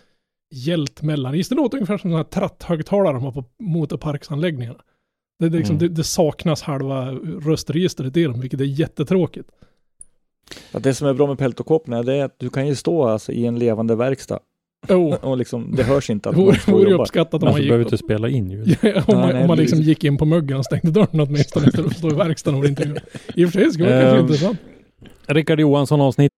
hjält 0.54 1.02
mellan. 1.02 1.38
Just 1.38 1.50
det 1.50 1.56
låter 1.56 1.78
ungefär 1.78 1.98
som 1.98 2.02
sådana 2.12 2.17
här 2.17 2.24
tratthögtalare 2.24 3.13
de 3.13 3.24
har 3.24 3.32
på 3.32 3.43
motorparksanläggningarna. 3.60 4.80
Det, 5.39 5.50
det, 5.50 5.58
liksom, 5.58 5.76
Mm. 5.76 5.88
det, 5.88 5.96
det 5.96 6.04
saknas 6.04 6.62
halva 6.62 7.12
röstregistret 7.15 8.17
i 8.17 8.24
dem, 8.24 8.39
vilket 8.41 8.62
är 8.62 8.65
jättetråkigt. 8.65 9.50
Ja, 10.72 10.80
det 10.80 10.93
som 10.93 11.08
är 11.08 11.13
bra 11.13 11.28
med 11.28 11.38
peltokåporna 11.38 12.04
det 12.04 12.13
är 12.15 12.26
att 12.26 12.39
du 12.39 12.50
kan 12.50 12.67
ju 12.67 12.76
stå 12.76 13.08
alltså, 13.08 13.32
i 13.32 13.46
en 13.46 13.60
levande 13.60 13.96
verkstad 13.96 14.39
Oh, 14.89 15.13
och 15.22 15.38
liksom, 15.38 15.72
det 15.76 15.84
hörs 15.84 16.10
inte 16.10 16.30
att 16.30 16.38
man 16.38 16.56
står 16.56 16.74
och 16.74 16.80
ju 16.82 16.89
jobbar. 16.89 17.04
uppskattat 17.04 17.43
om 17.43 17.48
Alltså, 17.48 17.52
man 17.54 17.62
du 17.62 17.67
behöver 17.67 17.84
gick... 17.86 17.93
inte 17.93 18.04
spela 18.06 18.30
in 18.30 18.50
ljud. 18.52 18.78
om 19.08 19.17
man, 19.17 19.30
nej, 19.30 19.41
om 19.41 19.48
man 19.48 19.58
liksom 19.58 19.80
gick 19.80 20.04
in 20.04 20.17
på 20.17 20.26
muggen 20.26 20.58
och 20.58 20.65
stängde 20.65 20.91
dörren 20.91 21.19
åtminstone 21.19 21.67
istället 21.67 21.76
för 21.76 21.84
att 21.91 21.98
stå 21.98 22.12
i 22.12 22.13
verkstaden 22.13 22.56
och 22.56 22.62
bli 22.62 22.69
intervjuad. 22.69 23.02
I 23.36 23.46
och 23.46 23.52
för 23.52 23.60
sig 23.60 23.72
skulle 23.72 23.89
det 23.89 23.96
vara 23.96 24.04
kanske 24.04 24.19
Ehm, 24.19 24.26
intressant. 24.26 24.58
Rickard 25.28 25.60
Johansson 25.60 26.02
avsnitt 26.02 26.32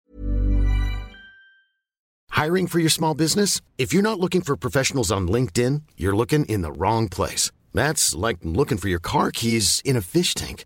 Hiring 2.46 2.68
for 2.68 2.80
your 2.80 2.90
small 2.90 3.16
business? 3.16 3.62
If 3.78 3.94
you're 3.94 4.02
not 4.10 4.20
looking 4.20 4.42
for 4.42 4.56
professionals 4.58 5.12
on 5.12 5.28
LinkedIn, 5.32 5.82
you're 5.98 6.16
looking 6.16 6.46
in 6.46 6.62
the 6.64 6.72
wrong 6.72 7.10
place. 7.10 7.52
That's 7.74 8.14
like 8.28 8.40
looking 8.44 8.78
for 8.78 8.90
your 8.90 9.00
car 9.02 9.32
keys 9.32 9.82
in 9.86 9.98
a 9.98 10.02
fish 10.02 10.34
tank. 10.36 10.66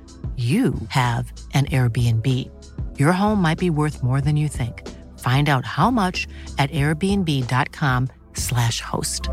you 0.41 0.73
have 0.89 1.33
an 1.53 1.65
Airbnb. 1.65 2.49
Your 2.97 3.11
home 3.11 3.41
might 3.41 3.59
be 3.59 3.69
worth 3.69 4.01
more 4.03 4.21
than 4.21 4.37
you 4.37 4.49
think. 4.49 4.87
Find 5.19 5.49
out 5.49 5.65
how 5.65 5.91
much 5.91 6.27
at 6.57 6.71
airbnb.com/slash 6.71 8.81
host. 8.81 9.29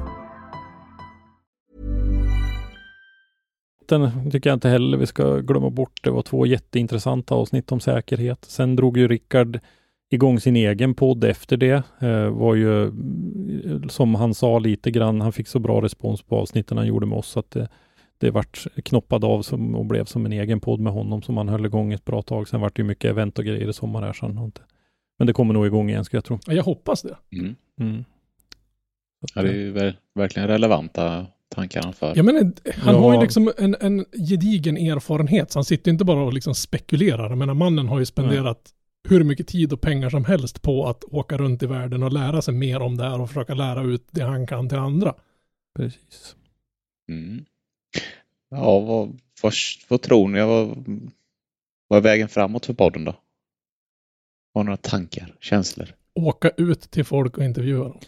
Den 3.88 4.30
tycker 4.30 4.50
jag 4.50 4.56
inte 4.56 4.68
heller 4.68 4.98
vi 4.98 5.06
ska 5.06 5.36
glömma 5.36 5.70
bort. 5.70 6.00
Det 6.02 6.10
var 6.10 6.22
två 6.22 6.46
jätteintressanta 6.46 7.34
avsnitt 7.34 7.72
om 7.72 7.80
säkerhet. 7.80 8.44
Sen 8.44 8.76
drog 8.76 8.98
ju 8.98 9.08
Rickard 9.08 9.60
igång 10.10 10.40
sin 10.40 10.56
egen 10.56 10.94
podd 10.94 11.24
efter 11.24 11.56
det. 11.56 11.82
Eh, 11.98 12.28
var 12.28 12.54
ju, 12.54 12.82
mm, 12.82 13.88
som 13.88 14.14
han 14.14 14.34
sa 14.34 14.58
lite 14.58 14.90
grann, 14.90 15.20
han 15.20 15.32
fick 15.32 15.48
så 15.48 15.58
bra 15.58 15.82
respons 15.82 16.22
på 16.22 16.36
avsnitten 16.36 16.76
han 16.76 16.86
gjorde 16.86 17.06
med 17.06 17.18
oss 17.18 17.36
att 17.36 17.50
det, 17.50 17.68
det 18.20 18.30
vart 18.30 18.66
knoppad 18.84 19.24
av 19.24 19.42
som, 19.42 19.74
och 19.74 19.86
blev 19.86 20.04
som 20.04 20.26
en 20.26 20.32
egen 20.32 20.60
podd 20.60 20.80
med 20.80 20.92
honom 20.92 21.22
som 21.22 21.36
han 21.36 21.48
höll 21.48 21.66
igång 21.66 21.92
ett 21.92 22.04
bra 22.04 22.22
tag. 22.22 22.48
Sen 22.48 22.60
vart 22.60 22.76
det 22.76 22.82
ju 22.82 22.86
mycket 22.88 23.10
event 23.10 23.38
och 23.38 23.44
grejer 23.44 23.68
i 23.68 23.72
sommar 23.72 24.02
här. 24.02 24.12
Så 24.12 24.26
han 24.26 24.36
har 24.36 24.44
inte. 24.44 24.60
Men 25.18 25.26
det 25.26 25.32
kommer 25.32 25.54
nog 25.54 25.66
igång 25.66 25.90
igen 25.90 26.04
ska 26.04 26.16
jag 26.16 26.24
tro. 26.24 26.38
Ja, 26.46 26.52
Jag 26.52 26.62
hoppas 26.64 27.02
det. 27.02 27.16
Mm. 27.32 27.54
Mm. 27.80 28.04
Ja, 29.34 29.42
det 29.42 29.48
är 29.48 29.54
ju 29.54 29.72
ver- 29.72 29.96
verkligen 30.14 30.48
relevanta 30.48 31.26
tankar 31.54 31.82
han 31.82 31.92
för. 31.92 32.12
Jag 32.16 32.24
menar, 32.24 32.52
han 32.76 32.94
Ja. 32.94 33.00
har 33.00 33.14
ju 33.14 33.20
liksom 33.20 33.52
en, 33.58 33.76
en 33.80 34.04
gedigen 34.28 34.76
erfarenhet, 34.76 35.50
så 35.52 35.58
han 35.58 35.64
sitter 35.64 35.90
inte 35.90 36.04
bara 36.04 36.22
och 36.22 36.32
liksom 36.32 36.54
spekulerar. 36.54 37.28
Jag 37.28 37.38
menar, 37.38 37.54
mannen 37.54 37.88
har 37.88 37.98
ju 37.98 38.06
spenderat 38.06 38.70
hur 39.08 39.24
mycket 39.24 39.46
tid 39.46 39.72
och 39.72 39.80
pengar 39.80 40.10
som 40.10 40.24
helst 40.24 40.62
på 40.62 40.86
att 40.86 41.04
åka 41.04 41.36
runt 41.38 41.62
i 41.62 41.66
världen 41.66 42.02
och 42.02 42.12
lära 42.12 42.42
sig 42.42 42.54
mer 42.54 42.80
om 42.82 42.96
det 42.96 43.04
här 43.04 43.20
och 43.20 43.28
försöka 43.28 43.54
lära 43.54 43.82
ut 43.82 44.06
det 44.10 44.22
han 44.22 44.46
kan 44.46 44.68
till 44.68 44.78
andra. 44.78 45.14
Precis. 45.76 46.36
Mm. 47.10 47.44
Ja, 48.50 48.80
vad, 48.80 49.20
vad, 49.42 49.52
vad 49.88 50.02
tror 50.02 50.28
ni? 50.28 50.40
Vad, 50.40 50.84
vad 51.88 51.96
är 51.96 52.02
vägen 52.02 52.28
framåt 52.28 52.66
för 52.66 52.74
podden 52.74 53.04
då? 53.04 53.14
Har 54.54 54.64
några 54.64 54.76
tankar, 54.76 55.34
känslor? 55.40 55.88
Åka 56.14 56.50
ut 56.56 56.80
till 56.80 57.04
folk 57.04 57.38
och 57.38 57.44
intervjua 57.44 57.84
dem. 57.84 57.98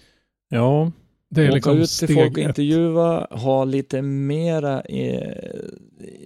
Ja, 0.48 0.92
Det 1.28 1.42
är 1.42 1.48
Åka 1.48 1.54
liksom 1.54 1.78
ut 1.78 1.88
till 1.88 1.88
steg 1.88 2.16
folk 2.16 2.32
och 2.32 2.42
intervjua, 2.42 3.26
ha 3.30 3.64
lite 3.64 4.02
mera 4.02 4.80
eh, 4.80 5.34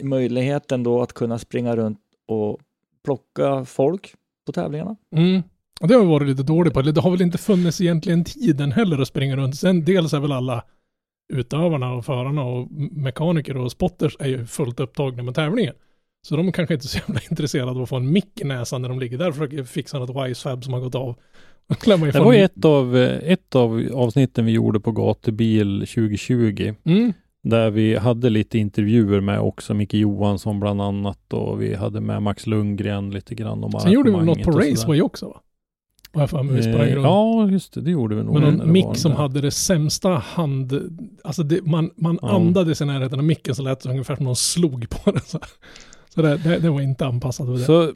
möjligheten 0.03 0.83
då 0.83 1.03
att 1.03 1.13
kunna 1.13 1.39
springa 1.39 1.77
runt 1.77 2.01
och 2.27 2.61
plocka 3.05 3.65
folk 3.65 4.15
på 4.47 4.53
tävlingarna. 4.53 4.97
Mm. 5.17 5.43
Och 5.81 5.89
det 5.89 5.95
har 5.95 6.01
vi 6.01 6.09
varit 6.09 6.29
lite 6.29 6.43
dåligt 6.43 6.75
på. 6.75 6.83
Det 6.83 7.01
har 7.01 7.11
väl 7.11 7.23
inte 7.23 7.39
funnits 7.39 7.81
egentligen 7.81 8.25
tiden 8.25 8.73
heller 8.73 8.99
att 8.99 9.09
springa 9.09 9.37
runt. 9.37 9.57
Sen 9.57 9.85
dels 9.85 10.13
är 10.13 10.21
väl 10.21 10.33
alla 10.33 10.65
utövarna 11.33 11.93
och 11.93 12.05
förarna 12.05 12.45
och 12.45 12.71
mekaniker 12.93 13.57
och 13.57 13.73
spotters 13.73 14.17
är 14.19 14.29
ju 14.29 14.47
fullt 14.47 14.81
upptagna 14.81 15.23
med 15.23 15.35
tävlingen. 15.35 15.75
Så 16.27 16.37
de 16.37 16.49
är 16.49 16.53
kanske 16.53 16.75
inte 16.75 16.87
är 16.87 16.89
så 16.89 16.99
jävla 16.99 17.21
intresserade 17.31 17.71
av 17.71 17.83
att 17.83 17.89
få 17.89 17.97
en 17.97 18.13
mick 18.13 18.41
i 18.41 18.45
näsan 18.45 18.83
när 18.83 18.89
de 18.89 19.01
ligger 19.01 19.19
där 19.19 19.29
och 19.29 19.35
försöker 19.35 19.65
fixa 19.65 19.99
något 19.99 20.27
wisefab 20.27 20.65
som 20.65 20.73
har 20.73 20.81
gått 20.81 20.95
av. 20.95 21.17
Det 21.85 22.21
var 22.21 22.33
ju 22.33 22.45
ett 22.45 22.65
av, 22.65 22.97
ett 22.97 23.55
av 23.55 23.89
avsnitten 23.95 24.45
vi 24.45 24.53
gjorde 24.53 24.81
på 24.81 24.93
Gatubil 24.93 25.81
2020. 25.81 26.75
Mm. 26.85 27.13
Där 27.43 27.71
vi 27.71 27.97
hade 27.97 28.31
lite 28.31 28.59
intervjuer 28.59 29.21
med 29.21 29.41
också 29.41 29.75
Micke 29.75 29.95
Johansson 29.95 30.61
bland 30.61 30.83
annat 30.83 31.33
och 31.33 31.63
vi 31.63 31.75
hade 31.75 32.01
med 32.01 32.23
Max 32.23 32.47
Lundgren 32.47 33.11
lite 33.11 33.35
grann 33.35 33.65
om 33.65 33.73
Sen 33.73 33.93
gjorde 33.93 34.11
vi 34.11 34.25
något 34.25 34.43
på. 34.43 34.51
Raceway 34.51 35.01
också 35.01 35.29
va? 35.29 35.41
Vad 36.15 36.23
jag 36.23 36.31
för 36.31 36.43
mig, 36.43 36.63
sprang 36.63 36.89
Eh, 36.89 36.95
runt. 36.95 37.05
Ja, 37.05 37.49
just 37.51 37.73
det, 37.73 37.81
det 37.81 37.91
gjorde 37.91 38.15
vi 38.15 38.23
nog. 38.23 38.41
Det 38.41 38.51
var 38.51 38.65
mick 38.67 38.97
som 38.97 39.11
där. 39.11 39.19
hade 39.19 39.41
det 39.41 39.51
sämsta 39.51 40.09
hand... 40.11 40.81
Alltså 41.25 41.43
det, 41.43 41.67
man, 41.67 41.91
man 41.97 42.19
Ja. 42.23 42.37
andades 42.37 42.81
i 42.81 42.85
närheten 42.85 43.19
av 43.19 43.25
micken 43.25 43.55
så 43.55 43.63
lät 43.63 43.81
det 43.81 43.91
ungefär 43.91 44.17
som 44.17 44.25
någon 44.25 44.37
slog 44.37 44.89
på 44.91 45.11
den. 45.11 45.21
Så, 45.27 45.39
så 46.09 46.23
det, 46.23 46.37
det, 46.37 46.59
det 46.59 46.71
var 46.71 46.81
inte 46.81 47.07
anpassat 47.07 47.47
för 47.47 47.53
det. 47.53 47.59
Så 47.59 47.93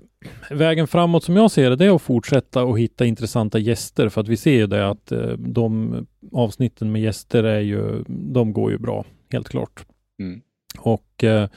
vägen 0.51 0.87
framåt 0.87 1.25
som 1.25 1.37
jag 1.37 1.51
ser 1.51 1.71
det, 1.71 1.77
det 1.77 1.85
är 1.87 1.95
att 1.95 2.03
fortsätta 2.03 2.65
och 2.65 2.81
hitta 2.81 3.05
intressanta 3.05 3.59
gäster 3.59 4.09
för 4.09 4.21
att 4.21 4.29
vi 4.29 4.37
ser 4.37 4.53
ju 4.55 4.67
det 4.67 4.89
att 4.89 5.13
eh, 5.13 5.21
de 5.39 5.97
avsnitten 6.33 6.93
med 6.93 7.03
gäster 7.03 7.45
är 7.45 7.61
ju, 7.61 8.05
de 8.09 8.53
går 8.53 8.71
ju 8.71 8.79
bra, 8.79 9.05
helt 9.33 9.49
klart. 9.49 9.87
Mm. 10.23 10.41
Och 10.79 11.25
eh, 11.25 11.49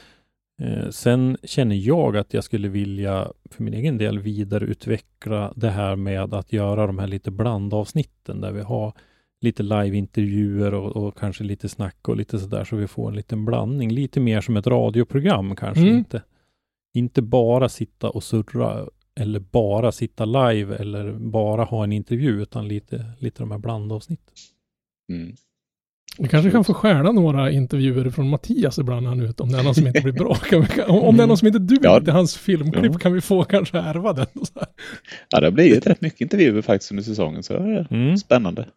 sen 0.90 1.36
känner 1.42 1.76
jag 1.76 2.16
att 2.16 2.34
jag 2.34 2.44
skulle 2.44 2.68
vilja 2.68 3.32
för 3.50 3.62
min 3.62 3.74
egen 3.74 3.98
del 3.98 4.18
vidareutveckla 4.18 5.52
det 5.56 5.70
här 5.70 5.96
med 5.96 6.34
att 6.34 6.52
göra 6.52 6.86
de 6.86 6.98
här 6.98 7.06
lite 7.06 7.30
blandavsnitten 7.30 8.40
där 8.40 8.52
vi 8.52 8.60
har 8.60 8.92
lite 9.40 9.62
liveintervjuer 9.62 10.74
och, 10.74 10.96
och 10.96 11.18
kanske 11.18 11.44
lite 11.44 11.68
snack 11.68 12.08
och 12.08 12.16
lite 12.16 12.38
sådär 12.38 12.64
så 12.64 12.76
vi 12.76 12.86
får 12.86 13.08
en 13.08 13.16
liten 13.16 13.44
blandning. 13.44 13.92
Lite 13.92 14.20
mer 14.20 14.40
som 14.40 14.56
ett 14.56 14.66
radioprogram 14.66 15.56
kanske. 15.56 15.82
Mm. 15.82 15.98
Inte, 15.98 16.22
inte 16.94 17.22
bara 17.22 17.68
sitta 17.68 18.10
och 18.10 18.24
surra 18.24 18.86
eller 19.14 19.40
bara 19.40 19.92
sitta 19.92 20.24
live 20.24 20.76
eller 20.76 21.12
bara 21.12 21.64
ha 21.64 21.84
en 21.84 21.92
intervju 21.92 22.42
utan 22.42 22.68
lite, 22.68 23.04
lite 23.18 23.42
de 23.42 23.50
här 23.50 23.58
blandavsnitten. 23.58 24.34
Mm. 25.12 25.34
Vi 26.18 26.28
kanske 26.28 26.50
kan 26.50 26.64
få 26.64 26.74
stjärna 26.74 27.12
några 27.12 27.50
intervjuer 27.50 28.10
från 28.10 28.28
Mattias 28.28 28.78
ibland 28.78 29.02
när 29.02 29.08
han 29.10 29.20
är 29.20 29.24
ute, 29.24 29.42
om 29.42 29.48
det 29.52 29.58
är 29.58 29.62
någon 29.62 29.74
som 29.74 29.86
inte 29.86 30.00
blir 30.00 30.12
bra. 30.12 30.34
Kan 30.34 30.60
vi, 30.60 30.82
om 30.82 30.98
om 31.02 31.16
det 31.16 31.22
är 31.22 31.26
någon 31.26 31.36
som 31.38 31.46
inte 31.46 31.58
duger 31.58 31.80
Ja. 31.88 32.00
till 32.00 32.12
hans 32.12 32.36
filmklipp 32.36 32.98
kan 33.00 33.12
vi 33.12 33.20
få 33.20 33.44
kanske 33.44 33.78
ärva 33.78 34.12
den. 34.12 34.26
och 34.40 34.46
Så 34.46 34.52
här. 34.58 34.68
Ja, 35.30 35.40
det 35.40 35.46
har 35.46 35.52
blivit 35.52 35.86
rätt 35.86 36.00
mycket 36.00 36.20
intervjuer 36.20 36.62
faktiskt 36.62 36.90
under 36.92 37.02
säsongen, 37.04 37.42
så 37.42 37.52
det 37.52 37.58
är 37.58 37.86
Mm. 37.90 38.16
spännande. 38.16 38.68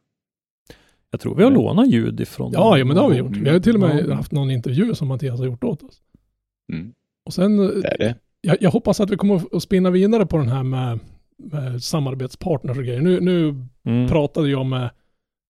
Jag 1.11 1.19
tror 1.21 1.35
vi 1.35 1.43
har 1.43 1.51
lånat 1.51 1.87
ljud 1.87 2.19
ifrån 2.19 2.51
Ja, 2.53 2.77
ja, 2.77 2.85
men 2.85 2.95
det 2.95 3.01
har 3.01 3.09
vi 3.09 3.17
gjort. 3.17 3.37
Vi 3.37 3.47
har 3.47 3.53
ju 3.55 3.61
till 3.61 3.73
och 3.73 3.79
med 3.79 4.09
haft 4.09 4.31
någon 4.31 4.51
intervju 4.51 4.95
som 4.95 5.07
Mattias 5.07 5.39
har 5.39 5.45
gjort 5.45 5.63
åt 5.63 5.83
oss. 5.83 6.01
Mm. 6.73 6.93
Och 7.25 7.33
sen, 7.33 7.59
eh, 7.59 7.65
Det 7.67 7.87
är 7.87 7.97
det. 7.97 8.15
jag, 8.41 8.57
jag 8.59 8.71
hoppas 8.71 8.99
att 8.99 9.09
vi 9.09 9.15
kommer 9.15 9.41
att 9.55 9.63
spinna 9.63 9.89
vidare 9.89 10.25
på 10.25 10.37
den 10.37 10.47
här 10.47 10.63
med, 10.63 10.99
med 11.37 11.83
samarbetspartners 11.83 12.77
och 12.77 12.83
grejer. 12.83 13.01
Nu, 13.01 13.19
nu 13.21 13.55
Mm. 13.85 14.07
pratade 14.07 14.49
jag 14.49 14.65
med 14.65 14.89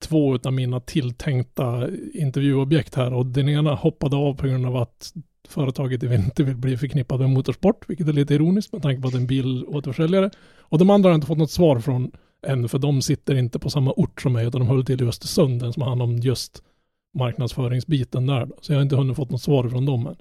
två 0.08 0.38
av 0.44 0.54
mina 0.54 0.80
tilltänkta 0.80 1.90
intervjuobjekt 2.14 2.96
här 2.96 3.14
och 3.14 3.26
den 3.26 3.50
ena 3.50 3.76
hoppade 3.76 4.16
av 4.16 4.34
på 4.34 4.48
grund 4.48 4.66
av 4.66 4.76
att 4.76 5.14
företaget 5.48 6.04
inte 6.04 6.44
vill 6.44 6.56
bli 6.56 6.78
förknippat 6.78 7.20
med 7.20 7.30
motorsport, 7.30 7.90
vilket 7.90 8.08
är 8.08 8.14
lite 8.14 8.34
ironiskt 8.34 8.74
med 8.74 8.82
tanke 8.82 9.02
på 9.02 9.08
att 9.08 9.14
det 9.14 9.18
är 9.18 9.22
en 9.22 9.28
bilåterförsäljare. 9.28 10.30
Och 10.60 10.78
de 10.78 10.90
andra 10.90 11.10
har 11.10 11.16
inte 11.16 11.28
fått 11.28 11.38
något 11.38 11.52
svar 11.52 11.80
från 11.80 12.12
än, 12.48 12.70
för 12.70 12.80
de 12.80 13.02
sitter 13.02 13.36
inte 13.36 13.60
på 13.60 13.70
samma 13.70 13.94
ort 13.96 14.22
som 14.22 14.34
mig, 14.34 14.48
utan 14.48 14.62
de 14.62 14.68
håller 14.68 14.84
till 14.84 15.04
i 15.04 15.06
Östersund, 15.06 15.62
den 15.62 15.74
som 15.74 15.82
har 15.82 15.90
hand 15.90 16.02
om 16.02 16.18
just 16.18 16.64
marknadsföringsbiten 17.18 18.26
där. 18.26 18.46
Då. 18.46 18.56
Så 18.62 18.72
jag 18.72 18.78
har 18.78 18.84
inte 18.84 18.96
hunnit 18.96 19.16
fått 19.16 19.32
något 19.32 19.42
svar 19.42 19.70
från 19.70 19.86
dem 19.86 20.08
än. 20.08 20.16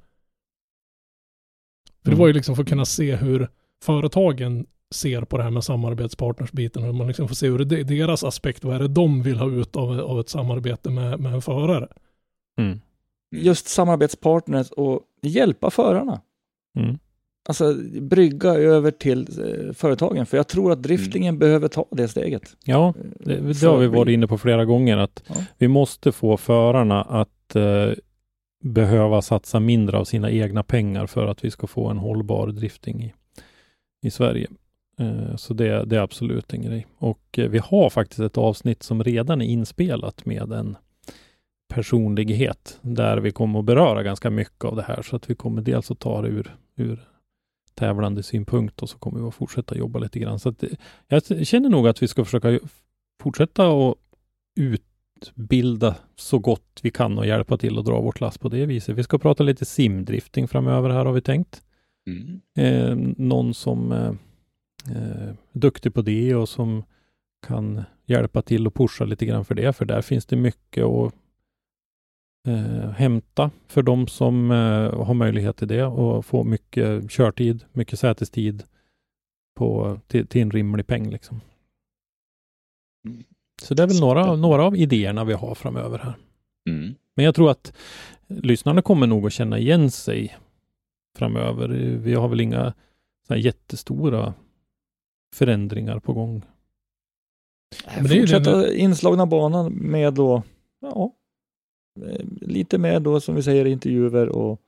För 2.04 2.10
det 2.10 2.16
var 2.16 2.26
ju 2.26 2.32
liksom 2.32 2.56
för 2.56 2.62
att 2.62 2.68
kunna 2.68 2.84
se 2.84 3.16
hur 3.16 3.48
företagen 3.82 4.66
ser 4.94 5.22
på 5.22 5.36
det 5.36 5.42
här 5.42 5.50
med 5.50 5.64
samarbetspartnersbiten 5.64 6.88
och 6.88 6.94
man 6.94 7.06
liksom 7.06 7.28
får 7.28 7.34
se 7.34 7.46
ur 7.46 7.58
de- 7.64 7.82
deras 7.82 8.24
aspekt, 8.24 8.64
vad 8.64 8.74
är 8.74 8.78
det 8.78 8.88
de 8.88 9.22
vill 9.22 9.38
ha 9.38 9.50
ut 9.50 9.76
av, 9.76 10.00
av 10.00 10.20
ett 10.20 10.28
samarbete 10.28 10.90
med, 10.90 11.20
med 11.20 11.34
en 11.34 11.42
förare. 11.42 11.88
Mm. 12.58 12.80
Just 13.36 13.68
samarbetspartners 13.68 14.70
och 14.70 15.00
hjälpa 15.22 15.70
förarna. 15.70 16.20
Mm. 16.78 16.98
Alltså 17.48 17.74
brygga 18.00 18.54
över 18.54 18.90
till 18.90 19.20
eh, 19.20 19.72
företagen. 19.72 20.26
För 20.26 20.36
jag 20.36 20.48
tror 20.48 20.72
att 20.72 20.82
driftingen 20.82 21.38
behöver 21.38 21.68
ta 21.68 21.86
det 21.90 22.08
steget. 22.08 22.56
Ja, 22.64 22.94
det, 23.20 23.36
det 23.40 23.54
För 23.54 23.66
har 23.66 23.78
vi 23.78 23.86
varit 23.86 24.12
inne 24.12 24.26
på 24.26 24.38
flera 24.38 24.64
gånger 24.64 24.96
att 24.96 25.22
Ja. 25.26 25.34
vi 25.58 25.68
måste 25.68 26.12
få 26.12 26.36
förarna 26.36 27.02
att 27.02 27.56
eh, 27.56 27.90
behöva 28.64 29.22
satsa 29.22 29.60
mindre 29.60 29.98
av 29.98 30.04
sina 30.04 30.30
egna 30.30 30.62
pengar 30.62 31.06
för 31.06 31.26
att 31.26 31.44
vi 31.44 31.50
ska 31.50 31.66
få 31.66 31.88
en 31.88 31.98
hållbar 31.98 32.48
drifting 32.48 33.02
i, 33.04 33.14
i 34.02 34.10
Sverige. 34.10 34.48
Eh, 34.98 35.36
så 35.36 35.54
det, 35.54 35.84
det 35.84 35.96
är 35.96 36.00
absolut 36.00 36.52
en 36.52 36.62
grej. 36.62 36.86
Och 36.98 37.38
eh, 37.38 37.48
vi 37.48 37.58
har 37.58 37.90
faktiskt 37.90 38.20
ett 38.20 38.38
avsnitt 38.38 38.82
som 38.82 39.04
redan 39.04 39.42
är 39.42 39.46
inspelat 39.46 40.26
med 40.26 40.52
en 40.52 40.76
personlighet 41.74 42.78
där 42.82 43.16
vi 43.16 43.30
kommer 43.30 43.58
att 43.58 43.64
beröra 43.64 44.02
ganska 44.02 44.30
mycket 44.30 44.64
av 44.64 44.76
det 44.76 44.82
här. 44.82 45.02
Så 45.02 45.16
att 45.16 45.30
vi 45.30 45.34
kommer 45.34 45.62
dels 45.62 45.90
att 45.90 45.98
ta 45.98 46.22
det 46.22 46.28
ur, 46.28 46.56
ur 46.76 47.08
tävlande 47.74 48.22
synpunkt 48.22 48.82
och 48.82 48.88
så 48.88 48.98
kommer 48.98 49.20
vi 49.20 49.26
att 49.26 49.34
fortsätta 49.34 49.76
jobba 49.76 49.98
lite 49.98 50.18
grann. 50.18 50.38
Så 50.38 50.48
att, 50.48 50.62
eh, 50.62 50.70
jag 51.08 51.46
känner 51.46 51.68
nog 51.68 51.88
att 51.88 52.02
vi 52.02 52.08
ska 52.08 52.24
försöka 52.24 52.58
fortsätta 53.22 53.68
att 53.68 53.96
utbilda 54.56 55.96
så 56.16 56.38
gott 56.38 56.80
vi 56.82 56.90
kan 56.90 57.18
och 57.18 57.26
hjälpa 57.26 57.56
till 57.56 57.78
att 57.78 57.84
dra 57.84 58.00
vårt 58.00 58.20
lass 58.20 58.38
på 58.38 58.48
det 58.48 58.66
viset. 58.66 58.96
Vi 58.96 59.02
ska 59.02 59.18
prata 59.18 59.42
lite 59.42 59.64
simdrifting 59.64 60.48
framöver 60.48 60.90
här 60.90 61.04
har 61.04 61.12
vi 61.12 61.20
tänkt. 61.20 61.62
Mm. 62.06 62.40
Eh, 62.56 63.14
någon 63.16 63.54
som 63.54 63.92
eh, 63.92 64.12
eh, 64.90 65.34
duktig 65.52 65.94
på 65.94 66.02
det 66.02 66.34
och 66.34 66.48
som 66.48 66.84
kan 67.46 67.82
hjälpa 68.06 68.42
till 68.42 68.66
och 68.66 68.74
pusha 68.74 69.04
lite 69.04 69.26
grann 69.26 69.44
för 69.44 69.54
det, 69.54 69.72
för 69.72 69.84
där 69.84 70.02
finns 70.02 70.26
det 70.26 70.36
mycket 70.36 70.84
att 70.84 71.14
eh, 72.48 72.90
hämta 72.90 73.50
för 73.66 73.82
de 73.82 74.06
som 74.06 74.50
eh, 74.50 75.04
har 75.04 75.14
möjlighet 75.14 75.56
till 75.56 75.68
det 75.68 75.84
och 75.84 76.26
få 76.26 76.44
mycket 76.44 77.10
körtid, 77.10 77.64
mycket 77.72 77.98
sätestid 77.98 78.64
på, 79.54 80.00
till, 80.06 80.26
till 80.26 80.42
en 80.42 80.50
rimlig 80.50 80.86
peng. 80.86 81.10
Liksom. 81.10 81.40
Mm. 83.06 83.24
Så 83.62 83.74
det 83.74 83.82
är 83.82 83.86
väl 83.86 84.00
några, 84.00 84.36
några 84.36 84.64
av 84.64 84.76
idéerna 84.76 85.24
vi 85.24 85.32
har 85.32 85.54
framöver 85.54 85.98
här. 85.98 86.14
Mm. 86.68 86.94
Men 87.14 87.24
jag 87.24 87.34
tror 87.34 87.50
att 87.50 87.72
lyssnarna 88.26 88.82
kommer 88.82 89.06
nog 89.06 89.26
att 89.26 89.32
känna 89.32 89.58
igen 89.58 89.90
sig 89.90 90.36
framöver. 91.18 91.68
Vi 91.96 92.14
har 92.14 92.28
väl 92.28 92.40
inga 92.40 92.74
så 93.26 93.36
jättestora 93.36 94.34
förändringar 95.34 95.98
på 95.98 96.12
gång. 96.12 96.42
Men 97.96 98.04
det 98.04 98.10
är 98.10 98.14
ju 98.14 98.20
Fortsätta 98.20 98.72
inslagna 98.74 99.26
banan 99.26 99.72
med 99.72 100.14
då, 100.14 100.42
ja, 100.80 101.12
eh, 102.00 102.24
lite 102.40 102.78
med 102.78 103.02
då 103.02 103.20
som 103.20 103.34
vi 103.34 103.42
säger 103.42 103.64
intervjuer 103.64 104.28
och 104.28 104.60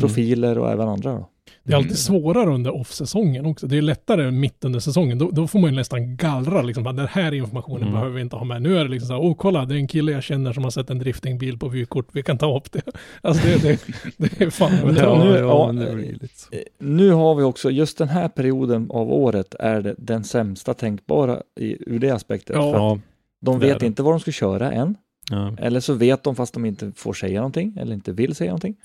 profiler 0.00 0.58
och 0.58 0.70
även 0.70 0.88
andra 0.88 1.12
då. 1.12 1.28
Det 1.64 1.72
är 1.72 1.76
alltid 1.76 1.98
svårare 1.98 2.50
under 2.50 2.74
off-säsongen 2.74 3.46
också. 3.46 3.66
Det 3.66 3.76
är 3.78 3.82
lättare 3.82 4.30
mitt 4.30 4.64
under 4.64 4.80
säsongen. 4.80 5.18
Då, 5.18 5.30
då 5.30 5.46
får 5.46 5.58
man 5.58 5.70
ju 5.70 5.76
nästan 5.76 6.16
gallra 6.16 6.62
liksom. 6.62 6.84
bara, 6.84 6.92
Den 6.92 7.08
här 7.08 7.34
informationen 7.34 7.82
Mm. 7.82 7.92
behöver 7.94 8.14
vi 8.14 8.20
inte 8.20 8.36
ha 8.36 8.44
med. 8.44 8.62
Nu 8.62 8.78
är 8.78 8.84
det 8.84 8.90
liksom 8.90 9.06
så 9.08 9.12
här, 9.14 9.20
åh 9.22 9.34
kolla, 9.38 9.64
det 9.64 9.74
är 9.74 9.78
en 9.78 9.88
kille 9.88 10.12
jag 10.12 10.22
känner 10.22 10.52
som 10.52 10.64
har 10.64 10.70
sett 10.70 10.90
en 10.90 10.98
driftingbil 10.98 11.58
på 11.58 11.68
vykort. 11.68 12.08
Vi 12.12 12.22
kan 12.22 12.38
ta 12.38 12.56
upp 12.56 12.72
det. 12.72 12.82
Alltså 13.22 13.46
det, 13.48 13.62
det, 13.62 13.78
det 14.16 14.40
är 14.44 14.50
fan 14.50 14.72
ja, 14.96 15.24
nu- 15.24 15.30
ja, 15.30 15.36
ja, 15.38 15.72
men 15.72 15.76
det 15.80 16.56
eh, 16.56 16.62
Nu 16.78 17.10
har 17.10 17.34
vi 17.34 17.42
också, 17.42 17.70
just 17.70 17.98
den 17.98 18.08
här 18.08 18.28
perioden 18.28 18.90
av 18.90 19.12
året 19.12 19.54
är 19.58 19.80
det 19.82 19.94
den 19.98 20.24
sämsta 20.24 20.74
tänkbara 20.74 21.42
i, 21.60 21.76
ur 21.92 21.98
det 21.98 22.10
aspektet. 22.10 22.56
Ja. 22.56 22.62
För 22.62 22.68
att 22.70 22.74
Ja, 22.82 22.98
de 23.40 23.58
vet 23.58 23.82
inte 23.82 24.02
vad 24.02 24.12
de 24.12 24.20
ska 24.20 24.30
köra 24.32 24.72
än. 24.72 24.94
ja. 25.30 25.56
Eller 25.58 25.80
så 25.80 25.94
vet 25.94 26.22
de 26.22 26.36
fast 26.36 26.54
de 26.54 26.64
inte 26.64 26.92
får 26.96 27.12
säga 27.12 27.40
någonting 27.40 27.76
eller 27.80 27.94
inte 27.94 28.12
vill 28.12 28.34
säga 28.34 28.50
någonting. 28.50 28.76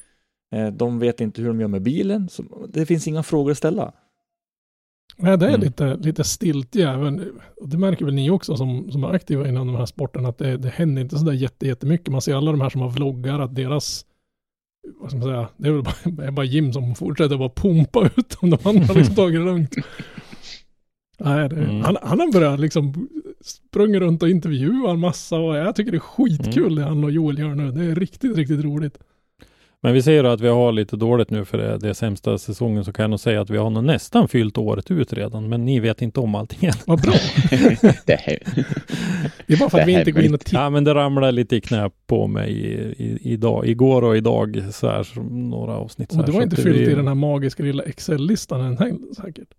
Eh, 0.51 0.67
De 0.67 0.99
vet 0.99 1.21
inte 1.21 1.41
hur 1.41 1.47
de 1.47 1.59
gör 1.61 1.67
med 1.67 1.81
bilen. 1.81 2.29
Det 2.69 2.85
finns 2.85 3.07
inga 3.07 3.23
frågor 3.23 3.51
att 3.51 3.57
ställa. 3.57 3.91
Nej, 5.17 5.37
det 5.37 5.45
är 5.45 5.49
Mm. 5.49 5.61
lite, 5.61 5.95
lite 5.95 6.23
även. 6.83 7.31
Och 7.61 7.69
det 7.69 7.77
märker 7.77 8.05
väl 8.05 8.13
ni 8.13 8.29
också 8.29 8.57
som, 8.57 8.91
som 8.91 9.03
är 9.03 9.07
aktiva 9.09 9.47
inom 9.47 9.67
de 9.67 9.75
här 9.75 9.85
sporterna 9.85 10.29
att 10.29 10.37
det, 10.37 10.57
det 10.57 10.69
händer 10.69 11.01
inte 11.01 11.17
sådär 11.19 11.33
jätte, 11.33 11.67
jättemycket. 11.67 12.07
Man 12.07 12.21
ser 12.21 12.35
alla 12.35 12.51
de 12.51 12.61
här 12.61 12.69
som 12.69 12.81
har 12.81 12.89
vloggar 12.89 13.39
att 13.39 13.55
deras 13.55 14.05
vad 14.99 15.09
ska 15.09 15.17
man 15.19 15.27
säga, 15.27 15.47
det 15.57 15.67
är 15.67 15.71
väl 15.71 15.83
bara, 15.83 16.23
är 16.27 16.31
bara 16.31 16.45
Jim 16.45 16.73
som 16.73 16.95
fortsätter 16.95 17.37
bara 17.37 17.49
pumpa 17.49 18.09
ut 18.17 18.37
om 18.41 18.49
de 18.49 18.57
andra 18.63 18.85
har 18.85 18.95
liksom 18.95 19.15
tagit 19.15 19.39
det 19.39 19.45
lugnt. 19.45 19.75
Nej, 21.19 21.49
det, 21.49 21.55
Mm. 21.55 21.81
han, 21.81 21.97
han 22.01 22.19
har 22.19 22.31
börjat 22.33 22.59
liksom 22.59 23.09
sprungit 23.41 24.01
runt 24.01 24.23
och 24.23 24.29
intervjuat 24.29 24.89
en 24.93 24.99
massa 24.99 25.37
och 25.37 25.55
jag 25.55 25.75
tycker 25.75 25.91
det 25.91 25.97
är 25.97 25.99
skitkul 25.99 26.63
Mm. 26.65 26.75
det 26.75 26.83
han 26.83 27.03
och 27.03 27.11
Joel 27.11 27.39
gör 27.39 27.55
nu. 27.55 27.71
Det 27.71 27.83
är 27.85 27.95
riktigt, 27.95 28.37
riktigt 28.37 28.63
roligt. 28.63 28.97
Men 29.83 29.93
vi 29.93 30.01
säger 30.01 30.23
att 30.23 30.41
vi 30.41 30.47
har 30.47 30.71
lite 30.71 30.95
dåligt 30.97 31.29
nu 31.29 31.45
för 31.45 31.57
det, 31.57 31.77
det 31.77 31.93
sämsta 31.93 32.37
säsongen 32.37 32.85
så 32.85 32.93
kan 32.93 33.03
jag 33.03 33.09
nog 33.09 33.19
säga 33.19 33.41
att 33.41 33.49
vi 33.49 33.57
har 33.57 33.69
nog 33.69 33.83
nästan 33.83 34.27
fyllt 34.27 34.57
året 34.57 34.91
ut 34.91 35.13
redan. 35.13 35.49
Men 35.49 35.65
ni 35.65 35.79
vet 35.79 36.01
inte 36.01 36.19
om 36.19 36.35
allting 36.35 36.65
än. 36.65 36.73
Vad 36.85 37.01
bra. 37.01 37.13
det 38.05 38.15
här. 38.19 38.37
Det 39.47 39.53
är 39.53 39.57
bara 39.59 39.69
för 39.69 39.79
att 39.79 39.87
vi 39.87 39.91
inte 39.99 40.11
går 40.11 40.23
in 40.23 40.33
och 40.33 40.39
tittar. 40.39 40.63
Ja, 40.63 40.69
men 40.69 40.83
det 40.83 40.93
ramlar 40.93 41.31
lite 41.31 41.55
i 41.55 41.61
knä 41.61 41.89
på 42.07 42.27
mig 42.27 42.51
i, 42.51 42.73
i, 43.03 43.19
idag, 43.33 43.67
igår 43.67 44.01
och 44.01 44.17
idag 44.17 44.63
så 44.71 44.87
här, 44.87 45.07
några 45.29 45.71
avsnitt. 45.73 46.11
Så 46.11 46.19
Och 46.19 46.25
har 46.25 46.33
så 46.33 46.41
inte 46.41 46.55
det 46.55 46.61
fyllt 46.61 46.75
blir- 46.77 46.91
i 46.91 46.95
den 46.95 47.07
här 47.07 47.15
magiska 47.15 47.63
lilla 47.63 47.83
Excel-listan 47.83 48.61
än 48.61 48.99
säkert. 49.15 49.49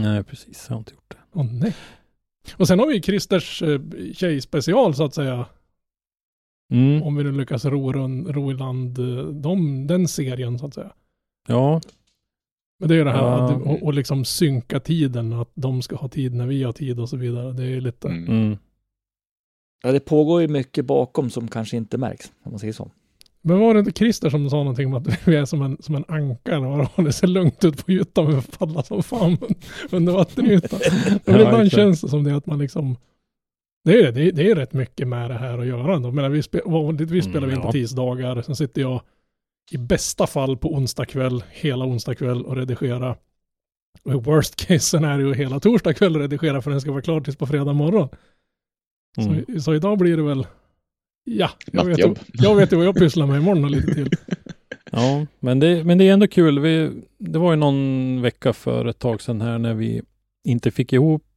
Nej, 0.00 0.24
precis. 0.24 0.66
Jag 0.68 0.74
har 0.74 0.78
inte 0.78 0.92
gjort 0.92 1.08
det. 1.10 1.16
Åh 1.34 1.46
nej. 1.52 1.74
Och 2.56 2.68
sen 2.68 2.78
har 2.78 2.86
vi 2.86 2.94
ju 2.94 3.02
Christers 3.02 3.62
eh, 3.62 3.80
tjejspecial 4.14 4.94
så 4.94 5.04
att 5.04 5.14
säga. 5.14 5.46
Mm. 6.70 7.02
Om 7.02 7.16
vi 7.16 7.24
nu 7.24 7.32
lyckas 7.32 7.64
ro, 7.64 7.92
ro 8.32 8.50
i 8.50 8.54
land 8.54 8.98
eh, 8.98 9.24
de, 9.26 9.86
den 9.86 10.08
serien 10.08 10.58
så 10.58 10.66
att 10.66 10.74
säga. 10.74 10.92
Ja, 11.48 11.80
Men 12.80 12.88
det 12.88 12.94
är 12.94 12.98
ju 12.98 13.04
det 13.04 13.10
här 13.10 13.18
Ja. 13.18 13.44
att, 13.50 13.62
och, 13.66 13.82
och 13.82 13.94
liksom 13.94 14.24
synka 14.24 14.80
tiden, 14.80 15.32
att 15.32 15.50
de 15.54 15.82
ska 15.82 15.96
ha 15.96 16.08
tid 16.08 16.34
när 16.34 16.46
vi 16.46 16.62
har 16.62 16.72
tid 16.72 17.00
och 17.00 17.08
så 17.08 17.16
vidare. 17.16 17.52
Det 17.52 17.64
är 17.64 17.80
lite, 17.80 18.08
Mm. 18.08 18.28
mm. 18.28 18.58
Ja, 19.82 19.92
det 19.92 20.00
pågår 20.00 20.40
ju 20.40 20.48
mycket 20.48 20.84
bakom 20.84 21.30
som 21.30 21.48
kanske 21.48 21.76
inte 21.76 21.98
märks, 21.98 22.32
om 22.42 22.52
man 22.52 22.58
säger 22.58 22.72
så. 22.72 22.90
Men 23.42 23.58
var 23.58 23.74
det 23.74 23.80
inte 23.80 23.92
Christer 23.92 24.30
som 24.30 24.50
sa 24.50 24.56
någonting 24.56 24.86
om 24.86 24.94
att 24.94 25.06
vi 25.28 25.36
är 25.36 25.44
som 25.44 25.62
en, 25.62 25.76
som 25.80 25.94
en 25.94 26.04
anka 26.08 26.52
eller 26.56 26.66
vad 26.66 26.78
det 26.78 26.88
var? 26.96 27.04
Det 27.04 27.12
ser 27.12 27.26
lugnt 27.26 27.64
ut 27.64 27.86
på 27.86 27.92
ytan 27.92 28.24
men 28.24 28.34
vi 28.40 28.42
paddlar 28.58 28.82
som 28.82 29.02
fan 29.02 29.36
under 29.90 30.12
vattenytan. 30.12 30.80
Ja, 31.24 31.34
ibland 31.40 31.72
känns 31.72 32.00
det 32.00 32.08
som 32.08 32.24
det 32.24 32.36
att 32.36 32.46
man 32.46 32.58
liksom 32.58 32.96
det 33.84 34.00
är, 34.00 34.12
det, 34.12 34.30
det 34.30 34.50
är, 34.50 34.54
rätt 34.54 34.72
mycket 34.72 35.08
med 35.08 35.30
det 35.30 35.38
här 35.38 35.58
att 35.58 35.66
göra 35.66 35.94
ändå. 35.94 36.10
Men 36.10 36.32
vi, 36.32 36.42
spe, 36.42 36.60
vanligtvis 36.64 37.24
spelar 37.24 37.46
vi 37.46 37.54
in 37.54 37.60
på 37.60 37.72
tisdagar. 37.72 38.42
Sen 38.42 38.56
sitter 38.56 38.82
jag 38.82 39.02
i 39.70 39.78
bästa 39.78 40.26
fall 40.26 40.56
på 40.56 40.74
onsdag 40.74 41.06
kväll, 41.06 41.44
hela 41.50 41.84
onsdag 41.84 42.14
kväll 42.14 42.44
och 42.44 42.56
redigera. 42.56 43.16
Och 44.02 44.12
i 44.12 44.16
worst 44.16 44.56
case 44.56 44.80
scenario 44.80 45.32
hela 45.32 45.60
torsdag 45.60 45.94
kväll 45.94 46.14
och 46.14 46.20
redigera 46.20 46.62
för 46.62 46.70
den 46.70 46.80
ska 46.80 46.90
vara 46.90 47.02
klar 47.02 47.20
tills 47.20 47.36
på 47.36 47.46
fredag 47.46 47.72
morgon. 47.72 48.08
Mm. 49.18 49.44
Så, 49.46 49.60
så 49.60 49.74
idag 49.74 49.98
blir 49.98 50.16
det 50.16 50.22
väl, 50.22 50.46
ja, 51.24 51.50
jag 51.72 51.84
vet, 51.84 51.98
Nattjobb. 51.98 52.18
jag 52.32 52.56
vet 52.56 52.72
ju 52.72 52.76
vad 52.76 52.86
jag 52.86 52.96
pysslar 52.96 53.26
med 53.26 53.36
imorgon 53.36 53.64
och 53.64 53.70
lite 53.70 53.94
till. 53.94 54.10
Ja, 54.90 55.26
men 55.38 55.60
det, 55.60 55.84
men 55.84 55.98
det 55.98 56.08
är 56.08 56.12
ändå 56.12 56.28
kul. 56.28 56.58
Vi, 56.58 56.90
det 57.18 57.38
var 57.38 57.52
ju 57.52 57.56
någon 57.56 58.22
vecka 58.22 58.52
för 58.52 58.84
ett 58.84 58.98
tag 58.98 59.22
sedan 59.22 59.40
här 59.40 59.58
när 59.58 59.74
vi 59.74 60.02
inte 60.44 60.70
fick 60.70 60.92
ihop 60.92 61.27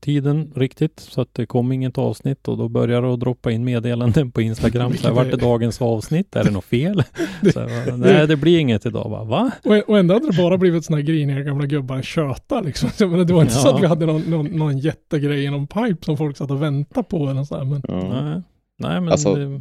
tiden 0.00 0.52
riktigt 0.56 1.00
så 1.00 1.20
att 1.20 1.34
det 1.34 1.46
kom 1.46 1.72
inget 1.72 1.98
avsnitt 1.98 2.48
och 2.48 2.56
då 2.58 2.68
började 2.68 3.06
det 3.06 3.12
att 3.12 3.20
droppa 3.20 3.50
in 3.50 3.64
meddelanden 3.64 4.30
på 4.30 4.42
Instagram. 4.42 4.96
Så 4.96 5.06
här, 5.08 5.14
vart 5.14 5.32
är 5.32 5.36
dagens 5.36 5.82
avsnitt? 5.82 6.36
Är 6.36 6.44
det 6.44 6.50
något 6.50 6.64
fel? 6.64 7.02
Så 7.52 7.60
här, 7.60 7.96
Nej, 7.96 8.26
det 8.26 8.36
blir 8.36 8.58
inget 8.58 8.86
idag. 8.86 9.10
Bara, 9.10 9.24
Va? 9.24 9.50
Och, 9.64 9.76
och 9.88 9.98
ändå 9.98 10.14
hade 10.14 10.26
det 10.30 10.36
bara 10.36 10.58
blivit 10.58 10.84
sådana 10.84 11.00
här 11.00 11.06
griniga 11.06 11.40
gamla 11.40 11.66
gubbar 11.66 12.02
tjöta 12.02 12.60
liksom. 12.60 12.90
Så, 12.90 13.08
men 13.08 13.26
det 13.26 13.32
var 13.32 13.42
inte 13.42 13.54
så 13.54 13.68
Ja. 13.68 13.74
att 13.76 13.82
vi 13.82 13.86
hade 13.86 14.06
någon, 14.06 14.22
någon, 14.22 14.46
någon 14.46 14.78
jättegrej 14.78 15.44
i 15.44 15.50
någon 15.50 15.66
pipe 15.66 16.04
som 16.04 16.16
folk 16.16 16.36
satt 16.36 16.50
och 16.50 16.62
väntade 16.62 17.04
på 17.08 17.28
eller 17.30 17.44
så 17.44 17.56
här, 17.58 17.64
men 17.64 17.82
Ja. 17.88 18.22
Nej, 18.22 18.42
Nej 18.78 19.00
men 19.00 19.12
Alltså- 19.12 19.34
det, 19.34 19.60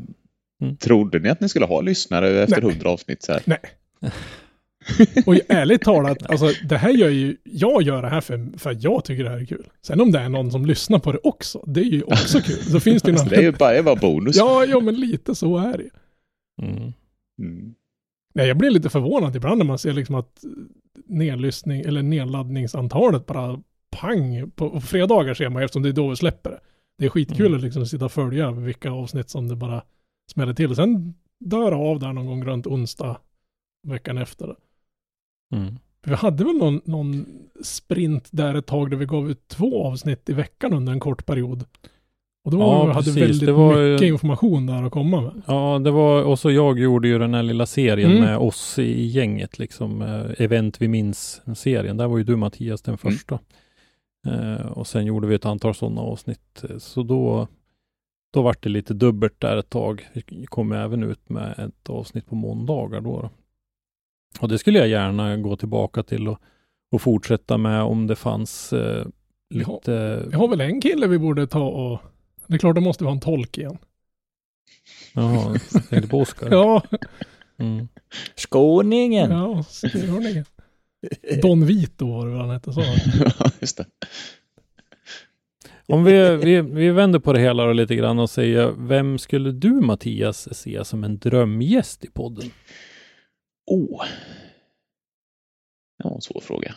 Trodde 0.79 1.19
ni 1.19 1.29
att 1.29 1.41
ni 1.41 1.49
skulle 1.49 1.65
ha 1.65 1.81
lyssnare 1.81 2.29
efter. 2.43 2.61
100 2.61 2.89
avsnitt? 2.89 3.23
Så 3.23 3.31
här? 3.31 3.41
Nej. 3.45 3.59
Och 5.25 5.35
ärligt 5.49 5.81
talat, 5.81 6.29
alltså 6.29 6.45
det 6.67 6.77
här 6.77 6.89
gör 6.89 7.09
ju, 7.09 7.37
jag 7.43 7.81
gör 7.81 8.01
det 8.01 8.09
här 8.09 8.21
för, 8.21 8.57
för 8.57 8.71
att 8.71 8.83
jag 8.83 9.05
tycker 9.05 9.23
det 9.23 9.29
här 9.29 9.37
är 9.37 9.45
kul. 9.45 9.67
Sen 9.81 10.01
om 10.01 10.11
det 10.11 10.19
är 10.19 10.29
någon 10.29 10.51
som 10.51 10.65
lyssnar 10.65 10.99
på 10.99 11.11
det 11.11 11.19
också, 11.23 11.63
det 11.67 11.79
är 11.81 11.85
ju 11.85 12.03
också 12.03 12.41
kul. 12.41 12.55
Så 12.55 12.79
finns 12.79 13.03
det 13.03 13.11
ju 13.11 13.13
Alltså, 13.17 13.25
någon... 13.25 13.29
det 13.29 13.35
är 13.35 13.41
ju 13.41 13.51
bara, 13.51 13.83
bara 13.83 13.95
bonus. 13.95 14.35
Ja, 14.35 14.65
ja, 14.65 14.79
men 14.79 14.95
lite 14.95 15.35
så 15.35 15.57
är 15.57 15.77
det 15.77 15.89
mm. 16.67 16.93
Mm. 17.41 17.73
Nej, 18.33 18.47
jag 18.47 18.57
blir 18.57 18.69
lite 18.71 18.89
förvånad 18.89 19.35
ibland 19.35 19.57
när 19.57 19.65
man 19.65 19.77
ser 19.79 19.93
liksom 19.93 20.15
att 20.15 20.43
nedlyssning 21.05 21.81
eller 21.81 22.01
nedladdningsantalet 22.03 23.25
bara 23.25 23.59
pang. 23.91 24.51
På, 24.55 24.69
på 24.69 24.81
fredagar 24.81 25.33
ser 25.33 25.49
man 25.49 25.63
eftersom 25.63 25.81
det 25.83 25.89
är 25.89 25.93
då 25.93 26.09
vi 26.09 26.15
släpper 26.15 26.49
det. 26.49 26.59
Det 26.97 27.05
är 27.05 27.09
skitkul 27.09 27.45
Mm. 27.45 27.57
att 27.57 27.63
liksom 27.63 27.85
sitta 27.85 28.05
och 28.05 28.11
följa 28.11 28.51
vilka 28.51 28.91
avsnitt 28.91 29.29
som 29.29 29.47
det 29.47 29.55
bara 29.55 29.83
smäller 30.31 30.53
till. 30.53 30.75
Sen 30.75 31.13
dör 31.39 31.71
av 31.71 31.99
där 31.99 32.13
någon 32.13 32.25
gång 32.25 32.45
runt 32.45 32.67
onsdag 32.67 33.17
veckan 33.87 34.17
efter. 34.17 34.55
Mm. 35.51 35.75
Vi 36.05 36.13
hade 36.15 36.43
väl 36.43 36.57
någon, 36.57 36.81
någon 36.85 37.25
sprint 37.63 38.27
där 38.31 38.55
ett 38.55 38.65
tag 38.65 38.89
där 38.91 38.97
vi 38.97 39.05
gav 39.05 39.31
ut 39.31 39.47
två 39.47 39.85
avsnitt 39.87 40.29
i 40.29 40.33
veckan 40.33 40.73
under 40.73 40.93
en 40.93 40.99
kort 40.99 41.25
period. 41.25 41.63
Och 42.45 42.51
då 42.51 42.59
Ja, 42.59 42.85
vi 42.85 42.91
hade 42.91 43.05
precis. 43.05 43.17
väldigt 43.21 43.45
Det 43.45 43.51
var 43.51 43.91
mycket 43.91 44.07
information 44.07 44.65
där 44.65 44.83
att 44.83 44.91
komma 44.91 45.21
med. 45.21 45.41
Ja, 45.47 45.79
det 45.83 45.91
var, 45.91 46.23
och 46.23 46.39
så 46.39 46.51
jag 46.51 46.79
gjorde 46.79 47.07
ju 47.07 47.19
den 47.19 47.33
här 47.33 47.43
lilla 47.43 47.65
serien 47.65 48.11
Mm. 48.11 48.23
med 48.23 48.37
oss 48.37 48.79
i 48.79 49.05
gänget, 49.05 49.59
liksom 49.59 50.01
eh, 50.01 50.43
Event 50.45 50.81
vi 50.81 50.87
minns-serien. 50.87 51.97
Där 51.97 52.07
var 52.07 52.17
ju 52.17 52.23
du 52.23 52.35
Mattias 52.35 52.81
den 52.81 52.97
Mm. 53.03 53.13
första. 53.15 53.39
Eh, 54.27 54.65
och 54.67 54.87
sen 54.87 55.05
gjorde 55.05 55.27
vi 55.27 55.35
ett 55.35 55.45
antal 55.45 55.75
sådana 55.75 56.01
avsnitt. 56.01 56.63
Så 56.77 57.03
då, 57.03 57.47
då 58.33 58.41
var 58.41 58.55
det 58.59 58.69
lite 58.69 58.93
dubbelt 58.93 59.39
där 59.39 59.57
ett 59.57 59.69
tag. 59.69 60.07
Vi 60.13 60.45
kom 60.45 60.71
även 60.71 61.03
ut 61.03 61.29
med 61.29 61.59
ett 61.59 61.89
avsnitt 61.89 62.25
på 62.27 62.35
måndagar 62.35 63.01
då. 63.01 63.21
då. 63.21 63.29
Och 64.39 64.47
det 64.47 64.57
skulle 64.59 64.79
jag 64.79 64.87
gärna 64.87 65.37
gå 65.37 65.55
tillbaka 65.55 66.03
till 66.03 66.27
och, 66.27 66.39
och 66.91 67.01
fortsätta 67.01 67.57
med 67.57 67.81
om 67.81 68.07
det 68.07 68.15
fanns 68.15 68.73
eh, 68.73 69.05
Vi 69.49 69.63
har- 69.63 69.73
lite... 69.73 70.23
Vi 70.29 70.35
har 70.35 70.47
väl 70.47 70.61
en 70.61 70.81
kille 70.81 71.07
vi 71.07 71.17
borde 71.19 71.47
ta 71.47 71.63
och... 71.67 71.99
Det 72.47 72.53
är 72.53 72.57
klart, 72.59 72.75
det 72.75 72.81
måste 72.81 73.03
vara 73.03 73.13
en 73.13 73.19
tolk 73.19 73.57
igen. 73.57 73.77
Jaha, 75.13 75.57
jag 75.73 75.89
tänkte 75.89 76.07
på 76.09 76.19
Oskar. 76.19 76.47
Ja, 76.51 76.81
Mm. 77.57 77.87
Skåningen! 78.35 79.31
ja, 79.31 79.63
skåningen. 79.63 80.45
Don 81.41 81.65
Vito 81.65 82.11
var 82.11 82.25
det 82.25 82.31
väl 82.31 82.41
han 82.41 82.49
hette 82.49 82.73
så. 82.73 82.81
Ja, 83.39 83.51
Just 83.61 83.77
det. 83.77 83.85
Om 85.87 86.03
vi, 86.03 86.35
vi, 86.35 86.61
vi 86.61 86.89
vänder 86.89 87.19
på 87.19 87.33
det 87.33 87.39
hela 87.39 87.65
då 87.65 87.73
lite 87.73 87.95
grann 87.95 88.19
och 88.19 88.29
säger, 88.29 88.73
vem 88.77 89.17
skulle 89.17 89.51
du 89.51 89.71
Mattias 89.71 90.57
se 90.57 90.85
som 90.85 91.03
en 91.03 91.17
drömgäst 91.19 92.05
i 92.05 92.07
podden? 92.07 92.51
Oh. 93.71 94.05
Det 95.97 96.03
var 96.03 96.15
en 96.15 96.21
svår 96.21 96.41
fråga. 96.41 96.75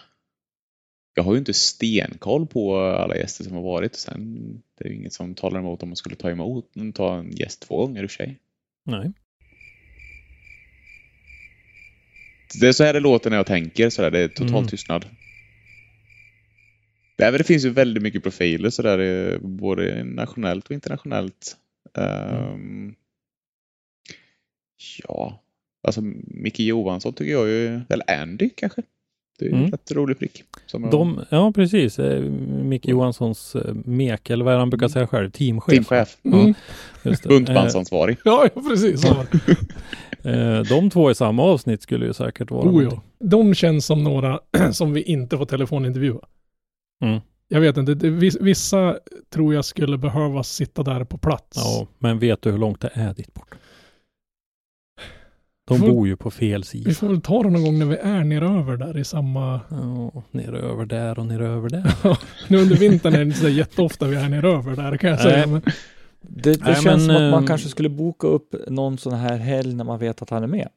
Jag 1.14 1.22
har 1.22 1.32
ju 1.32 1.38
inte 1.38 1.54
stenkoll 1.54 2.46
på 2.46 2.80
alla 2.80 3.16
gäster 3.16 3.44
som 3.44 3.52
har 3.52 3.62
varit. 3.62 3.94
Sen, 3.94 4.62
det 4.78 4.84
är 4.84 4.88
ju 4.88 4.94
inget 4.96 5.12
som 5.12 5.34
talar 5.34 5.60
emot 5.60 5.82
om 5.82 5.88
man 5.88 5.96
skulle 5.96 6.16
ta 6.16 6.30
emot 6.30 6.70
ta 6.94 7.18
en 7.18 7.30
gäst 7.30 7.60
två 7.62 7.76
gånger 7.86 8.02
i 8.02 8.06
och 8.06 8.10
för 8.10 8.16
sig. 8.16 8.38
Nej. 8.84 9.12
Det 12.60 12.68
är 12.68 12.72
så 12.72 12.84
här 12.84 12.92
det 12.92 13.00
låter 13.00 13.30
när 13.30 13.36
jag 13.36 13.46
tänker. 13.46 13.90
Så 13.90 14.02
där, 14.02 14.10
det 14.10 14.18
är 14.20 14.28
total 14.28 14.54
Mm. 14.54 14.66
tystnad. 14.66 15.04
Nej, 17.18 17.30
men 17.30 17.38
det 17.38 17.44
finns 17.44 17.64
ju 17.64 17.70
väldigt 17.70 18.02
mycket 18.02 18.22
profiler 18.22 18.70
så 18.70 18.82
där, 18.82 19.38
både 19.38 20.04
nationellt 20.04 20.64
och 20.66 20.72
internationellt. 20.72 21.56
Ehm, 21.98 22.94
ja, 25.04 25.43
alltså 25.84 26.00
Micke 26.26 26.60
Johansson 26.60 27.12
tycker 27.12 27.32
jag 27.32 27.48
ju, 27.48 27.80
eller 27.88 28.20
Andy 28.22 28.48
kanske. 28.56 28.82
Det 29.38 29.44
är 29.44 29.48
ju 29.48 29.54
en 29.54 29.58
Mm. 29.60 29.70
rätt 29.70 29.92
rolig 29.92 30.18
prick. 30.18 30.42
Som 30.66 30.90
De, 30.90 31.20
ja, 31.30 31.52
precis. 31.52 31.98
Eh, 31.98 32.22
Micke 32.64 32.86
Johanssons 32.88 33.56
eh, 33.56 33.74
mek, 33.74 34.30
eller 34.30 34.44
vad 34.44 34.54
är 34.54 34.58
han 34.58 34.70
brukar 34.70 34.88
säga 34.88 35.06
själv? 35.06 35.30
Teamchef. 35.30 35.66
teamchef, 35.88 36.16
Mm. 36.24 36.54
Just 37.02 37.22
det. 37.22 37.28
buntbandsansvarig. 37.28 38.16
Ja, 38.24 38.48
ja, 38.54 38.60
precis. 38.62 39.04
Eh, 39.04 39.20
eh, 40.32 40.60
de 40.62 40.90
två 40.90 41.10
i 41.10 41.14
samma 41.14 41.42
avsnitt 41.42 41.82
skulle 41.82 42.06
ju 42.06 42.12
säkert 42.12 42.50
vara 42.50 42.68
Oh, 42.70 42.84
ja. 42.84 43.02
De 43.20 43.54
känns 43.54 43.86
som 43.86 44.04
några 44.04 44.40
som 44.72 44.92
vi 44.92 45.02
inte 45.02 45.36
får 45.38 45.44
telefonintervjua. 45.46 46.20
Mm. 47.04 47.20
Jag 47.48 47.60
vet 47.60 47.76
inte, 47.76 47.94
det, 47.94 48.10
vissa 48.40 48.98
tror 49.34 49.54
jag 49.54 49.64
skulle 49.64 49.98
behöva 49.98 50.42
sitta 50.42 50.82
där 50.82 51.04
på 51.04 51.18
plats. 51.18 51.56
Ja, 51.56 51.86
men 51.98 52.18
vet 52.18 52.42
du 52.42 52.50
hur 52.50 52.58
långt 52.58 52.80
det 52.80 52.90
är 52.94 53.14
dit 53.14 53.34
bort? 53.34 53.54
De 55.68 55.78
Får- 55.78 55.86
bor 55.88 56.06
ju 56.08 56.16
på 56.16 56.30
fel 56.30 56.64
sida. 56.64 56.88
Vi 56.88 56.94
får 56.94 57.08
väl 57.08 57.20
ta 57.20 57.42
det 57.42 57.50
någon 57.50 57.64
gång 57.64 57.78
när 57.78 57.86
vi 57.86 57.96
är 57.96 58.24
neröver 58.24 58.76
där 58.76 58.98
i 58.98 59.04
samma... 59.04 59.60
Ja, 59.70 60.22
nere 60.30 60.58
över 60.58 60.84
där 60.86 61.18
och 61.18 61.26
nere 61.26 61.46
över 61.46 61.68
där. 61.68 61.94
Nu 62.48 62.58
under 62.62 62.76
vintern 62.76 63.14
är 63.14 63.18
det 63.18 63.24
inte 63.24 63.38
så 63.38 63.48
jätteofta 63.48 64.06
vi 64.06 64.16
är 64.16 64.28
neröver 64.28 64.76
där 64.76 64.96
kan 64.96 65.10
jag 65.10 65.20
säga. 65.20 65.36
Nej. 65.36 65.46
Men, 65.46 65.62
Det, 66.20 66.52
det 66.52 66.64
Nej, 66.64 66.74
känns 66.74 66.84
men, 66.84 67.00
som 67.00 67.10
att 67.16 67.30
man 67.30 67.42
eh, 67.42 67.46
kanske 67.46 67.68
skulle 67.68 67.88
boka 67.88 68.26
upp 68.26 68.54
någon 68.68 68.98
sån 68.98 69.12
här 69.14 69.36
helg 69.36 69.74
när 69.74 69.84
man 69.84 69.98
vet 69.98 70.22
att 70.22 70.30
han 70.30 70.42
är 70.42 70.46
med. 70.46 70.68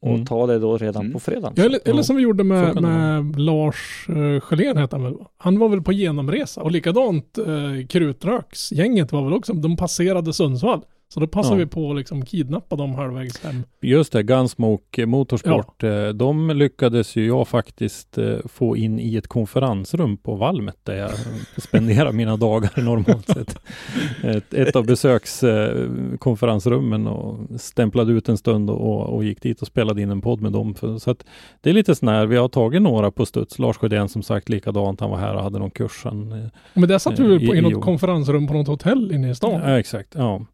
Och 0.00 0.08
Mm. 0.14 0.26
ta 0.26 0.46
det 0.46 0.58
då 0.58 0.76
redan 0.78 1.02
Mm. 1.02 1.12
på 1.12 1.20
fredagen. 1.20 1.52
ja, 1.56 1.64
eller, 1.64 1.80
eller 1.84 2.02
som 2.02 2.16
vi 2.16 2.22
gjorde 2.22 2.44
med, 2.44 2.82
med 2.82 3.40
Lars 3.40 4.06
uh, 4.10 4.40
Sjölén 4.40 4.76
hette 4.76 4.96
han 4.96 5.04
väl? 5.04 5.14
Han 5.38 5.58
var 5.58 5.68
väl 5.68 5.82
på 5.82 5.92
genomresa 5.92 6.62
och 6.62 6.70
likadant 6.70 7.38
uh, 7.48 7.86
Krutröksgänget 7.86 9.12
var 9.12 9.24
väl 9.24 9.32
också, 9.32 9.52
de 9.52 9.76
passerade 9.76 10.32
Sundsvall. 10.32 10.80
Så 11.08 11.20
då 11.20 11.26
passade 11.26 11.54
Ja. 11.54 11.58
vi 11.58 11.66
på 11.66 11.90
att 11.90 11.96
liksom 11.96 12.24
kidnappa 12.24 12.76
dem 12.76 12.94
halvvägs 12.94 13.44
hem. 13.44 13.62
Just 13.80 14.12
det, 14.12 14.22
Gunsmoke 14.22 15.06
Motorsport. 15.06 15.82
eh, 15.82 16.08
De 16.08 16.50
lyckades 16.50 17.16
ju 17.16 17.26
jag 17.26 17.48
faktiskt 17.48 18.18
eh, 18.18 18.34
få 18.44 18.76
in 18.76 19.00
i 19.00 19.16
ett 19.16 19.26
konferensrum 19.28 20.16
på 20.16 20.34
Valmet 20.34 20.76
där 20.82 20.94
jag 20.96 21.10
spenderar 21.62 22.12
mina 22.12 22.36
dagar 22.36 22.82
normalt 22.82 23.26
sett. 23.28 23.58
Ett, 24.24 24.54
ett 24.54 24.76
av 24.76 24.86
besökskonferensrummen 24.86 27.06
och 27.06 27.38
stämplade 27.60 28.12
ut 28.12 28.28
en 28.28 28.38
stund 28.38 28.70
och, 28.70 29.06
och 29.06 29.24
gick 29.24 29.42
dit 29.42 29.60
och 29.62 29.66
spelade 29.66 30.02
in 30.02 30.10
en 30.10 30.20
podd 30.20 30.40
med 30.40 30.52
dem. 30.52 30.74
Så 31.00 31.10
att 31.10 31.24
det 31.60 31.70
är 31.70 31.74
lite 31.74 31.94
sån 31.94 32.08
här, 32.08 32.26
vi 32.26 32.36
har 32.36 32.48
tagit 32.48 32.82
några 32.82 33.10
på 33.10 33.26
studs. 33.26 33.58
Lars 33.58 33.76
Sjödén 33.76 34.08
som 34.08 34.22
sagt 34.22 34.48
likadant, 34.48 35.00
han 35.00 35.10
var 35.10 35.18
här 35.18 35.34
och 35.34 35.42
hade 35.42 35.58
någon 35.58 35.70
kurs. 35.70 36.00
Han, 36.04 36.32
eh, 36.32 36.48
Men 36.74 36.88
där 36.88 36.98
satt 36.98 37.18
vi 37.18 37.26
väl 37.28 37.46
på, 37.46 37.54
i 37.54 37.58
i- 37.58 37.60
något 37.60 37.82
konferensrum 37.84 38.46
på 38.46 38.54
något 38.54 38.68
hotell 38.68 39.12
inne 39.12 39.30
i 39.30 39.34
stan. 39.34 39.60
Ja, 39.64 39.78
exakt. 39.78 40.14
Ja. 40.14 40.44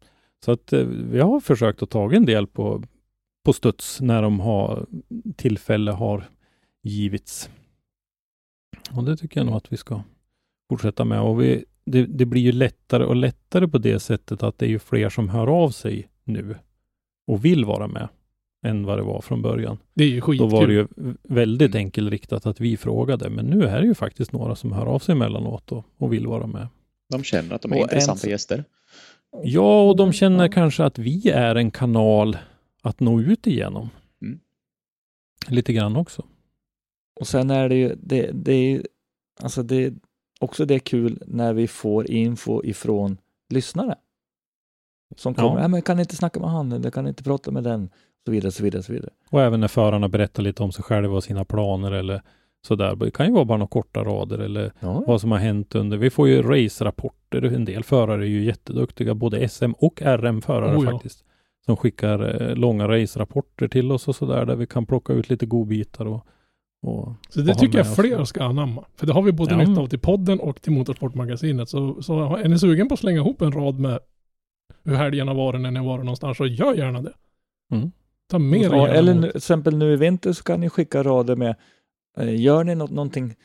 Så 0.43 0.51
att 0.51 0.73
eh, 0.73 0.79
vi 0.85 1.19
har 1.19 1.39
försökt 1.39 1.83
att 1.83 1.89
ta 1.89 2.13
en 2.13 2.25
del 2.25 2.47
på, 2.47 2.83
på 3.45 3.53
studs 3.53 4.01
när 4.01 4.21
de 4.21 4.39
har 4.39 4.85
tillfälle 5.35 5.91
har 5.91 6.23
givits. 6.83 7.49
Och 8.95 9.03
det 9.03 9.17
tycker 9.17 9.39
jag 9.39 9.45
nog 9.47 9.55
att 9.55 9.73
vi 9.73 9.77
ska 9.77 10.01
fortsätta 10.69 11.05
med. 11.05 11.21
Och 11.21 11.41
vi, 11.41 11.65
det, 11.85 12.05
det 12.05 12.25
blir 12.25 12.41
ju 12.41 12.51
lättare 12.51 13.03
och 13.05 13.15
lättare 13.15 13.67
på 13.67 13.77
det 13.77 13.99
sättet 13.99 14.43
att 14.43 14.57
det 14.57 14.65
är 14.65 14.69
ju 14.69 14.79
fler 14.79 15.09
som 15.09 15.29
hör 15.29 15.47
av 15.47 15.69
sig 15.69 16.07
nu 16.23 16.55
och 17.27 17.45
vill 17.45 17.65
vara 17.65 17.87
med 17.87 18.07
än 18.65 18.85
vad 18.85 18.97
det 18.97 19.03
var 19.03 19.21
från 19.21 19.41
början. 19.41 19.77
Det 19.93 20.03
är 20.03 20.07
ju 20.07 20.19
Då 20.19 20.25
skitkul. 20.25 20.49
var 20.49 20.67
det 20.67 20.73
ju 20.73 20.87
väldigt 21.23 21.75
enkelriktat 21.75 22.45
att 22.45 22.59
vi 22.59 22.77
frågade, 22.77 23.29
men 23.29 23.45
nu 23.45 23.65
är 23.65 23.81
det 23.81 23.87
ju 23.87 23.93
faktiskt 23.95 24.31
några 24.31 24.55
som 24.55 24.71
hör 24.71 24.85
av 24.85 24.99
sig 24.99 25.13
emellanåt 25.13 25.71
och, 25.71 25.85
och 25.97 26.13
vill 26.13 26.27
vara 26.27 26.47
med. 26.47 26.67
De 27.09 27.23
känner 27.23 27.55
att 27.55 27.61
de 27.61 27.71
är 27.71 27.75
Och 27.75 27.81
en 27.81 27.83
intressanta 27.89 28.19
som- 28.19 28.29
gäster. 28.29 28.63
Ja, 29.43 29.89
och 29.89 29.95
de 29.95 30.13
känner 30.13 30.47
kanske 30.47 30.83
att 30.83 30.97
vi 30.97 31.29
är 31.29 31.55
en 31.55 31.71
kanal 31.71 32.37
att 32.81 32.99
nå 32.99 33.21
ut 33.21 33.47
igenom. 33.47 33.89
Mm. 34.21 34.39
Lite 35.47 35.73
grann 35.73 35.95
också. 35.95 36.25
Och 37.19 37.27
sen 37.27 37.51
är 37.51 37.69
det 37.69 37.75
ju, 37.75 37.95
det, 37.97 38.31
det 38.33 38.53
är 38.53 38.69
ju, 38.69 38.83
alltså 39.41 39.63
det 39.63 39.75
är 39.75 39.93
också 40.39 40.65
det 40.65 40.75
är 40.75 40.79
kul 40.79 41.23
när 41.27 41.53
vi 41.53 41.67
får 41.67 42.11
info 42.11 42.63
ifrån 42.63 43.17
lyssnare. 43.49 43.95
Som 45.15 45.33
kommer, 45.33 45.61
Ja. 45.61 45.67
men 45.67 45.81
kan 45.81 45.99
inte 45.99 46.15
snacka 46.15 46.39
med 46.39 46.49
han 46.49 46.71
eller 46.71 46.91
kan 46.91 47.07
inte 47.07 47.23
prata 47.23 47.51
med 47.51 47.63
den, 47.63 47.89
så 48.25 48.31
vidare, 48.31 48.51
så 48.51 48.63
vidare, 48.63 48.83
så 48.83 48.93
vidare. 48.93 49.11
Och 49.29 49.41
även 49.41 49.59
när 49.59 49.67
förarna 49.67 50.09
berättar 50.09 50.43
lite 50.43 50.63
om 50.63 50.71
sig 50.71 50.83
själva 50.83 51.15
och 51.15 51.23
sina 51.23 51.45
planer 51.45 51.91
eller 51.91 52.21
sådär. 52.67 52.95
Det 52.95 53.11
kan 53.11 53.25
ju 53.25 53.31
vara 53.33 53.45
bara 53.45 53.57
några 53.57 53.67
korta 53.69 54.03
rader 54.03 54.39
eller 54.39 54.71
Ja. 54.79 55.03
vad 55.07 55.21
som 55.21 55.31
har 55.31 55.39
hänt 55.39 55.75
under. 55.75 55.97
Vi 55.97 56.09
får 56.09 56.27
ju 56.27 56.41
race-rapporter. 56.41 57.41
En 57.43 57.65
del 57.65 57.83
förare 57.83 58.23
är 58.23 58.27
ju 58.29 58.43
jätteduktiga, 58.43 59.13
både 59.13 59.49
SM 59.49 59.71
och 59.77 60.01
RM-förare 60.01 60.77
Oh 60.77 60.85
ja. 60.85 60.91
faktiskt. 60.91 61.23
Som 61.65 61.77
skickar 61.77 62.41
eh, 62.49 62.55
långa 62.55 62.87
race-rapporter 62.87 63.67
till 63.67 63.91
oss 63.91 64.07
och 64.07 64.15
sådär, 64.15 64.45
där 64.45 64.55
vi 64.55 64.67
kan 64.67 64.85
plocka 64.85 65.13
ut 65.13 65.29
lite 65.29 65.45
godbitar 65.45 66.05
och, 66.05 66.25
Och, 66.85 67.13
Så 67.29 67.41
det 67.41 67.55
tycker 67.55 67.77
jag 67.77 67.95
fler 67.95 68.19
oss. 68.19 68.29
ska 68.29 68.43
anamma. 68.43 68.83
För 68.95 69.07
det 69.07 69.13
har 69.13 69.21
vi 69.21 69.31
både 69.31 69.51
Ja. 69.51 69.57
nytta 69.57 69.81
av 69.81 69.87
till 69.87 69.99
podden 69.99 70.39
och 70.39 70.61
till 70.61 70.71
Motorsportmagasinet. 70.71 71.69
Så, 71.69 72.01
så 72.01 72.35
är 72.35 72.47
ni 72.49 72.59
sugen 72.59 72.87
på 72.87 72.93
att 72.93 72.99
slänga 72.99 73.17
ihop 73.17 73.41
en 73.41 73.51
rad 73.51 73.79
med 73.79 73.99
hur 74.83 74.95
helgen 74.95 75.27
har 75.27 75.35
varit 75.35 75.61
när 75.61 75.71
ni 75.71 75.79
har 75.79 75.85
varit 75.85 76.05
någonstans, 76.05 76.37
så 76.37 76.45
gör 76.45 76.73
gärna 76.73 77.01
det. 77.01 77.13
Mm. 77.71 77.91
Ta 78.31 78.39
med 78.39 78.59
Ja, 78.61 78.87
eller 78.87 79.13
nu, 79.13 79.27
till 79.27 79.37
exempel 79.37 79.77
nu 79.77 79.93
i 79.93 79.95
vinter 79.95 80.33
så 80.33 80.43
kan 80.43 80.59
ni 80.59 80.69
skicka 80.69 81.03
rader 81.03 81.35
med, 81.35 81.55
gör 82.17 82.63
ni 82.63 82.75
något, 82.75 82.91
någonting 82.91 83.35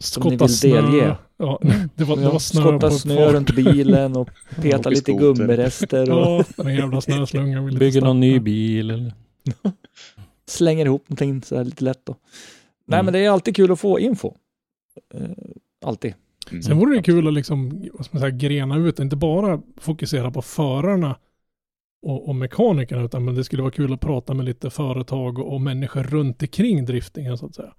som 0.00 0.22
ni 0.22 0.30
skotta 0.30 0.44
vill 0.46 0.56
snö. 0.56 0.82
delge? 0.82 1.16
Ja, 1.36 1.60
det 1.94 2.04
var, 2.04 2.16
det 2.16 2.28
var 2.28 2.38
snö 2.38 2.60
skotta 2.60 2.88
på 2.88 2.94
snö 2.94 3.32
runt 3.32 3.54
bilen 3.56 4.16
och 4.16 4.28
peta 4.62 4.90
lite 4.90 5.12
gummirester 5.12 6.10
och 6.10 6.44
Ja, 6.56 6.62
den 6.64 6.74
jävla 6.74 7.00
snöslungan 7.00 7.64
vill 7.64 7.74
inte 7.74 7.84
Bygger 7.84 8.00
någon 8.00 8.20
ny 8.20 8.40
bil 8.40 8.90
eller... 8.90 9.12
slänger 10.46 10.86
ihop 10.86 11.08
någonting 11.08 11.42
så 11.42 11.56
här 11.56 11.64
lite 11.64 11.84
lätt 11.84 12.00
då. 12.06 12.16
Nej 12.86 12.96
Mm. 13.00 13.04
men 13.04 13.12
det 13.12 13.24
är 13.24 13.30
alltid 13.30 13.56
kul 13.56 13.72
att 13.72 13.80
få 13.80 13.98
info. 14.00 14.34
Eh, 15.14 15.20
alltid. 15.84 16.14
Mm. 16.50 16.62
Sen 16.62 16.78
vore 16.78 16.96
det 16.96 17.02
kul 17.02 17.28
att 17.28 17.34
liksom, 17.34 17.88
vad 17.92 18.04
ska 18.06 18.16
man 18.16 18.20
säga, 18.20 18.30
grena 18.36 18.76
ut, 18.76 18.98
inte 18.98 19.16
bara 19.16 19.62
fokusera 19.76 20.30
på 20.30 20.42
förarna 20.42 21.16
och, 22.02 22.28
och 22.28 22.34
mekanikerna, 22.34 23.02
utan 23.02 23.24
men 23.24 23.34
det 23.34 23.44
skulle 23.44 23.62
vara 23.62 23.72
kul 23.72 23.92
att 23.92 24.00
prata 24.00 24.34
med 24.34 24.44
lite 24.46 24.70
företag 24.70 25.38
och, 25.38 25.52
och 25.54 25.60
människor 25.60 26.02
runt 26.02 26.42
omkring 26.42 26.84
driftingen 26.84 27.38
så 27.38 27.46
att 27.46 27.54
säga. 27.54 27.72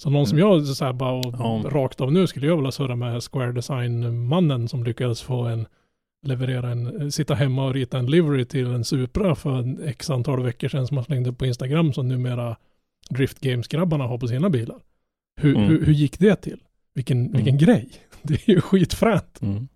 Så 0.00 0.10
någon 0.10 0.26
som 0.26 0.38
jag 0.38 0.66
så 0.66 0.84
här 0.84 0.92
bara 0.92 1.12
och, 1.12 1.34
Ja. 1.38 1.62
rakt 1.70 2.00
av 2.00 2.12
nu 2.12 2.26
skulle 2.26 2.46
jag 2.46 2.56
vilja 2.56 2.70
surra 2.72 2.96
med 2.96 3.22
Square 3.22 3.52
Design-mannen 3.52 4.68
som 4.68 4.84
lyckades 4.84 5.22
få 5.22 5.42
en 5.42 5.66
leverera 6.26 6.70
en, 6.70 7.12
sitta 7.12 7.34
hemma 7.34 7.64
och 7.66 7.74
rita 7.74 7.98
en 7.98 8.06
livery 8.06 8.44
till 8.44 8.66
en 8.66 8.84
Supra 8.84 9.34
för 9.34 9.58
en 9.58 9.82
x 9.84 10.10
antal 10.10 10.42
veckor 10.42 10.68
sedan 10.68 10.86
som 10.86 10.96
han 10.96 11.04
slängde 11.04 11.30
upp 11.30 11.38
på 11.38 11.46
Instagram 11.46 11.92
som 11.92 12.08
numera 12.08 12.56
Drift 13.10 13.40
Games-grabbarna 13.40 14.04
har 14.06 14.18
på 14.18 14.28
sina 14.28 14.50
bilar. 14.50 14.76
Hur, 15.40 15.54
Mm. 15.56 15.68
hur, 15.68 15.84
hur 15.84 15.92
gick 15.92 16.18
det 16.18 16.36
till? 16.36 16.60
Vilken, 16.94 17.32
vilken 17.32 17.58
grej. 17.58 17.88
Det 18.22 18.34
är 18.48 18.52
ju 18.54 18.60
skitfränt. 18.60 19.42
Mm. 19.42 19.68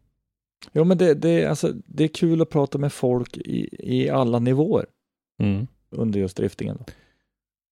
Jo 0.73 0.85
men 0.85 0.99
det, 0.99 1.15
det, 1.15 1.43
är 1.43 1.49
alltså, 1.49 1.73
det 1.87 2.05
är 2.05 2.09
kul 2.09 2.43
att 2.43 2.51
prata 2.51 2.79
med 2.79 2.93
folk 2.93 3.37
i, 3.37 3.69
i 3.95 4.11
alla 4.11 4.39
nivåer 4.39 4.87
Mm. 5.43 5.67
under 5.91 6.21
just 6.21 6.37
driftingen. 6.37 6.77
Då. 6.79 6.85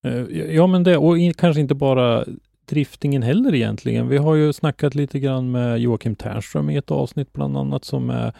Eh, 0.02 0.26
Ja 0.54 0.66
men 0.66 0.82
det, 0.82 0.96
och 0.96 1.16
kanske 1.36 1.60
inte 1.60 1.74
bara 1.74 2.24
driftingen 2.64 3.22
heller 3.22 3.54
egentligen. 3.54 4.08
Vi 4.08 4.16
har 4.16 4.34
ju 4.34 4.52
snackat 4.52 4.94
lite 4.94 5.18
grann 5.18 5.50
med 5.50 5.78
Joakim 5.80 6.14
Ternström 6.14 6.70
i 6.70 6.76
ett 6.76 6.90
avsnitt 6.90 7.32
bland 7.32 7.56
annat 7.56 7.84
som 7.84 8.10
är 8.10 8.32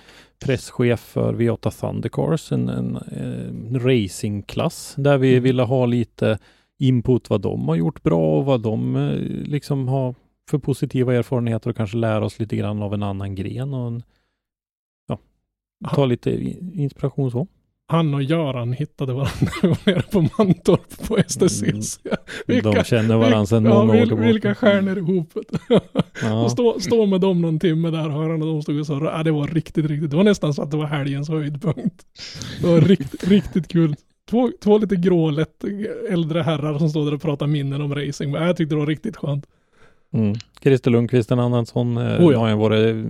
presschef 0.45 1.01
för 1.01 1.35
V8 1.35 1.81
Thundercars, 1.81 2.53
en, 2.53 2.69
en, 2.69 2.97
en 2.97 3.81
racingklass 3.81 4.95
där 4.99 5.19
vi 5.19 5.31
Mm. 5.33 5.43
ville 5.43 5.63
ha 5.63 5.87
lite 5.87 6.39
input 6.79 7.31
vad 7.31 7.41
de 7.41 7.69
har 7.69 7.77
gjort 7.77 8.03
bra 8.03 8.39
och 8.39 8.45
vad 8.45 8.63
de 8.63 8.97
eh, 8.97 9.13
liksom 9.51 9.89
har 9.89 10.15
för 10.51 10.59
positiva 10.59 11.15
erfarenheter 11.15 11.71
och 11.71 11.77
kanske 11.77 11.97
lära 11.97 12.25
oss 12.25 12.39
lite 12.39 12.57
grann 12.57 12.83
av 12.83 12.95
en 12.95 13.03
annan 13.03 13.35
gren 13.35 13.75
och 13.75 13.87
en, 13.87 14.03
ja, 15.09 15.19
ta 15.95 16.07
lite 16.07 16.31
inspiration 16.75 17.31
så. 17.31 17.47
Han 17.93 18.15
och 18.15 18.23
Göran 18.23 18.73
hittade 18.73 19.13
varandra 19.13 19.53
nere 19.87 20.03
på 20.03 20.21
Mantorp 20.21 21.07
på 21.09 21.19
STCC. 21.29 21.99
de 22.47 22.85
känner 22.85 23.17
varandra 23.17 23.47
sedan 23.47 23.65
ja, 23.65 23.75
många 23.75 23.93
år 23.93 23.97
vil- 23.97 24.09
tillbaka. 24.09 24.27
Vilka 24.27 24.55
stjärnor 24.55 24.99
ihop. 24.99 25.33
Ja. 26.23 26.43
Och 26.45 26.51
stå, 26.51 26.81
stå 26.81 27.07
med 27.07 27.21
dem 27.21 27.41
någon 27.43 27.59
timme 27.59 27.91
där 27.91 28.09
hörande 28.09 28.47
de 28.47 28.63
stod 28.63 28.81
och 28.81 28.87
sa 28.87 29.05
ja, 29.05 29.23
det 29.23 29.31
var 29.31 29.47
riktigt, 29.47 29.87
riktigt. 29.87 30.11
Det 30.11 30.17
var 30.17 30.25
nästan 30.25 30.55
så 30.55 30.63
att 30.63 30.71
det 30.71 30.77
var 30.77 30.87
helgens 30.87 31.29
höjdpunkt. 31.29 32.07
Det 32.61 32.67
var 32.67 32.81
riktigt, 32.81 33.25
riktigt 33.29 33.69
kul. 33.69 33.95
Två, 34.31 34.51
två 34.65 34.79
lite 34.79 34.97
grå, 34.97 35.31
lätt 35.31 35.65
äldre 36.11 36.43
herrar 36.43 36.79
som 36.79 36.89
stod 36.89 37.07
där 37.07 37.15
och 37.15 37.23
pratade 37.23 37.51
minnen 37.53 37.83
om 37.83 37.95
racing. 37.95 38.33
Men 38.33 38.43
jag 38.47 38.57
tyckte 38.57 38.75
det 38.75 38.79
var 38.79 38.87
riktigt 38.87 39.17
skönt. 39.17 39.47
Mm. 40.15 40.35
Christer 40.63 40.91
Lundqvist, 40.91 41.31
en 41.31 41.39
annan 41.39 41.67
sån, 41.67 41.97
eh, 41.97 42.03
Oh 42.27 42.33
ja. 42.33 42.39
har 42.39 42.49
han 42.49 42.59
varit 42.59 43.07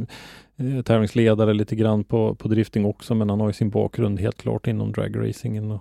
eh, 0.63 0.83
tävlingsledare 0.83 1.55
lite 1.55 1.77
grann 1.77 2.05
på, 2.05 2.35
på 2.35 2.49
drifting 2.49 2.85
också, 2.85 3.15
men 3.15 3.31
han 3.31 3.41
har 3.41 3.47
ju 3.47 3.53
sin 3.53 3.71
bakgrund 3.71 4.21
helt 4.21 4.37
klart 4.37 4.67
inom 4.67 4.93
dragracingen 4.93 5.71
och 5.71 5.81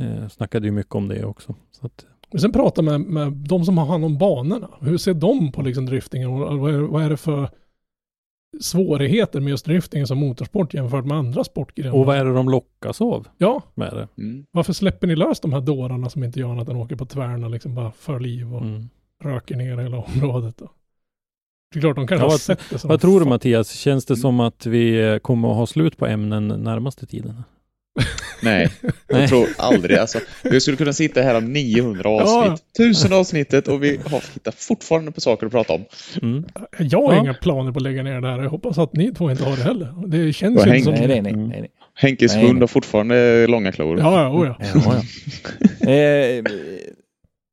eh, 0.00 0.28
snackade 0.28 0.66
ju 0.66 0.72
mycket 0.72 0.94
om 0.94 1.08
det 1.08 1.24
också. 1.24 1.54
Så 1.70 1.86
att, 1.86 2.06
Men 2.32 2.40
sen 2.40 2.52
prata 2.52 2.82
med, 2.82 3.00
med 3.00 3.32
de 3.32 3.64
som 3.64 3.78
har 3.78 3.86
hand 3.86 4.04
om 4.04 4.18
banorna. 4.18 4.68
Hur 4.80 4.98
ser 4.98 5.14
de 5.14 5.52
på 5.52 5.62
liksom 5.62 5.86
driftingen? 5.86 6.30
Och 6.30 6.58
vad, 6.58 6.74
är, 6.74 6.78
vad 6.78 7.02
är 7.02 7.10
det 7.10 7.16
för 7.16 7.48
svårigheter 8.60 9.40
med 9.40 9.50
just 9.50 9.64
driftingen 9.64 10.06
som 10.06 10.18
motorsport 10.18 10.74
jämfört 10.74 11.04
med 11.04 11.16
andra 11.16 11.44
sportgrenar? 11.44 11.94
och 11.98 12.06
vad 12.06 12.16
är 12.16 12.24
det 12.24 12.32
de 12.34 12.48
lockas 12.48 13.00
av 13.00 13.28
Ja, 13.38 13.62
med 13.74 13.92
det? 13.92 14.22
Mm. 14.22 14.46
varför 14.50 14.72
släpper 14.72 15.06
ni 15.06 15.16
lös 15.16 15.40
de 15.40 15.52
här 15.52 15.60
dårarna 15.60 16.08
som 16.10 16.24
inte 16.24 16.40
gör 16.40 16.50
annat 16.50 16.68
än 16.68 16.76
åker 16.76 16.96
på 16.96 17.06
tvärna 17.06 17.48
liksom 17.48 17.74
bara 17.74 17.90
för 17.92 18.20
liv 18.20 18.54
och 18.54 18.62
Mm. 18.62 18.88
röker 19.24 19.56
ner 19.56 19.76
hela 19.78 19.98
området 19.98 20.56
då? 20.58 20.68
Det 21.72 21.78
är 21.78 21.80
klart, 21.80 21.96
de 21.96 22.06
kanske 22.06 22.24
Ja, 22.24 22.28
vad- 22.30 22.40
sett 22.40 22.60
det 22.70 22.78
som 22.78 22.88
Vad 22.88 23.00
tror 23.00 23.20
du. 23.20 23.26
Mattias? 23.26 23.70
Känns 23.72 24.06
det 24.06 24.16
som 24.16 24.40
att 24.40 24.66
vi 24.66 25.00
eh, 25.12 25.18
kommer 25.18 25.50
att 25.50 25.56
ha 25.56 25.66
slut 25.66 25.96
på 25.96 26.06
ämnen 26.06 26.48
närmaste 26.48 27.06
tiden? 27.06 27.42
Nej, 28.42 28.68
jag 29.08 29.28
tror 29.28 29.46
aldrig. 29.58 29.96
Alltså, 29.98 30.18
vi 30.44 30.60
skulle 30.60 30.76
kunna 30.76 30.92
sitta 30.92 31.20
här 31.22 31.34
om 31.34 31.52
900 31.52 32.08
avsnitt, 32.10 32.62
tusen 32.78 33.12
avsnittet 33.12 33.68
och 33.68 33.82
vi 33.84 34.00
har 34.04 34.22
hittat 34.34 34.54
fortfarande 34.54 35.12
på 35.12 35.20
saker 35.20 35.46
att 35.46 35.52
prata 35.52 35.72
om. 35.72 35.84
Mm. 36.22 36.44
Jag 36.78 37.02
har 37.02 37.12
Ja. 37.14 37.20
inga 37.20 37.34
planer 37.34 37.72
på 37.72 37.78
att 37.78 37.82
lägga 37.82 38.02
ner 38.02 38.20
det 38.20 38.28
här. 38.28 38.38
Jag 38.42 38.50
hoppas 38.50 38.78
att 38.78 38.92
ni 38.92 39.14
två 39.14 39.30
inte 39.30 39.44
har 39.44 39.56
det 39.56 39.62
heller. 39.62 39.94
Det 40.06 40.32
känns 40.32 40.66
ju 40.66 40.70
häng- 40.70 40.84
som... 40.84 40.94
Nej, 40.94 41.06
nej, 41.08 41.22
nej. 41.22 41.32
Mm. 41.32 41.48
nej. 41.48 41.68
Henkes 41.94 42.34
Nej, 42.34 42.46
hund 42.46 42.60
har 42.60 42.66
fortfarande 42.66 43.46
långa 43.46 43.72
klor. 43.72 43.98
Ja, 43.98 44.22
ja, 44.22 44.30
oh 44.30 44.46
ja. 44.46 44.56
Ja, 44.74 45.02
ja. 45.80 45.90
eh, 45.92 46.44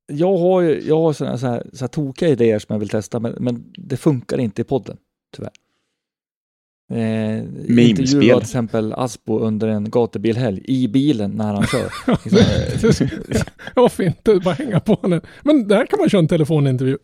jag 0.08 0.38
har 0.38 0.62
ju 0.62 0.82
jag 0.88 1.02
har 1.02 1.14
såna, 1.14 1.38
så, 1.38 1.48
här, 1.48 1.64
så 1.74 1.84
här 1.84 1.88
tokiga 1.88 2.30
idéer 2.30 2.60
som 2.60 2.74
jag 2.74 2.80
vill 2.80 2.90
testa, 2.90 3.20
men, 3.20 3.36
men 3.40 3.64
det 3.78 3.98
funkar 3.98 4.38
inte 4.38 4.62
i 4.62 4.66
podden, 4.66 4.98
tyvärr. 5.36 5.52
Eh, 6.92 7.40
intervjua 7.90 8.22
till 8.36 8.44
exempel 8.44 8.94
Aspo 8.94 9.40
under 9.40 9.68
en 9.68 9.90
gatubilhelg 9.90 10.62
i 10.66 10.88
bilen 10.88 11.32
när 11.32 11.54
han 11.54 11.64
kör. 11.68 11.92
Liksom, 12.88 13.08
eh, 13.30 13.42
Varför 13.76 14.04
inte 14.04 14.36
bara 14.36 14.54
hänga 14.54 14.80
på 14.80 15.00
henne? 15.02 15.22
Men 15.44 15.68
där 15.68 15.86
kan 15.86 16.00
man 16.00 16.10
köra 16.10 16.20
en 16.20 16.28
telefonintervju. 16.28 16.98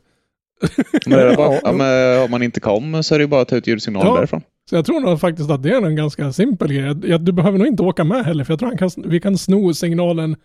Men 1.05 1.35
bara, 1.35 1.59
Ja, 1.63 1.71
men, 1.71 2.23
om 2.23 2.31
man 2.31 2.43
inte 2.43 2.59
kom 2.59 3.03
så 3.03 3.15
är 3.15 3.19
det 3.19 3.23
ju 3.23 3.27
bara 3.27 3.41
att 3.41 3.47
ta 3.47 3.55
ut 3.55 3.67
ljudsignal 3.67 4.05
Ja. 4.05 4.15
därifrån. 4.15 4.41
Så 4.69 4.75
jag 4.75 4.85
tror 4.85 4.99
nog 4.99 5.19
faktiskt 5.19 5.49
att 5.49 5.63
det 5.63 5.69
är 5.69 5.81
en 5.85 5.95
ganska 5.95 6.33
simpel 6.33 6.73
grej. 6.73 7.19
Du 7.19 7.31
behöver 7.31 7.57
nog 7.57 7.67
inte 7.67 7.83
åka 7.83 8.03
med 8.03 8.25
heller, 8.25 8.43
för 8.43 8.53
jag 8.53 8.59
tror 8.59 8.77
kan, 8.77 8.89
vi 9.05 9.19
kan 9.19 9.37
sno 9.37 9.73
signalen 9.73 10.35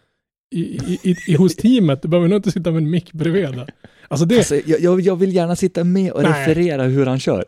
i, 0.50 0.60
i, 1.02 1.16
i, 1.26 1.34
hos 1.34 1.56
teamet. 1.56 2.02
Du 2.02 2.08
behöver 2.08 2.28
nog 2.28 2.38
inte 2.38 2.50
sitta 2.50 2.70
med 2.70 2.82
en 2.82 2.90
mick 2.90 3.12
bredvid. 3.12 3.60
Alltså 4.08 4.26
det, 4.26 4.38
alltså, 4.38 4.54
jag, 4.66 4.80
jag, 4.80 5.00
jag 5.00 5.16
vill 5.16 5.34
gärna 5.34 5.56
sitta 5.56 5.84
med 5.84 6.12
och 6.12 6.22
Nej. 6.22 6.30
referera 6.32 6.82
hur 6.82 7.06
han 7.06 7.20
kör. 7.20 7.44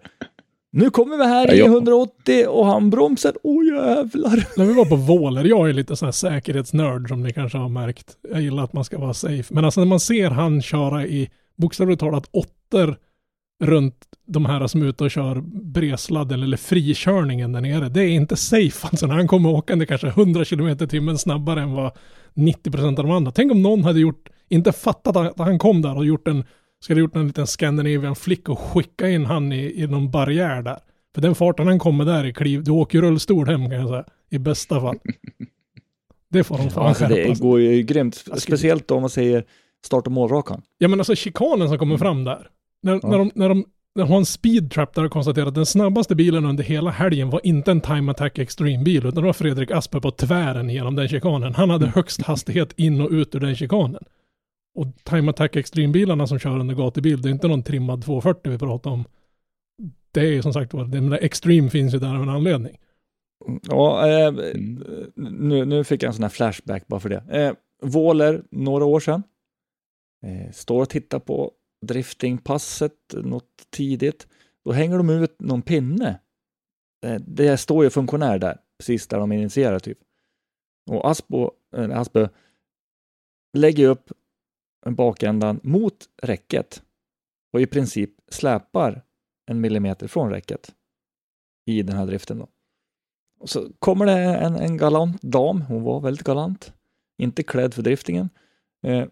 Nu 0.70 0.90
kommer 0.90 1.16
vi 1.16 1.24
här 1.24 1.55
i 1.55 1.59
jag- 1.59 1.66
180 1.68 2.46
och 2.49 2.66
han 2.66 2.90
bromsar. 2.90 3.32
Åh 3.42 3.64
jävlar! 3.66 4.59
när 4.59 4.64
vi 4.64 4.72
var 4.72 4.84
på 4.84 4.96
Våler, 4.96 5.44
jag 5.44 5.68
är 5.68 5.72
lite 5.72 5.96
sån 5.96 6.07
här 6.07 6.12
säkerhetsnörd 6.12 7.09
som 7.09 7.22
ni 7.22 7.32
kanske 7.32 7.59
har 7.59 7.68
märkt. 7.68 8.16
Jag 8.30 8.42
gillar 8.42 8.64
att 8.64 8.72
man 8.72 8.84
ska 8.84 8.99
vara 8.99 9.14
safe. 9.14 9.55
Men 9.55 9.64
alltså 9.64 9.80
när 9.80 9.86
man 9.86 10.01
ser 10.01 10.30
han 10.30 10.62
köra 10.62 11.07
i 11.07 11.30
bokstavligt 11.57 12.01
talat 12.01 12.28
åttor 12.32 12.96
runt 13.64 14.07
de 14.29 14.47
här 14.47 14.66
som 14.66 14.83
är 14.83 14.87
ute 14.87 15.05
och 15.05 15.11
kör 15.11 15.41
bresladden 15.62 16.43
eller 16.43 16.57
frikörningen 16.57 17.53
där 17.53 17.61
nere. 17.61 17.89
Det 17.89 18.03
är 18.03 18.09
inte 18.09 18.37
safe 18.37 18.87
alltså 18.87 19.07
när 19.07 19.14
han 19.14 19.29
kommer 19.29 19.49
åkande 19.49 19.87
kanske 19.87 20.07
100 20.07 20.45
km 20.45 20.68
i 20.68 20.76
timmen 20.76 21.18
snabbare 21.18 21.61
än 21.62 21.72
vad 21.72 21.93
90% 22.35 22.87
av 22.87 22.95
de 22.95 23.11
andra. 23.11 23.33
Tänk 23.33 23.53
om 23.53 23.62
någon 23.62 23.85
hade 23.85 24.01
gjort, 24.01 24.29
inte 24.49 24.72
fattat 24.72 25.16
att 25.16 25.39
han 25.39 25.59
kom 25.59 25.83
där 25.83 25.97
och 25.97 26.05
gjort 26.07 26.29
en, 26.29 26.45
skulle 26.81 27.01
gjort 27.01 27.16
en 27.16 27.26
liten 27.26 27.47
Scandinavian 27.47 28.16
flick 28.16 28.49
och 28.49 28.59
skicka 28.59 29.09
in 29.09 29.24
han 29.24 29.53
i, 29.53 29.83
i 29.83 29.87
någon 29.87 30.11
barriär 30.11 30.62
där. 30.62 30.79
För 31.14 31.22
den 31.22 31.35
farten 31.35 31.66
han 31.66 31.79
kommer 31.79 32.05
där 32.05 32.26
i 32.26 32.33
kliv, 32.33 32.64
du 32.64 32.70
åker 32.70 33.01
rullstol 33.01 33.49
hem 33.49 33.70
kan 33.70 33.81
jag 33.81 33.89
säga. 33.89 34.05
I 34.31 34.39
bästa 34.39 34.81
fall. 34.81 34.97
Det 36.31 36.45
får 36.45 36.59
de 36.59 36.70
fan 36.70 36.87
Alltså, 36.87 37.07
det 37.07 37.41
går 37.41 37.61
ju 37.61 37.83
grymt. 37.83 38.24
Speciellt 38.37 38.91
om 38.91 39.01
man 39.01 39.11
säger 39.11 39.45
start 39.85 40.07
och 40.07 40.12
målrakan. 40.12 40.62
Ja 40.79 40.89
men 40.89 41.01
alltså 41.01 41.14
chikanen 41.14 41.68
som 41.68 41.79
kommer 41.79 41.97
fram 41.97 42.24
där. 42.24 42.49
När, 42.83 42.93
Mm. 42.93 43.01
Ja. 43.03 43.09
när, 43.09 43.18
de, 43.18 43.31
när, 43.35 43.49
de, 43.49 43.64
de 43.99 44.09
har 44.09 44.16
en 44.16 44.26
speed 44.26 44.70
trap 44.70 44.94
där 44.94 45.05
och 45.05 45.11
konstaterar 45.12 45.46
att 45.46 45.55
den 45.55 45.66
snabbaste 45.66 46.14
bilen 46.14 46.44
under 46.44 46.64
hela 46.64 46.90
helgen 46.90 47.30
var 47.30 47.40
inte 47.46 47.70
en 47.70 47.80
Time 47.80 48.11
Attack 48.12 48.38
Extreme-bil 48.38 48.96
utan 49.07 49.14
det 49.14 49.20
var 49.26 49.32
Fredrik 49.32 49.70
Asper 49.70 50.01
på 50.01 50.11
tvären 50.11 50.70
genom 50.70 50.96
den 50.96 51.09
chikanen. 51.09 51.55
Han 51.55 51.70
hade 51.70 51.86
högst 51.86 52.22
hastighet 52.22 52.72
in 52.76 53.01
och 53.01 53.11
ut 53.11 53.34
ur 53.34 53.40
den 53.40 53.57
chikanen. 53.57 54.05
Och 54.74 54.86
Time 55.05 55.30
Attack 55.30 55.57
Extreme-bilarna 55.57 56.26
som 56.26 56.38
kör 56.38 56.59
under 56.59 56.74
gatubil, 56.74 57.22
det 57.22 57.28
är 57.28 57.30
inte 57.30 57.49
någon 57.49 57.62
trimmad 57.62 58.05
240 58.05 58.53
vi 58.53 58.59
pratar 58.59 58.90
om. 58.90 59.05
Det 60.12 60.20
är 60.20 60.24
ju 60.32 60.42
som 60.42 60.53
sagt 60.53 60.72
var, 60.74 60.84
den 60.84 61.11
där 61.11 61.18
Extreme 61.24 61.70
finns 61.70 61.94
ju 61.94 61.99
där 61.99 62.14
av 62.16 62.22
en 62.22 62.28
anledning. 62.28 62.76
Ja, 63.68 64.09
eh, 64.09 64.28
Mm. 64.28 64.82
nu, 65.49 65.64
nu 65.64 65.84
fick 65.84 66.03
jag 66.03 66.09
en 66.09 66.14
sån 66.14 66.22
här 66.22 66.30
flashback 66.30 66.86
bara 66.86 67.01
för 67.01 67.09
det. 67.09 67.22
Eh, 67.30 67.53
Våler, 67.82 68.42
några 68.51 68.84
år 68.84 69.01
sedan. 69.01 69.22
Eh, 70.26 70.53
står 70.53 70.82
och 70.82 70.88
tittar 70.88 71.18
på 71.18 71.53
driftingpasset 71.87 73.14
något 73.14 73.70
tidigt. 73.70 74.26
Då 74.64 74.72
hänger 74.72 74.97
de 74.97 75.11
ut 75.11 75.41
någon 75.41 75.62
pinne. 75.62 76.20
Eh, 77.05 77.20
det 77.26 77.57
står 77.57 77.85
ju 77.85 77.91
funktionär 77.91 78.39
där, 78.39 78.61
precis 78.79 79.07
där 79.07 79.18
de 79.18 79.33
initierar 79.33 79.79
typ. 79.79 79.99
Och 80.91 81.11
Aspo, 81.11 81.51
äh, 81.76 81.99
Aspö 81.99 82.29
lägger 83.57 83.89
upp 83.89 84.12
bakändan 84.87 85.61
mot 85.62 86.09
räcket 86.22 86.83
och 87.53 87.61
i 87.61 87.66
princip 87.66 88.11
släpar 88.29 89.03
en 89.47 89.61
millimeter 89.61 90.09
från 90.09 90.31
räcket 90.31 90.74
i 91.66 91.83
den 91.83 91.97
här 91.97 92.07
driften. 92.07 92.39
Då. 92.39 92.49
Och 93.41 93.51
så 93.51 93.72
kommer 93.79 94.07
det 94.07 94.12
en, 94.12 94.57
en 94.57 94.76
galant 94.76 95.22
dam, 95.22 95.62
hon 95.62 95.83
var 95.83 96.01
väldigt 96.01 96.24
galant, 96.24 96.72
inte 97.18 97.43
klädd 97.43 97.74
för 97.74 97.83
driftingen, 97.83 98.31
eh, 98.83 99.07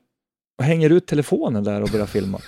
och 0.58 0.64
hänger 0.64 0.90
ut 0.90 1.06
telefonen 1.06 1.64
där 1.64 1.82
och 1.82 1.88
börjar 1.88 2.06
filma. 2.06 2.40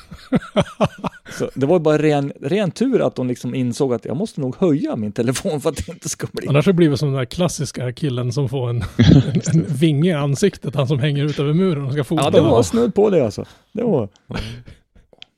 så 1.39 1.51
det 1.55 1.67
var 1.67 1.79
bara 1.79 1.99
ren, 1.99 2.33
ren 2.41 2.71
tur 2.71 3.07
att 3.07 3.17
hon 3.17 3.29
liksom 3.29 3.55
insåg 3.55 3.95
att 3.95 4.05
jag 4.05 4.17
måste 4.17 4.41
nog 4.41 4.57
höja 4.57 4.97
min 4.97 5.13
telefon 5.13 5.61
för 5.61 5.71
att 5.71 5.77
det 5.77 5.93
inte 5.93 6.09
ska 6.09 6.27
bli... 6.33 6.49
Annars 6.49 6.67
har 6.67 6.73
det 6.73 6.77
blivit 6.77 6.99
som 6.99 7.09
den 7.09 7.19
där 7.19 7.25
klassiska 7.25 7.93
killen 7.93 8.33
som 8.33 8.49
får 8.49 8.71
en, 8.71 8.77
en, 8.97 9.43
en 9.53 9.65
vinge 9.65 10.11
i 10.11 10.13
ansiktet, 10.13 10.75
han 10.75 10.89
som 10.89 10.99
hänger 10.99 11.25
ut 11.25 11.39
över 11.39 11.53
muren 11.53 11.85
och 11.85 11.93
ska 11.93 12.05
fota. 12.05 12.23
Ja, 12.25 12.31
det 12.31 12.41
var 12.41 12.63
snudd 12.63 12.95
på 12.95 13.11
det 13.11 13.25
alltså. 13.25 13.45
Det 13.73 13.83
var... 13.83 14.09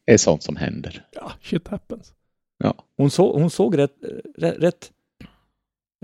Det 0.07 0.13
är 0.13 0.19
sånt 0.19 0.43
som 0.43 0.57
händer. 0.57 1.05
Ja, 1.11 1.33
shit 1.43 1.69
happens. 1.69 2.13
Ja. 2.59 2.75
Hon, 2.97 3.11
så, 3.11 3.39
hon 3.39 3.51
såg 3.51 3.79
rätt, 3.79 3.95
rätt, 4.39 4.59
rätt 4.59 4.91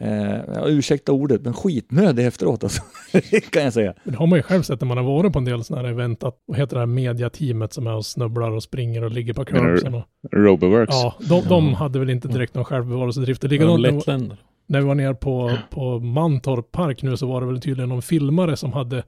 eh, 0.03 0.36
ja, 0.55 0.66
ursäkta 0.68 1.12
ordet, 1.12 1.42
men 1.42 1.55
skitnödig 1.55 2.26
efteråt 2.26 2.64
alltså. 2.64 2.82
kan 3.51 3.62
jag 3.62 3.72
säga. 3.72 3.94
Men 4.05 4.12
det 4.12 4.18
har 4.18 4.26
man 4.26 4.38
ju 4.38 4.42
själv 4.42 4.62
sett 4.62 4.80
när 4.80 4.88
man 4.88 4.97
har 4.97 5.05
varit 5.05 5.32
på 5.32 5.38
en 5.38 5.44
del 5.44 5.64
sådana 5.64 5.82
här 5.88 5.94
event, 5.94 6.24
att, 6.24 6.42
vad 6.47 6.59
heter 6.59 6.74
det 6.76 6.80
här 6.80 6.86
mediateamet 6.86 7.72
som 7.72 7.86
är 7.86 7.94
och 7.94 8.07
snubblar 8.07 8.51
och 8.51 8.62
springer 8.62 9.05
och 9.05 9.11
ligger 9.11 9.32
på 9.34 9.44
curbsen. 9.44 9.94
Och, 9.94 10.05
Roboworks. 10.32 10.94
ja, 10.94 11.14
de, 11.28 11.42
de 11.49 11.74
hade 11.74 11.99
väl 11.99 12.11
inte 12.11 12.28
direkt 12.28 12.55
någon 12.55 12.64
självbevarelsedrift. 12.64 13.42
Det 13.42 13.49
Likadant 13.49 14.07
när- 14.07 14.36
när 14.68 14.80
vi 14.80 14.86
var 14.86 14.94
nere 14.94 15.14
på, 15.14 15.59
på 15.70 15.99
Mantorp 16.01 16.72
park 16.72 17.03
nu 17.03 17.16
så 17.16 17.26
var 17.26 17.40
det 17.40 17.47
väl 17.47 17.61
tydligen 17.61 17.88
någon 17.88 18.03
filmare 18.03 18.57
som 18.57 18.72
hade, 18.72 19.03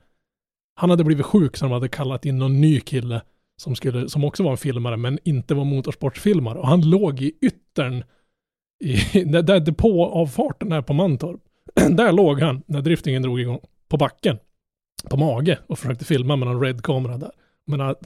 han 0.76 0.90
hade 0.90 1.04
blivit 1.04 1.26
sjuk 1.26 1.56
så 1.56 1.64
de 1.64 1.72
hade 1.72 1.88
kallat 1.88 2.26
in 2.26 2.38
någon 2.38 2.60
ny 2.60 2.80
kille 2.80 3.22
som, 3.56 3.74
skulle, 3.74 4.08
som 4.08 4.24
också 4.24 4.42
var 4.42 4.50
en 4.50 4.56
filmare 4.56 4.96
men 4.96 5.18
inte 5.24 5.54
var 5.54 5.64
motorsportsfilmare. 5.64 6.58
Och 6.58 6.68
han 6.68 6.90
låg 6.90 7.20
i 7.20 7.32
yttern, 7.42 8.04
i, 8.80 9.24
där, 9.24 9.42
där 9.42 9.60
depåavfarten 9.60 10.72
är 10.72 10.82
på 10.82 10.92
Mantorp. 10.92 11.40
där 11.90 12.12
låg 12.12 12.40
han 12.40 12.62
när 12.66 12.80
driftingen 12.80 13.22
drog 13.22 13.40
igång, 13.40 13.60
på 13.88 13.96
backen, 13.96 14.38
på 15.10 15.16
mage 15.16 15.58
och 15.66 15.78
försökte 15.78 16.04
filma 16.04 16.36
med 16.36 16.48
någon 16.48 16.62
red-kamera 16.62 17.16
där. 17.16 17.30
Men 17.66 17.80
att, 17.80 18.02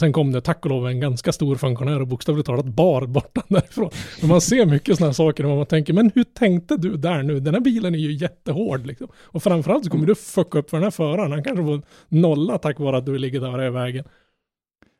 sen 0.00 0.12
kom 0.12 0.32
det 0.32 0.40
tack 0.40 0.64
och 0.64 0.70
lov 0.70 0.88
en 0.88 1.00
ganska 1.00 1.32
stor 1.32 1.56
funktionär 1.56 2.00
och 2.00 2.06
bokstavligt 2.06 2.46
talat 2.46 2.66
bar 2.66 3.06
borta 3.06 3.42
därifrån. 3.48 3.90
Men 4.20 4.28
man 4.28 4.40
ser 4.40 4.66
mycket 4.66 4.96
sådana 4.96 5.08
här 5.08 5.14
saker 5.14 5.46
och 5.46 5.56
man 5.56 5.66
tänker, 5.66 5.92
men 5.92 6.10
hur 6.14 6.24
tänkte 6.24 6.76
du 6.76 6.96
där 6.96 7.22
nu? 7.22 7.40
Den 7.40 7.54
här 7.54 7.60
bilen 7.60 7.94
är 7.94 7.98
ju 7.98 8.12
jättehård 8.12 8.86
liksom. 8.86 9.08
Och 9.14 9.42
framförallt 9.42 9.84
så 9.84 9.90
kommer 9.90 10.06
du 10.06 10.14
fucka 10.14 10.58
upp 10.58 10.70
för 10.70 10.76
den 10.76 10.84
här 10.84 10.90
föraren. 10.90 11.32
Han 11.32 11.44
kanske 11.44 11.64
får 11.64 11.82
nolla 12.08 12.58
tack 12.58 12.78
vare 12.78 12.96
att 12.96 13.06
du 13.06 13.18
ligger 13.18 13.40
där 13.40 13.66
i 13.66 13.70
vägen. 13.70 14.04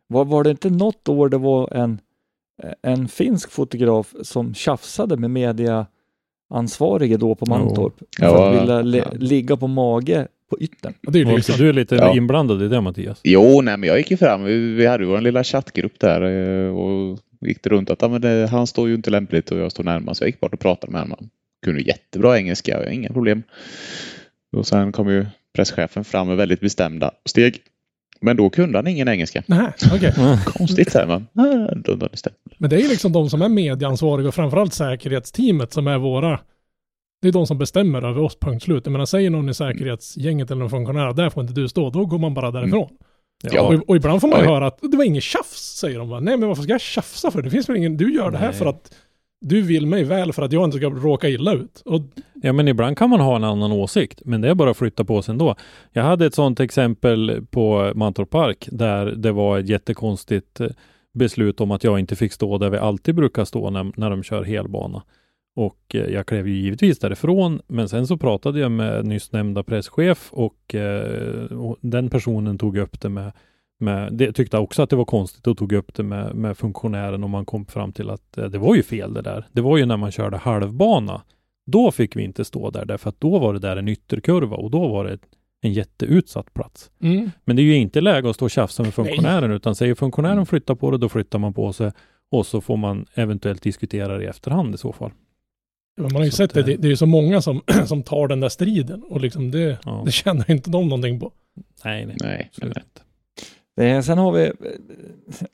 Var, 0.07 0.25
var 0.25 0.45
det 0.45 0.51
inte 0.51 0.71
något 0.71 1.09
år 1.09 1.29
det 1.29 1.39
var 1.39 1.75
en, 1.75 2.01
en 2.83 3.09
finsk 3.09 3.51
fotograf 3.51 4.15
som 4.23 4.55
tjafsade 4.55 5.17
med 5.17 5.31
mediaansvarige 6.51 7.17
då 7.17 7.35
på 7.35 7.47
Mantorp? 7.47 7.95
För 8.19 8.25
Ja. 8.25 8.49
att 8.55 8.63
vilja 8.63 8.81
le, 8.83 9.05
ligga 9.13 9.57
på 9.57 9.67
mage 9.67 10.29
på 10.51 10.61
yttern. 10.61 10.95
Och 11.07 11.13
det 11.13 11.21
är 11.21 11.25
liksom, 11.25 11.55
du 11.59 11.73
lite 11.73 11.95
Ja. 11.95 12.17
inblandad 12.17 12.63
i 12.63 12.69
det 12.69 12.81
Mattias? 12.81 13.21
Jo, 13.25 13.61
nej, 13.61 13.77
men 13.77 13.89
jag 13.89 13.99
gick 13.99 14.11
ju 14.11 14.17
fram. 14.17 14.45
Vi, 14.45 14.75
vi 14.75 14.87
hade 14.87 15.05
ju 15.05 15.11
vår 15.11 15.21
lilla 15.21 15.45
chattgrupp 15.45 16.01
där 16.01 16.23
eh, 16.23 16.77
och 16.77 17.19
gick 17.41 17.63
det 17.63 17.71
runt 17.71 17.91
att 17.91 18.03
ja, 18.03 18.09
men 18.09 18.21
det, 18.21 18.49
han 18.51 18.67
står 18.67 18.89
ju 18.89 18.95
inte 18.95 19.11
lämpligt 19.11 19.51
och 19.51 19.59
jag 19.59 19.73
står 19.73 19.85
närmast. 19.85 20.19
Så 20.19 20.25
jag 20.25 20.29
gick 20.29 20.41
bort 20.41 20.55
och 20.55 20.61
pratade 20.61 20.93
med 20.93 21.01
honom. 21.01 21.17
Han 21.21 21.31
kunde 21.65 21.81
jättebra 21.83 22.39
engelska, 22.39 22.77
har 22.77 22.85
inga 22.85 23.09
problem. 23.09 23.43
Och 24.57 24.67
sen 24.67 24.93
kom 24.93 25.09
ju 25.09 25.27
presschefen 25.57 26.05
fram 26.05 26.29
med 26.29 26.37
väldigt 26.37 26.61
bestämda 26.61 27.11
steg. 27.25 27.61
Men 28.21 28.37
då 28.37 28.51
kunde 28.51 28.79
han 28.79 28.87
ingen 28.87 29.09
engelska. 29.09 29.43
nej, 29.47 29.73
okej. 29.95 30.15
Konstigt 30.47 30.93
säger 30.93 31.07
man. 31.07 31.27
Ah. 31.35 31.75
Men 32.59 32.71
det 32.71 32.77
är 32.77 32.81
ju 32.81 32.89
liksom 32.89 33.13
de 33.13 33.31
som 33.31 33.43
är 33.43 33.49
medieansvariga 33.49 34.29
och 34.29 34.35
framförallt 34.35 34.75
säkerhetsteamet 34.75 35.73
som 35.73 35.87
är 35.87 35.99
våra 35.99 36.41
det 37.23 37.29
är 37.29 37.33
de 37.33 37.47
som 37.47 37.59
bestämmer 37.59 38.03
över 38.03 38.23
oss, 38.23 38.39
punkt 38.41 38.63
slut. 38.63 38.87
Jag 38.87 38.93
menar, 38.93 39.07
säger 39.07 39.31
någon 39.31 39.49
i 39.49 39.55
säkerhetsgänget 39.55 40.51
eller 40.51 40.61
någon 40.61 40.71
funktionär, 40.71 41.13
där 41.13 41.31
får 41.31 41.41
inte 41.43 41.53
du 41.55 41.69
stå, 41.69 41.91
då 41.91 42.07
går 42.07 42.19
man 42.19 42.35
bara 42.35 42.51
därifrån. 42.51 42.89
Ja. 43.43 43.63
Och, 43.63 43.89
och 43.89 43.97
ibland 43.97 44.21
får 44.21 44.29
man 44.29 44.41
ju 44.41 44.47
höra 44.47 44.67
att 44.67 44.79
det 44.83 44.97
var 44.97 45.05
inget 45.05 45.23
tjafs, 45.23 45.77
säger 45.81 45.99
de. 45.99 46.09
Bara, 46.09 46.21
Nej, 46.21 46.37
men 46.37 46.49
varför 46.49 46.63
ska 46.63 46.73
jag 46.73 46.81
tjafsa 46.81 47.31
för? 47.31 47.43
Det 47.43 47.51
finns 47.51 47.69
väl 47.69 47.77
ingen, 47.77 47.97
du 47.97 48.15
gör 48.15 48.31
det 48.31 48.39
här 48.39 48.49
Nej. 48.49 48.57
för 48.57 48.67
att 48.67 48.95
du 49.41 49.63
vill 49.63 49.87
mig 49.87 50.05
väl 50.05 50.33
för 50.33 50.43
att 50.43 50.53
jag 50.53 50.65
inte 50.65 50.77
ska 50.77 50.91
råka 50.91 51.29
illa 51.29 51.53
ut. 51.53 51.83
Och 51.85 52.03
Ja, 52.43 52.53
men 52.53 52.69
ibland 52.69 52.99
kan 52.99 53.11
man 53.11 53.21
ha 53.21 53.37
en 53.37 53.45
annan 53.45 53.73
åsikt, 53.73 54.23
men 54.25 54.41
det 54.41 54.49
är 54.49 54.55
bara 54.55 54.71
att 54.71 54.77
flytta 54.77 55.05
på 55.05 55.23
sig 55.23 55.33
ändå. 55.33 55.55
Jag 55.93 56.03
hade 56.03 56.27
ett 56.27 56.35
sådant 56.35 56.61
exempel 56.61 57.47
på 57.51 57.93
Mantorp 57.95 58.31
Park 58.31 58.69
där 58.73 59.07
det 59.07 59.33
var 59.33 59.59
ett 59.59 59.69
jättekonstigt 59.69 60.61
eh, 60.61 60.69
beslut 61.15 61.61
om 61.61 61.71
att 61.71 61.85
jag 61.85 61.99
inte 61.99 62.17
fick 62.17 62.33
stå 62.33 62.59
där 62.59 62.71
vi 62.71 62.79
alltid 62.79 63.15
brukar 63.15 63.45
stå 63.45 63.71
när, 63.71 63.93
när 63.97 64.11
de 64.11 64.23
kör 64.23 64.45
helbana. 64.45 65.03
Och 65.57 65.95
eh, 65.95 66.13
jag 66.13 66.27
klev 66.27 66.49
ju 66.49 66.55
givetvis 66.55 66.99
därifrån, 66.99 67.61
men 67.67 67.89
sen 67.89 68.07
så 68.07 68.17
pratade 68.17 68.61
jag 68.61 68.71
med 68.71 69.07
nyss 69.07 69.33
nämnda 69.33 69.63
presschef 69.63 70.29
och, 70.33 70.75
eh, 70.75 71.45
och 71.45 71.77
den 71.81 72.11
personen 72.11 72.59
tog 72.59 72.77
upp 72.77 73.01
det 73.01 73.09
med 73.09 73.33
med, 73.81 74.13
det 74.13 74.33
tyckte 74.33 74.59
också 74.59 74.83
att 74.83 74.91
det 74.91 74.97
var 74.97 75.05
konstigt 75.05 75.47
och 75.47 75.59
tog 75.59 75.73
upp 75.73 75.95
det 75.95 76.03
med, 76.03 76.35
med 76.35 76.59
funktionären 76.59 77.25
och 77.25 77.31
man 77.31 77.45
kom 77.45 77.67
fram 77.67 77.93
till 77.93 78.11
att 78.11 78.39
eh, 78.39 78.45
det 78.45 78.59
var 78.59 78.75
ju 78.75 78.83
fel 78.83 79.15
det 79.15 79.23
där. 79.23 79.47
Det 79.53 79.61
var 79.61 79.77
ju 79.79 79.87
när 79.87 79.97
man 79.97 80.11
körde 80.13 80.37
halvbana. 80.37 81.23
Då 81.67 81.91
fick 81.91 82.17
vi 82.17 82.23
inte 82.23 82.45
stå 82.45 82.71
där 82.71 82.85
därför 82.85 83.09
att 83.09 83.21
då 83.21 83.39
var 83.39 83.53
det 83.53 83.59
där 83.59 83.77
en 83.77 83.89
ytterkurva 83.89 84.57
och 84.57 84.71
då 84.71 84.89
var 84.89 85.05
det 85.05 85.19
en 85.61 85.73
jätteutsatt 85.73 86.55
plats. 86.55 86.91
mm, 87.03 87.31
Men 87.45 87.57
det 87.57 87.63
är 87.63 87.65
ju 87.65 87.77
inte 87.77 88.01
läge 88.01 88.31
att 88.31 88.37
stå 88.37 88.45
och 88.45 88.51
tjafsa 88.51 88.83
med 88.83 88.95
funktionären 88.95 89.51
utan 89.53 89.75
säger 89.75 89.95
funktionären 89.95 90.47
flytta 90.47 90.77
på 90.77 90.91
det, 90.91 90.99
då 90.99 91.09
flyttar 91.09 91.39
man 91.39 91.55
på 91.55 91.73
sig 91.73 91.93
och 92.31 92.47
så 92.47 92.61
får 92.61 92.77
man 92.77 93.07
eventuellt 93.15 93.63
diskutera 93.63 94.19
det 94.19 94.25
i 94.25 94.27
efterhand 94.27 94.75
i 94.75 94.79
så 94.79 94.93
fall. 94.93 95.11
man 96.01 96.13
har 96.17 96.25
ju 96.25 96.31
Så 96.31 96.37
sett 96.37 96.51
att, 96.51 96.55
det, 96.55 96.61
eh, 96.61 96.67
det, 96.67 96.77
det 96.83 96.89
är 96.89 96.91
ju 96.91 96.97
så 96.97 97.07
många 97.07 97.41
som, 97.43 97.61
som 97.87 98.03
tar 98.03 98.29
den 98.29 98.41
där 98.41 98.49
striden 98.49 99.03
och 99.03 99.21
liksom 99.21 99.51
det, 99.51 99.79
Ja. 99.85 100.03
det 100.07 100.13
känner 100.13 100.51
inte 100.51 100.71
de 100.71 100.89
någonting 100.89 101.21
på. 101.21 101.33
Nej, 101.85 102.07
nej. 102.07 102.17
Nej, 102.23 102.51
nej. 102.63 102.73
Eh, 103.79 104.03
sen 104.03 104.19
har 104.19 104.33
vi 104.33 104.45
eh, 104.45 104.53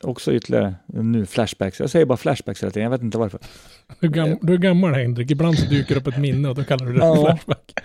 också 0.01 0.33
ytterligare 0.33 0.75
nu 0.87 1.25
flashbacks. 1.25 1.79
Jag 1.79 1.89
säger 1.89 2.05
bara 2.05 2.17
flashbacks 2.17 2.63
hela 2.63 2.71
tiden, 2.71 2.83
jag 2.83 2.89
vet 2.91 3.01
inte 3.01 3.17
varför. 3.17 3.39
Du 3.99 4.07
är, 4.07 4.11
gam, 4.11 4.37
du 4.41 4.53
är 4.53 4.57
gammal 4.57 4.93
Henrik, 4.93 5.31
ibland 5.31 5.59
så 5.59 5.65
dyker 5.65 5.97
upp 5.97 6.07
ett 6.07 6.17
minne 6.17 6.49
och 6.49 6.55
då 6.55 6.63
kallar 6.63 6.85
du 6.85 6.93
det 6.93 6.99
Ja. 6.99 7.25
flashback. 7.25 7.71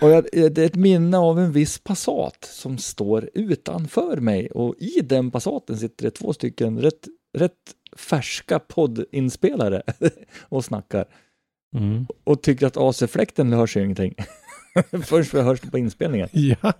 Och 0.00 0.10
jag, 0.10 0.24
det 0.32 0.58
är 0.58 0.66
ett 0.66 0.74
minne 0.74 1.18
av 1.18 1.38
en 1.38 1.52
viss 1.52 1.78
Passat 1.78 2.44
som 2.52 2.78
står 2.78 3.30
utanför 3.34 4.16
mig 4.16 4.50
och 4.50 4.74
i 4.78 5.00
den 5.00 5.30
Passaten 5.30 5.76
sitter 5.78 6.04
det 6.04 6.10
två 6.10 6.32
stycken 6.32 6.78
rätt, 6.80 7.08
rätt 7.38 7.52
färska 7.96 8.58
poddinspelare 8.58 9.82
och 10.48 10.64
snackar 10.64 11.04
Mm. 11.76 12.06
och 12.24 12.42
tycker 12.42 12.66
att 12.66 12.76
AC-fläkten 12.76 13.52
hörs 13.52 13.76
ju 13.76 13.82
ingenting. 13.82 14.14
Först 15.02 15.34
vi 15.34 15.40
hörs 15.40 15.60
det 15.60 15.70
på 15.70 15.78
inspelningen. 15.78 16.28
Ja, 16.32 16.72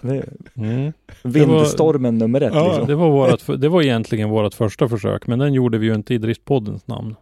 Det 0.00 0.24
Mm. 0.56 0.92
vindstormen 1.22 2.18
nummer 2.18 2.40
ett. 2.40 2.54
Ja, 2.54 2.66
liksom. 2.66 2.86
Det, 2.86 2.94
var 2.94 3.10
vårat, 3.10 3.60
det 3.60 3.68
var 3.68 3.82
egentligen 3.82 4.30
vårt 4.30 4.54
första 4.54 4.88
försök, 4.88 5.26
men 5.26 5.38
den 5.38 5.54
gjorde 5.54 5.78
vi 5.78 5.86
ju 5.86 5.94
inte 5.94 6.14
i 6.14 6.18
Driftpoddens 6.18 6.86
namn. 6.86 7.14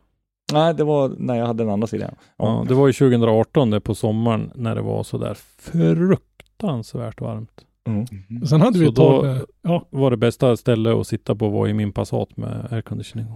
Nej, 0.52 0.74
det 0.74 0.84
var 0.84 1.12
när 1.18 1.34
jag 1.34 1.46
hade 1.46 1.64
den 1.64 1.72
andra 1.72 1.86
sidan. 1.86 2.14
Ja, 2.36 2.64
det 2.68 2.74
var 2.74 2.86
ju 2.86 2.92
2018 2.92 3.70
det 3.70 3.80
på 3.80 3.94
sommaren 3.94 4.50
när 4.54 4.74
det 4.74 4.82
var 4.82 5.02
så 5.02 5.18
där 5.18 5.34
fruktansvärt 5.58 7.20
varmt. 7.20 7.50
Mm. 7.86 8.06
sen 8.46 8.60
hade 8.60 8.78
vi 8.78 8.84
Så 8.84 8.90
ett 8.90 8.96
tag, 8.96 9.38
ja, 9.62 9.86
var 9.90 10.10
det 10.10 10.16
bästa 10.16 10.56
ställe 10.56 11.00
att 11.00 11.06
sitta 11.06 11.34
på 11.34 11.48
var 11.48 11.68
i 11.68 11.72
min 11.74 11.92
Passat 11.92 12.36
med 12.36 12.68
airconditioning. 12.70 13.26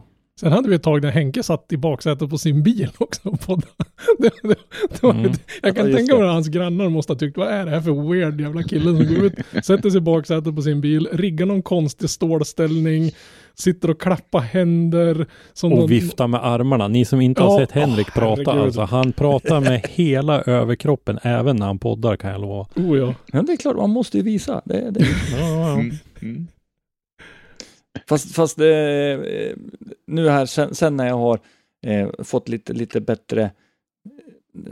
Sen 0.41 0.53
hade 0.53 0.68
vi 0.68 0.74
ett 0.74 0.82
tag 0.82 1.03
när 1.03 1.11
Henke 1.11 1.43
satt 1.43 1.72
i 1.72 1.76
baksätet 1.76 2.30
på 2.30 2.39
sin 2.39 2.62
bil 2.62 2.89
också 2.99 3.20
och 3.28 3.41
poddade. 3.41 3.66
Det, 4.18 4.30
det, 4.43 4.55
det 4.91 5.03
var, 5.03 5.11
Mm. 5.14 5.32
Jag 5.62 5.76
kan 5.76 5.91
Ja, 5.91 5.97
tänka 5.97 6.14
mig 6.18 6.24
att 6.28 6.32
hans 6.32 6.49
grannar 6.49 6.89
måste 6.89 7.12
ha 7.12 7.18
tyckt, 7.18 7.36
vad 7.36 7.49
är 7.49 7.64
det 7.64 7.70
här 7.70 7.80
för 7.80 8.12
weird 8.12 8.41
jävla 8.41 8.62
kille 8.62 8.84
som 8.84 8.97
går 9.14 9.24
ut, 9.24 9.32
sätter 9.64 9.91
sig 9.91 9.99
i 9.99 10.01
baksätet 10.01 10.55
på 10.57 10.62
sin 10.62 10.80
bil, 10.80 11.09
riggar 11.12 11.47
någon 11.47 11.62
konstig 11.62 12.11
stålställning, 12.11 13.11
sitter 13.55 13.91
och 13.91 14.01
klappar 14.01 14.41
händer. 14.41 15.26
Som 15.53 15.70
någon- 15.70 15.82
Och 15.82 15.91
vifta 15.91 16.26
med 16.26 16.45
armarna. 16.47 16.89
Ni 16.89 17.05
som 17.05 17.20
inte 17.20 17.43
har 17.43 17.61
Ja, 17.61 17.66
sett 17.66 17.72
Henrik 17.72 18.07
åh, 18.09 18.12
prata, 18.14 18.51
alltså, 18.53 18.80
han 18.80 19.12
pratar 19.12 19.61
med 19.61 19.86
hela 19.91 20.43
överkroppen 20.43 21.18
även 21.22 21.57
när 21.57 21.66
han 21.66 21.78
poddar 21.78 22.16
kan 22.16 22.30
jag 22.30 22.41
lova. 22.41 22.66
Oh 22.76 22.99
ja. 22.99 23.14
Ja, 23.32 23.43
det 23.43 23.53
är 23.53 23.57
klart, 23.57 23.76
man 23.76 23.91
måste 23.91 24.16
ju 24.16 24.22
visa. 24.22 24.62
Det, 24.64 24.91
det. 24.91 25.01
Ja, 25.01 25.39
ja. 25.39 25.72
Mm. 25.72 25.91
Mm. 26.22 26.47
Fast, 28.07 28.34
fast 28.34 28.59
eh, 28.59 28.66
eh, 28.66 29.57
nu 30.07 30.28
här 30.28 30.46
sen, 30.46 30.74
sen 30.74 30.96
när 30.96 31.07
jag 31.07 31.18
har 31.18 31.40
eh, 31.86 32.09
fått 32.24 32.49
lite, 32.49 32.72
lite 32.72 33.01
bättre 33.01 33.42
eh, 33.42 33.51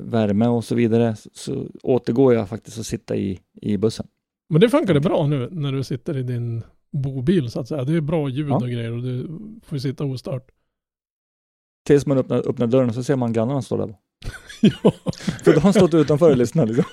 värme 0.00 0.46
och 0.46 0.64
så 0.64 0.74
vidare 0.74 1.16
så, 1.16 1.30
så 1.32 1.66
återgår 1.82 2.34
jag 2.34 2.48
faktiskt 2.48 2.78
att 2.78 2.86
sitta 2.86 3.16
i, 3.16 3.40
i 3.52 3.76
bussen. 3.76 4.06
Men 4.48 4.60
det 4.60 4.68
funkade 4.68 5.00
bra 5.00 5.26
nu 5.26 5.48
när 5.52 5.72
du 5.72 5.84
sitter 5.84 6.16
i 6.16 6.22
din 6.22 6.62
bobil 6.92 7.50
så 7.50 7.60
att 7.60 7.68
säga. 7.68 7.84
Det 7.84 7.92
är 7.96 8.00
bra 8.00 8.28
ljud 8.28 8.48
Ja. 8.50 8.56
och 8.56 8.70
grejer 8.70 8.92
och 8.92 9.02
du 9.02 9.26
får 9.62 9.76
ju 9.76 9.80
sitta 9.80 10.04
ostört. 10.04 10.50
Tills 11.86 12.06
man 12.06 12.18
öppnar, 12.18 12.48
öppnar 12.48 12.66
dörren 12.66 12.92
så 12.92 13.02
ser 13.02 13.16
man 13.16 13.32
grannarna 13.32 13.62
stå 13.62 13.76
där. 13.76 13.94
ja. 14.60 14.92
För 15.44 15.52
då 15.52 15.52
har 15.52 15.60
han 15.60 15.72
stått 15.72 15.94
utanför 15.94 16.30
och 16.30 16.36
lyssnat 16.36 16.68
liksom. 16.68 16.84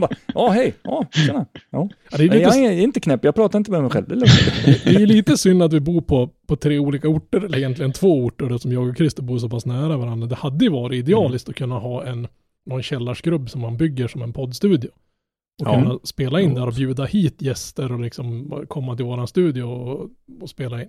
Bara, 0.00 0.10
Ja, 0.34 0.48
hej, 0.50 0.74
ja, 0.82 1.06
tjena. 1.12 1.46
Ja. 1.70 1.88
Ja, 2.10 2.16
det, 2.18 2.24
är 2.24 2.28
lite, 2.28 2.38
jag 2.38 2.56
är 2.56 2.72
inte 2.72 3.00
knäpp, 3.00 3.24
jag 3.24 3.34
pratar 3.34 3.58
inte 3.58 3.70
med 3.70 3.82
mig 3.82 3.90
själv. 3.90 4.08
Det 4.08 4.14
är 4.14 4.84
det 4.84 5.02
är 5.02 5.06
lite 5.06 5.36
synd 5.36 5.62
att 5.62 5.72
vi 5.72 5.80
bor 5.80 6.00
på, 6.00 6.30
på 6.46 6.56
tre 6.56 6.78
olika 6.78 7.08
orter, 7.08 7.40
eller 7.40 7.58
egentligen 7.58 7.92
två 7.92 8.24
orter, 8.24 8.58
som 8.58 8.72
jag 8.72 8.88
och 8.88 8.96
Christer 8.96 9.22
bor 9.22 9.38
så 9.38 9.48
pass 9.48 9.66
nära 9.66 9.96
varandra. 9.96 10.26
Det 10.26 10.34
hade 10.34 10.64
ju 10.64 10.70
varit 10.70 10.98
idealiskt 10.98 11.48
att 11.48 11.54
kunna 11.54 11.78
ha 11.78 12.06
en, 12.06 12.28
någon 12.66 12.82
källarskrubb 12.82 13.50
som 13.50 13.60
man 13.60 13.76
bygger 13.76 14.08
som 14.08 14.22
en 14.22 14.32
poddstudio. 14.32 14.88
Och 15.62 15.68
Ja. 15.68 15.74
kunna 15.74 15.98
spela 16.04 16.40
in 16.40 16.54
där 16.54 16.66
och 16.66 16.72
bjuda 16.74 17.04
hit 17.04 17.42
gäster 17.42 17.92
och 17.92 18.00
liksom 18.00 18.50
komma 18.68 18.96
till 18.96 19.04
våran 19.04 19.26
studio 19.28 19.62
och, 19.62 20.10
och 20.40 20.50
spela 20.50 20.82
in. 20.82 20.88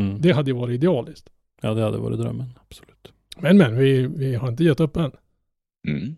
Mm. 0.00 0.20
Det 0.20 0.32
hade 0.32 0.50
ju 0.50 0.56
varit 0.56 0.74
idealiskt. 0.74 1.30
Ja, 1.62 1.74
det 1.74 1.82
hade 1.82 1.98
varit 1.98 2.18
drömmen. 2.18 2.58
Absolut. 2.68 3.12
Men 3.42 3.58
men, 3.58 3.76
vi, 3.78 4.06
vi 4.06 4.34
har 4.34 4.48
inte 4.48 4.64
gett 4.64 4.80
upp 4.80 4.96
än. 4.96 5.12
Mm. 5.88 6.16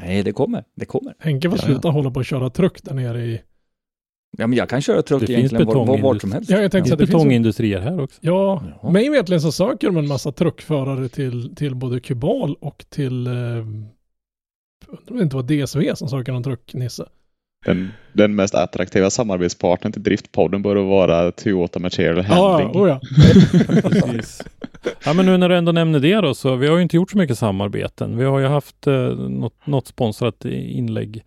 Nej, 0.00 0.22
det 0.22 0.32
kommer. 0.32 0.64
Det 0.74 0.84
kommer. 0.84 1.14
Henke 1.18 1.50
får 1.50 1.58
Ja, 1.58 1.62
ja. 1.62 1.66
sluta 1.66 1.88
hålla 1.88 2.10
på 2.10 2.18
och 2.20 2.24
köra 2.24 2.50
truck 2.50 2.82
där 2.82 2.94
nere 2.94 3.24
i... 3.24 3.40
Ja, 4.38 4.46
men 4.46 4.58
jag 4.58 4.68
kan 4.68 4.82
köra 4.82 5.02
truck 5.02 5.20
Det 5.20 5.26
finns 5.26 5.38
egentligen 5.38 5.66
var, 5.66 5.86
var, 5.86 5.98
vart 5.98 6.20
som 6.20 6.32
helst. 6.32 6.50
Ja, 6.50 6.60
jag 6.60 6.72
tänkte 6.72 6.88
finns 6.88 6.92
att 6.92 6.98
det 6.98 7.06
finns... 7.06 7.14
betongindustrier 7.22 7.80
här 7.80 8.00
också. 8.00 8.18
Ja, 8.22 8.62
Ja. 8.82 8.90
mig 8.90 9.08
vetligen 9.10 9.40
så 9.40 9.52
söker 9.52 9.86
de 9.86 9.96
en 9.96 10.08
massa 10.08 10.32
truckförare 10.32 11.08
till, 11.08 11.54
till 11.56 11.74
både 11.74 12.00
Kubal 12.00 12.54
och 12.60 12.84
till... 12.88 13.26
Eh, 13.26 13.32
undrar 13.32 15.10
om 15.10 15.16
det 15.16 15.22
inte 15.22 15.36
var 15.36 15.42
DSV 15.66 15.94
som 15.94 16.08
söker 16.08 16.32
någon 16.32 16.42
trucknisse. 16.42 17.08
Den, 17.64 17.90
den 18.12 18.34
mest 18.34 18.54
attraktiva 18.54 19.10
samarbetspartnern 19.10 19.92
till 19.92 20.02
Driftpodden 20.02 20.62
bör 20.62 20.76
vara 20.76 21.32
Toyota 21.32 21.78
Material 21.78 22.24
Ja, 22.28 22.52
Handling. 22.58 22.82
oh 22.82 22.88
ja. 22.88 23.00
Precis. 23.82 24.42
Ja, 25.04 25.12
men 25.12 25.26
nu 25.26 25.36
när 25.36 25.48
du 25.48 25.56
ändå 25.56 25.72
nämner 25.72 26.00
det 26.00 26.14
då, 26.20 26.34
så 26.34 26.56
vi 26.56 26.68
har 26.68 26.76
ju 26.76 26.82
inte 26.82 26.96
gjort 26.96 27.10
så 27.10 27.18
mycket 27.18 27.38
samarbeten. 27.38 28.16
Vi 28.16 28.24
har 28.24 28.38
ju 28.38 28.46
haft 28.46 28.86
eh, 28.86 28.94
något, 29.16 29.66
något 29.66 29.86
sponsrat 29.86 30.44
inlägg 30.44 31.22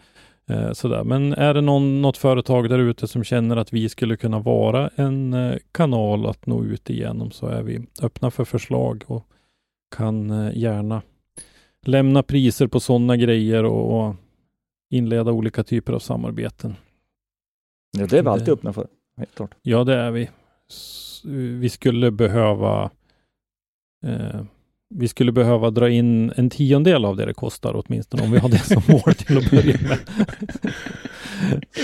eh, 0.50 0.72
sådär. 0.72 1.04
Men 1.04 1.34
är 1.34 1.54
det 1.54 1.62
någon, 1.62 2.02
något 2.02 2.18
företag 2.18 2.70
där 2.70 2.80
ute 2.80 3.08
som 3.08 3.24
känner 3.24 3.58
att 3.58 3.74
vi 3.74 3.90
skulle 3.90 4.18
kunna 4.18 4.40
vara 4.40 4.90
en 4.96 5.34
eh, 5.34 5.56
kanal 5.72 6.26
att 6.26 6.46
nå 6.46 6.64
ut 6.64 6.90
igenom 6.90 7.32
så 7.32 7.48
är 7.48 7.64
vi 7.64 7.80
öppna 8.02 8.32
för 8.32 8.46
förslag 8.46 9.04
och 9.08 9.26
kan 9.98 10.32
eh, 10.48 10.58
gärna 10.58 11.02
lämna 11.86 12.24
priser 12.24 12.68
på 12.68 12.80
sådana 12.80 13.18
grejer 13.18 13.64
och, 13.64 14.08
och 14.08 14.16
inleda 14.90 15.32
olika 15.32 15.64
typer 15.64 15.94
av 15.94 16.00
samarbeten. 16.00 16.76
Ja, 17.98 18.06
det 18.06 18.18
är 18.18 18.24
vi 18.24 18.30
alltid 18.30 18.50
öppna 18.50 18.74
för. 18.74 18.88
Helt 19.18 19.36
klart. 19.36 19.56
Ja, 19.62 19.84
det 19.84 19.96
är 19.96 20.12
vi. 20.12 20.30
Vi 21.60 21.70
skulle 21.70 22.12
behöva 22.12 22.92
eh, 24.06 24.42
vi 24.90 25.08
skulle 25.08 25.32
behöva 25.32 25.70
dra 25.70 25.90
in 25.90 26.32
en 26.36 26.50
tiondel 26.50 27.06
av 27.06 27.16
det 27.16 27.26
det 27.26 27.34
kostar 27.34 27.84
åtminstone 27.86 28.24
om 28.24 28.32
vi 28.32 28.38
har 28.38 28.50
det 28.50 28.60
som 28.60 28.84
mål 28.88 29.14
till 29.14 29.38
att 29.38 29.52
börja 29.52 29.78
med. 29.82 30.00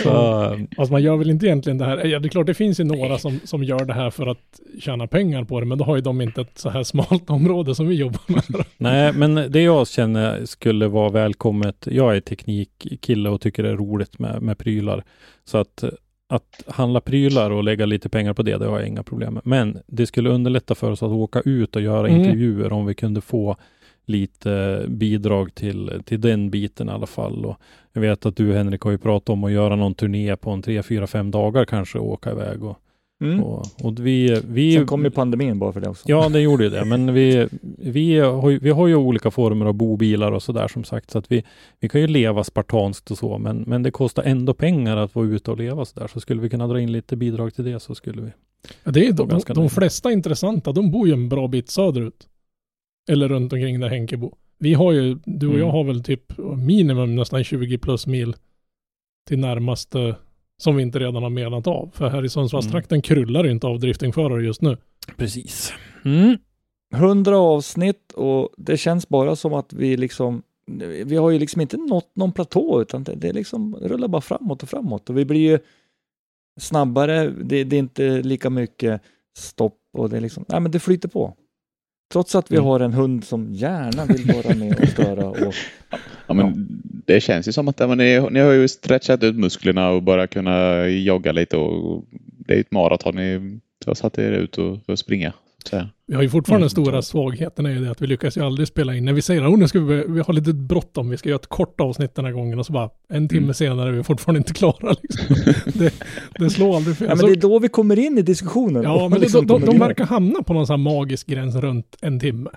Så, 0.03 0.09
Alltså 0.77 0.91
man 0.91 1.03
gör 1.03 1.17
väl 1.17 1.29
inte 1.29 1.45
egentligen 1.45 1.77
det 1.77 1.85
här. 1.85 2.05
Ja, 2.05 2.19
det 2.19 2.27
är 2.27 2.29
klart 2.29 2.45
det 2.47 2.53
finns 2.53 2.79
ju 2.79 2.83
några 2.83 3.17
som, 3.17 3.39
som 3.43 3.63
gör 3.63 3.85
det 3.85 3.93
här 3.93 4.09
för 4.09 4.27
att 4.27 4.59
tjäna 4.79 5.07
pengar 5.07 5.43
på 5.43 5.59
det. 5.59 5.65
Men 5.65 5.77
då 5.77 5.83
har 5.83 5.95
ju 5.95 6.01
de 6.01 6.21
inte 6.21 6.41
ett 6.41 6.57
så 6.57 6.69
här 6.69 6.83
smalt 6.83 7.29
område 7.29 7.75
som 7.75 7.87
vi 7.87 7.95
jobbar 7.95 8.21
med. 8.27 8.65
nej, 8.77 9.13
men 9.13 9.35
det 9.35 9.61
jag 9.61 9.87
känner 9.87 10.45
skulle 10.45 10.87
vara 10.87 11.09
välkommet. 11.09 11.87
Jag 11.91 12.15
är 12.15 12.21
teknikkille 12.21 13.29
och 13.29 13.41
tycker 13.41 13.63
det 13.63 13.69
är 13.69 13.77
roligt 13.77 14.19
med, 14.19 14.41
med 14.41 14.57
prylar. 14.57 15.03
Så 15.45 15.57
att, 15.57 15.83
att 16.29 16.63
handla 16.67 17.01
prylar 17.01 17.51
och 17.51 17.63
lägga 17.63 17.85
lite 17.85 18.09
pengar 18.09 18.33
på 18.33 18.43
det, 18.43 18.57
det 18.57 18.65
har 18.65 18.79
jag 18.79 18.87
inga 18.87 19.03
problem 19.03 19.33
med. 19.33 19.41
Men 19.45 19.77
det 19.87 20.05
skulle 20.05 20.29
underlätta 20.29 20.75
för 20.75 20.91
oss 20.91 21.03
att 21.03 21.09
åka 21.11 21.41
ut 21.45 21.75
och 21.75 21.81
göra 21.81 22.07
Mm. 22.07 22.21
intervjuer 22.21 22.73
om 22.73 22.85
vi 22.85 22.93
kunde 22.93 23.21
få 23.21 23.57
lite 24.05 24.85
bidrag 24.87 25.55
till, 25.55 26.01
till 26.05 26.21
den 26.21 26.49
biten 26.49 26.89
i 26.89 26.91
alla 26.91 27.05
fall. 27.07 27.45
Och 27.45 27.57
jag 27.93 28.01
vet 28.01 28.25
att 28.25 28.35
du 28.35 28.53
Henrik 28.53 28.81
har 28.81 28.91
ju 28.91 28.97
pratat 28.97 29.29
om 29.29 29.43
att 29.43 29.51
göra 29.51 29.75
någon 29.75 29.93
turné 29.93 30.35
på 30.35 30.51
en 30.51 30.61
tre, 30.61 30.83
fyra, 30.83 31.07
fem 31.07 31.31
dagar 31.31 31.65
kanske 31.65 31.99
och 31.99 32.11
åka 32.11 32.31
iväg. 32.31 32.63
Och, 32.63 32.77
Mm. 33.23 33.43
och, 33.43 33.65
och 33.81 33.99
vi, 34.05 34.41
vi, 34.47 34.73
Sen 34.75 34.85
kom 34.87 35.03
ju 35.03 35.09
pandemin 35.11 35.59
bara 35.59 35.73
för 35.73 35.81
det 35.81 35.89
också. 35.89 36.03
Ja, 36.07 36.29
det 36.29 36.39
gjorde 36.39 36.63
ju 36.63 36.69
det. 36.69 36.85
Men 36.85 37.13
vi, 37.13 37.47
vi, 37.77 38.19
har, 38.19 38.49
ju- 38.49 38.59
vi 38.59 38.69
har 38.69 38.87
ju 38.87 38.95
olika 38.95 39.31
former 39.31 39.65
av 39.65 39.73
bobilar 39.73 40.31
och 40.31 40.43
sådär 40.43 40.67
som 40.67 40.83
sagt. 40.83 41.11
Så 41.11 41.17
att 41.17 41.31
vi, 41.31 41.43
vi 41.79 41.89
kan 41.89 42.01
ju 42.01 42.07
leva 42.07 42.43
spartanskt 42.43 43.11
och 43.11 43.17
så. 43.17 43.37
Men, 43.37 43.57
men 43.67 43.83
det 43.83 43.91
kostar 43.91 44.23
ändå 44.23 44.53
pengar 44.53 44.97
att 44.97 45.15
vara 45.15 45.25
ute 45.25 45.51
och 45.51 45.57
leva 45.57 45.85
sådär. 45.85 46.07
Så 46.13 46.19
skulle 46.19 46.41
vi 46.41 46.49
kunna 46.49 46.67
dra 46.67 46.79
in 46.81 46.91
lite 46.91 47.15
bidrag 47.15 47.53
till 47.53 47.63
det 47.65 47.79
så 47.79 47.95
skulle 47.95 48.21
vi. 48.21 48.29
Ja, 48.83 48.91
det 48.91 49.07
är 49.07 49.11
de, 49.13 49.27
de, 49.29 49.41
de 49.53 49.69
flesta 49.69 50.11
intressanta, 50.11 50.71
de 50.71 50.91
bor 50.91 51.07
ju 51.07 51.13
en 51.13 51.29
bra 51.29 51.47
bit 51.47 51.69
söderut. 51.69 52.27
Eller 53.11 53.29
runt 53.29 53.53
omkring 53.53 53.79
där 53.79 53.89
Henke 53.89 54.17
bor. 54.17 54.35
Vi 54.59 54.73
har 54.73 54.91
ju, 54.91 55.17
du 55.25 55.47
och 55.47 55.53
Mm. 55.53 55.65
jag 55.65 55.71
har 55.71 55.83
väl 55.83 56.03
typ 56.03 56.37
minimum 56.57 57.15
nästan 57.15 57.43
20 57.43 57.77
plus 57.77 58.07
mil 58.07 58.35
till 59.27 59.39
närmaste 59.39 60.15
som 60.57 60.75
vi 60.75 60.83
inte 60.83 60.99
redan 60.99 61.23
har 61.23 61.29
menat 61.29 61.67
av. 61.67 61.91
För 61.93 62.09
här 62.09 62.25
i 62.25 62.29
Sundsvallstrakten 62.29 63.01
kryllar 63.01 63.43
det 63.43 63.51
inte 63.51 63.67
av 63.67 63.79
driftingförare 63.79 64.43
just 64.43 64.61
nu. 64.61 64.77
Precis. 65.17 65.73
Mm. 66.05 66.37
100 66.95 67.37
avsnitt 67.37 68.11
och 68.11 68.49
det 68.57 68.77
känns 68.77 69.09
bara 69.09 69.35
som 69.35 69.53
att 69.53 69.73
vi 69.73 69.97
liksom 69.97 70.43
vi 71.05 71.15
har 71.15 71.29
ju 71.29 71.39
liksom 71.39 71.61
inte 71.61 71.77
nått 71.77 72.15
någon 72.15 72.31
platå 72.31 72.81
utan 72.81 73.03
det, 73.03 73.15
det 73.15 73.33
liksom 73.33 73.75
rullar 73.75 74.07
bara 74.07 74.21
framåt 74.21 74.63
och 74.63 74.69
framåt 74.69 75.09
och 75.09 75.17
vi 75.17 75.25
blir 75.25 75.51
ju 75.51 75.59
snabbare. 76.59 77.29
Det, 77.29 77.63
det 77.63 77.75
är 77.75 77.79
inte 77.79 78.21
lika 78.21 78.49
mycket 78.49 79.01
stopp 79.37 79.79
och 79.93 80.09
det 80.09 80.17
är 80.17 80.21
liksom, 80.21 80.45
nej 80.47 80.59
men 80.59 80.71
det 80.71 80.79
flyter 80.79 81.09
på. 81.09 81.37
Trots 82.13 82.35
att 82.35 82.51
vi 82.51 82.55
Mm. 82.55 82.65
har 82.67 82.79
en 82.79 82.93
hund 82.93 83.23
som 83.23 83.53
gärna 83.53 84.05
vill 84.05 84.31
vara 84.33 84.55
med 84.55 84.79
och 84.79 84.87
störa 84.87 85.25
och 85.25 85.53
Ja, 86.27 86.33
men 86.33 86.67
Det 87.05 87.21
känns 87.21 87.47
ju 87.47 87.51
som 87.51 87.67
att 87.67 87.79
ja, 87.79 87.87
men 87.87 87.97
ni, 87.97 88.27
ni 88.31 88.39
har 88.39 88.51
ju 88.51 88.67
stretchat 88.67 89.23
ut 89.23 89.35
musklerna 89.35 89.89
och 89.89 90.03
börjat 90.03 90.29
kunna 90.29 90.87
jogga 90.87 91.31
lite. 91.31 91.57
och 91.57 92.03
Det 92.47 92.53
är 92.55 92.59
ett 92.59 92.71
maraton 92.71 93.15
ni 93.15 93.59
har 93.85 93.93
satt 93.93 94.17
er 94.17 94.31
ut 94.31 94.57
och, 94.57 94.77
och 94.89 94.99
springa. 94.99 95.33
Så. 95.65 95.87
Vi 96.07 96.15
har 96.15 96.21
ju 96.23 96.29
fortfarande 96.29 96.57
Mm, 96.57 96.61
den 96.63 96.69
stora 96.69 96.85
tror 96.85 96.95
jag. 96.95 97.03
svagheten 97.03 97.65
är 97.65 97.69
ju 97.69 97.79
det 97.85 97.91
att 97.91 98.01
vi 98.01 98.07
lyckas 98.07 98.37
ju 98.37 98.41
aldrig 98.41 98.67
spela 98.67 98.95
in. 98.95 99.05
När 99.05 99.13
vi 99.13 99.21
säger 99.21 99.41
att 99.43 99.49
oh, 99.49 99.57
nu 99.57 99.67
ska 99.67 99.79
vi, 99.79 100.03
vi 100.07 100.19
har 100.19 100.33
lite 100.33 100.53
bråttom, 100.53 101.09
vi 101.09 101.17
ska 101.17 101.29
göra 101.29 101.39
ett 101.39 101.47
kort 101.49 101.81
avsnitt 101.81 102.15
den 102.15 102.25
här 102.25 102.31
gången 102.31 102.59
och 102.59 102.65
så 102.65 102.73
bara 102.73 102.89
en 103.09 103.27
timme 103.29 103.41
Mm. 103.43 103.53
senare 103.53 103.89
är 103.89 103.93
vi 103.93 104.03
fortfarande 104.03 104.37
inte 104.37 104.53
klara. 104.53 104.95
Liksom. 105.01 105.35
det, 105.73 105.93
det 106.39 106.49
slår 106.49 106.75
aldrig 106.75 106.97
fel. 106.97 107.07
ja, 107.09 107.15
men 107.15 107.25
det 107.25 107.31
är 107.31 107.35
då 107.41 107.59
vi 107.59 107.67
kommer 107.69 107.99
in 107.99 108.17
i 108.17 108.21
diskussionen. 108.21 108.83
Ja, 108.83 109.09
men 109.09 109.19
liksom 109.21 109.47
de, 109.47 109.61
de, 109.61 109.65
de 109.65 109.79
verkar 109.79 110.05
hamna 110.05 110.43
på 110.43 110.53
någon 110.53 110.67
sån 110.67 110.73
här 110.79 110.95
magisk 110.95 111.27
gräns 111.27 111.55
runt 111.55 111.97
en 112.01 112.19
timme. 112.19 112.49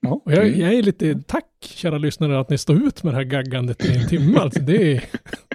Ja. 0.00 0.20
Och 0.24 0.32
jag, 0.32 0.46
Mm. 0.46 0.60
jag 0.60 0.74
är 0.74 0.82
lite, 0.82 1.22
tack 1.26 1.44
kära 1.60 1.98
lyssnare 1.98 2.40
att 2.40 2.50
ni 2.50 2.58
står 2.58 2.76
ut 2.86 3.02
med 3.02 3.12
det 3.14 3.16
här 3.16 3.24
gaggandet 3.24 3.84
i 3.84 3.96
en 3.96 4.08
timme. 4.08 4.38
Alltså 4.38 4.60
det 4.60 4.92
är, 4.92 5.04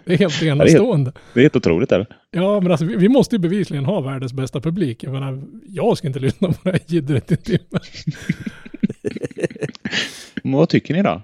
det 0.09 0.15
är 0.15 0.17
helt 0.17 0.43
enastående. 0.43 1.11
Det 1.33 1.39
är 1.39 1.41
helt 1.41 1.55
otroligt. 1.55 1.91
Eller? 1.91 2.07
Ja, 2.31 2.59
men 2.59 2.71
alltså 2.71 2.85
vi, 2.85 2.95
vi 2.95 3.09
måste 3.09 3.35
ju 3.35 3.39
bevisligen 3.39 3.85
ha 3.85 4.01
världens 4.01 4.33
bästa 4.33 4.61
publik. 4.61 5.03
Jag 5.03 5.13
menar, 5.13 5.43
jag 5.65 5.97
ska 5.97 6.07
inte 6.07 6.19
lyssna 6.29 6.47
på 6.47 6.57
det 6.63 6.71
här 6.71 6.79
jiddret 6.87 7.49
i. 7.49 7.59
Men 10.43 10.53
vad 10.53 10.69
tycker 10.69 10.93
ni 10.93 11.01
då? 11.03 11.21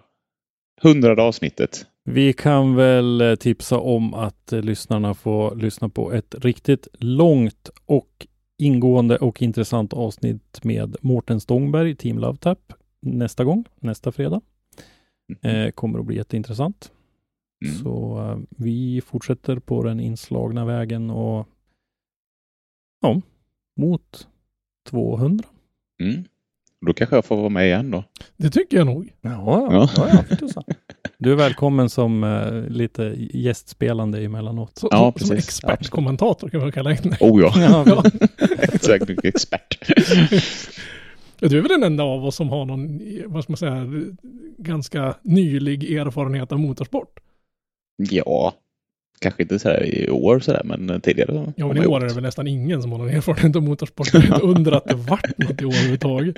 Hundrade 0.81 1.21
avsnittet. 1.21 1.85
Vi 2.03 2.33
kan 2.33 2.75
väl 2.75 3.21
eh, 3.21 3.35
tipsa 3.35 3.79
om 3.79 4.13
att 4.13 4.53
eh, 4.53 4.61
lyssnarna 4.61 5.13
får 5.13 5.55
lyssna 5.55 5.89
på 5.89 6.13
ett 6.13 6.35
riktigt 6.41 6.87
långt 6.99 7.69
och 7.85 8.27
ingående 8.57 9.17
och 9.17 9.41
intressant 9.41 9.93
avsnitt 9.93 10.63
med 10.63 10.95
Mårten 11.01 11.39
Stångberg, 11.39 11.95
Team 11.95 12.19
Love 12.19 12.37
Tap, 12.37 12.73
nästa 13.01 13.43
gång, 13.43 13.65
nästa 13.79 14.11
fredag. 14.11 14.41
Eh, 15.41 15.71
kommer 15.71 15.99
att 15.99 16.05
bli 16.05 16.15
jätteintressant. 16.15 16.91
Mm. 17.65 17.83
Så 17.83 18.19
eh, 18.19 18.37
vi 18.57 19.01
fortsätter 19.05 19.59
på 19.59 19.83
den 19.83 19.99
inslagna 19.99 20.65
vägen 20.65 21.09
och 21.09 21.47
ja, 23.01 23.21
mot 23.79 24.27
200. 24.89 25.43
Mm. 26.01 26.23
Då 26.85 26.93
kanske 26.93 27.15
jag 27.15 27.25
får 27.25 27.37
vara 27.37 27.49
med 27.49 27.65
igen 27.65 27.91
då. 27.91 28.03
Det 28.37 28.49
tycker 28.49 28.77
jag 28.77 28.85
nog. 28.85 29.13
Ja, 29.21 29.69
ja, 29.71 29.89
Ja. 30.55 30.63
Du 31.17 31.31
är 31.31 31.35
välkommen 31.35 31.89
som 31.89 32.23
eh, 32.23 32.69
lite 32.69 33.15
gästspelande 33.17 34.23
emellanåt. 34.23 34.77
Så, 34.77 34.87
Ja, 34.91 35.13
som, 35.17 35.27
som 35.27 35.37
expertkommentator 35.37 36.49
kan 36.49 36.61
man 36.61 36.71
kalla 36.71 36.89
mig. 36.89 37.17
Oh 37.19 37.41
ja, 37.41 37.83
Ja. 37.85 38.03
mycket 39.07 39.25
expert. 39.25 39.79
Du 41.39 41.57
är 41.57 41.61
väl 41.61 41.69
den 41.69 41.83
enda 41.83 42.03
av 42.03 42.25
oss 42.25 42.35
som 42.35 42.49
har 42.49 42.65
någon, 42.65 43.01
vad 43.25 43.43
ska 43.43 43.51
man 43.51 43.57
säga, 43.57 43.87
ganska 44.57 45.15
nylig 45.21 45.93
erfarenhet 45.93 46.51
av 46.51 46.59
motorsport. 46.59 47.19
Ja, 47.97 48.53
kanske 49.19 49.41
inte 49.43 49.59
så 49.59 49.69
här 49.69 49.83
i 49.83 50.09
år 50.09 50.39
så 50.39 50.51
där, 50.51 50.63
men 50.63 51.01
tidigare. 51.01 51.53
Ja, 51.55 51.67
men 51.67 51.83
i 51.83 51.85
år 51.85 52.03
är 52.03 52.07
det 52.07 52.13
väl 52.13 52.23
nästan 52.23 52.47
ingen 52.47 52.81
som 52.81 52.91
har 52.91 52.97
någon 52.99 53.09
erfarenhet 53.09 53.55
av 53.55 53.63
motorsport. 53.63 54.11
Det 54.11 54.39
under 54.41 54.71
att 54.71 54.85
det 54.85 54.95
vart 54.95 55.37
något 55.37 55.61
i 55.61 55.65
år 55.65 55.73
överhuvudtaget. 55.73 56.35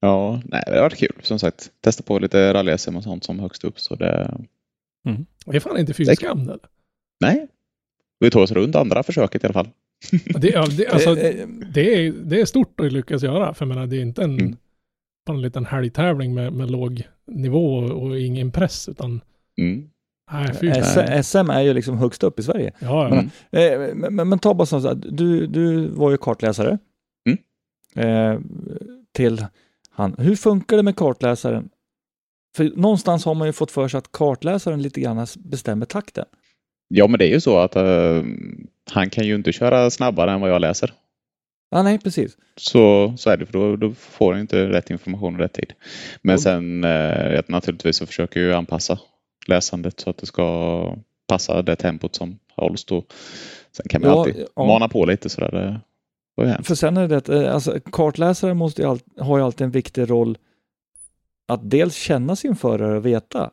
Ja, 0.00 0.42
nej, 0.44 0.62
det 0.66 0.74
har 0.74 0.82
varit 0.82 0.98
kul. 0.98 1.16
Som 1.22 1.38
sagt, 1.38 1.70
testa 1.80 2.02
på 2.02 2.18
lite 2.18 2.52
rally-SM 2.54 2.96
och 2.96 3.02
sånt 3.02 3.24
som 3.24 3.38
högst 3.40 3.64
upp. 3.64 3.80
Så 3.80 3.94
det, 3.94 4.38
Det 5.46 5.56
är 5.56 5.60
fan 5.60 5.78
inte 5.78 5.94
fy 5.94 6.04
skam 6.04 6.46
det. 6.46 6.58
nej, 7.20 7.46
vi 8.20 8.30
tog 8.30 8.42
oss 8.42 8.52
runt 8.52 8.76
andra 8.76 9.02
försöket 9.02 9.44
i 9.44 9.46
alla 9.46 9.54
fall. 9.54 9.68
Det, 10.40 10.48
ja, 10.48 10.66
det, 10.66 10.86
alltså, 10.86 11.14
det, 11.14 11.94
är, 11.94 12.12
det 12.12 12.40
är 12.40 12.44
stort 12.44 12.80
att 12.80 12.92
lyckas 12.92 13.22
göra. 13.22 13.54
För 13.54 13.66
jag 13.66 13.74
menar, 13.74 13.86
det 13.86 13.96
är 13.96 14.00
inte 14.00 14.22
en... 14.22 14.38
Mm. 14.40 14.56
på 15.26 15.32
en 15.32 15.42
liten 15.42 15.66
helgtävling 15.66 16.34
med, 16.34 16.52
med 16.52 16.70
låg 16.70 17.02
nivå 17.26 17.74
och, 17.74 18.02
och 18.02 18.20
ingen 18.20 18.50
press, 18.50 18.88
utan 18.88 19.20
Mm. 19.58 19.90
Nej. 20.32 20.72
S- 20.78 21.26
SM 21.28 21.50
är 21.50 21.60
ju 21.60 21.74
liksom 21.74 21.98
högst 21.98 22.22
upp 22.22 22.38
i 22.38 22.42
Sverige. 22.42 22.72
Ja, 22.78 23.08
ja. 23.08 23.14
Mm. 23.14 23.30
Eh, 23.90 23.94
men, 23.94 24.14
men, 24.14 24.28
men 24.28 24.38
ta 24.38 24.54
bara 24.54 24.66
så 24.66 24.78
här, 24.80 24.94
du, 24.94 25.46
du 25.46 25.88
var 25.88 26.10
ju 26.10 26.16
kartläsare. 26.16 26.78
Mm. 27.28 27.38
Eh, 28.34 28.40
till 29.12 29.46
han. 29.90 30.14
Hur 30.18 30.36
funkar 30.36 30.76
det 30.76 30.82
med 30.82 30.96
kartläsaren? 30.96 31.68
För 32.56 32.64
någonstans 32.76 33.24
har 33.24 33.34
man 33.34 33.48
ju 33.48 33.52
fått 33.52 33.70
för 33.70 33.88
sig 33.88 33.98
att 33.98 34.12
kartläsaren 34.12 34.82
lite 34.82 35.00
grann 35.00 35.26
bestämmer 35.38 35.86
takten. 35.86 36.24
Ja, 36.88 37.06
men 37.06 37.18
det 37.18 37.24
är 37.26 37.32
ju 37.34 37.40
så 37.40 37.58
att 37.58 37.76
eh, 37.76 38.22
han 38.92 39.10
kan 39.10 39.26
ju 39.26 39.34
inte 39.34 39.52
köra 39.52 39.90
snabbare 39.90 40.32
än 40.32 40.40
vad 40.40 40.50
jag 40.50 40.60
läser. 40.60 40.92
Ja, 41.70 41.82
nej, 41.82 41.98
precis. 41.98 42.36
Så, 42.56 43.14
så 43.18 43.30
är 43.30 43.36
det, 43.36 43.46
för 43.46 43.52
då, 43.52 43.76
då 43.76 43.94
får 43.94 44.32
han 44.32 44.40
inte 44.40 44.66
rätt 44.68 44.90
information 44.90 45.34
i 45.34 45.38
rätt 45.38 45.52
tid. 45.52 45.72
Men 46.22 46.34
Och- 46.34 46.40
sen 46.40 46.84
eh, 46.84 47.40
naturligtvis 47.48 47.96
så 47.96 48.06
försöker 48.06 48.40
jag 48.40 48.48
ju 48.48 48.54
anpassa 48.54 48.98
läsandet 49.50 50.00
så 50.00 50.10
att 50.10 50.18
det 50.18 50.26
ska 50.26 50.96
passa 51.28 51.62
det 51.62 51.76
tempot 51.76 52.14
som 52.14 52.38
hålls 52.56 52.84
då. 52.84 53.04
Sen 53.72 53.86
kan 53.88 54.00
man 54.00 54.10
Ja, 54.10 54.18
alltid 54.18 54.46
ja. 54.56 54.64
mana 54.64 54.88
på 54.88 55.04
lite 55.04 55.28
sådär. 55.28 55.80
Hänt. 56.42 56.66
För 56.66 56.74
sen 56.74 56.96
är 56.96 57.08
det 57.08 57.28
eh, 57.28 57.54
alltså, 57.54 57.80
kartläsaren 57.92 58.56
måste 58.56 58.82
ju 58.82 58.88
all, 58.88 59.00
har 59.18 59.38
ju 59.38 59.44
alltid 59.44 59.64
en 59.64 59.70
viktig 59.70 60.10
roll 60.10 60.38
att 61.48 61.70
dels 61.70 61.94
känna 61.94 62.36
sin 62.36 62.56
förare 62.56 62.96
och 62.96 63.06
veta 63.06 63.50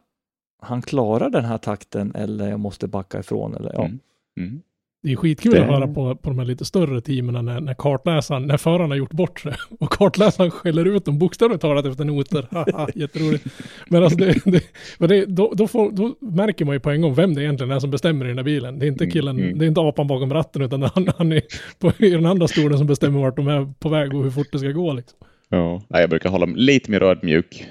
han 0.61 0.81
klarar 0.81 1.29
den 1.29 1.45
här 1.45 1.57
takten 1.57 2.15
eller 2.15 2.49
jag 2.49 2.59
måste 2.59 2.87
backa 2.87 3.19
ifrån. 3.19 3.55
Eller, 3.55 3.73
ja. 3.73 3.85
Mm. 3.85 3.99
Mm. 4.37 4.61
Det 5.07 5.13
är 5.13 5.15
skitkul 5.15 5.51
Det- 5.51 5.61
att 5.61 5.67
höra 5.67 5.87
på, 5.87 6.15
på 6.15 6.29
de 6.29 6.39
här 6.39 6.45
lite 6.45 6.65
större 6.65 7.01
teamen 7.01 7.45
när, 7.45 7.59
när 7.61 7.73
kartläsaren, 7.73 8.43
när 8.47 8.57
föraren 8.57 8.89
har 8.89 8.97
gjort 8.97 9.11
bort 9.11 9.39
sig 9.39 9.53
och 9.79 9.89
kartläsaren 9.89 10.51
skäller 10.51 10.85
ut 10.85 11.05
dem 11.05 11.19
bokstavligt 11.19 11.61
talat 11.61 11.85
efter 11.85 12.05
noter. 12.05 12.47
Haha, 12.51 12.87
Jätteroligt. 12.95 13.45
Men 13.89 14.03
alltså 14.03 14.17
det, 14.19 14.35
det, 14.45 14.63
men 14.97 15.09
det, 15.09 15.25
då, 15.25 15.53
då, 15.55 15.67
får, 15.67 15.91
då 15.91 16.15
märker 16.19 16.65
man 16.65 16.75
ju 16.75 16.79
på 16.79 16.89
en 16.89 17.01
gång 17.01 17.13
vem 17.13 17.33
det 17.33 17.43
egentligen 17.43 17.71
är 17.71 17.79
som 17.79 17.91
bestämmer 17.91 18.25
i 18.25 18.27
den 18.27 18.37
här 18.37 18.43
bilen. 18.45 18.79
Det 18.79 18.85
är 18.85 18.87
inte 18.87 19.07
killen, 19.07 19.39
Mm. 19.39 19.57
det 19.59 19.65
är 19.65 19.67
inte 19.67 19.81
apan 19.81 20.07
bakom 20.07 20.33
ratten 20.33 20.61
utan 20.61 20.81
han, 20.81 21.09
han 21.17 21.31
är 21.31 21.41
på, 21.79 21.91
i 22.05 22.09
den 22.09 22.25
andra 22.25 22.47
stolen 22.47 22.77
som 22.77 22.87
bestämmer 22.87 23.19
vart 23.19 23.35
de 23.35 23.47
är 23.47 23.73
på 23.79 23.89
väg 23.89 24.13
och 24.13 24.23
hur 24.23 24.31
fort 24.31 24.47
det 24.51 24.59
ska 24.59 24.67
gå. 24.71 24.93
Liksom. 24.93 25.17
Ja. 25.49 25.81
Nej, 25.87 26.01
jag 26.01 26.09
brukar 26.09 26.29
hålla 26.29 26.45
lite 26.45 26.91
mer 26.91 27.03
ödmjuk 27.03 27.65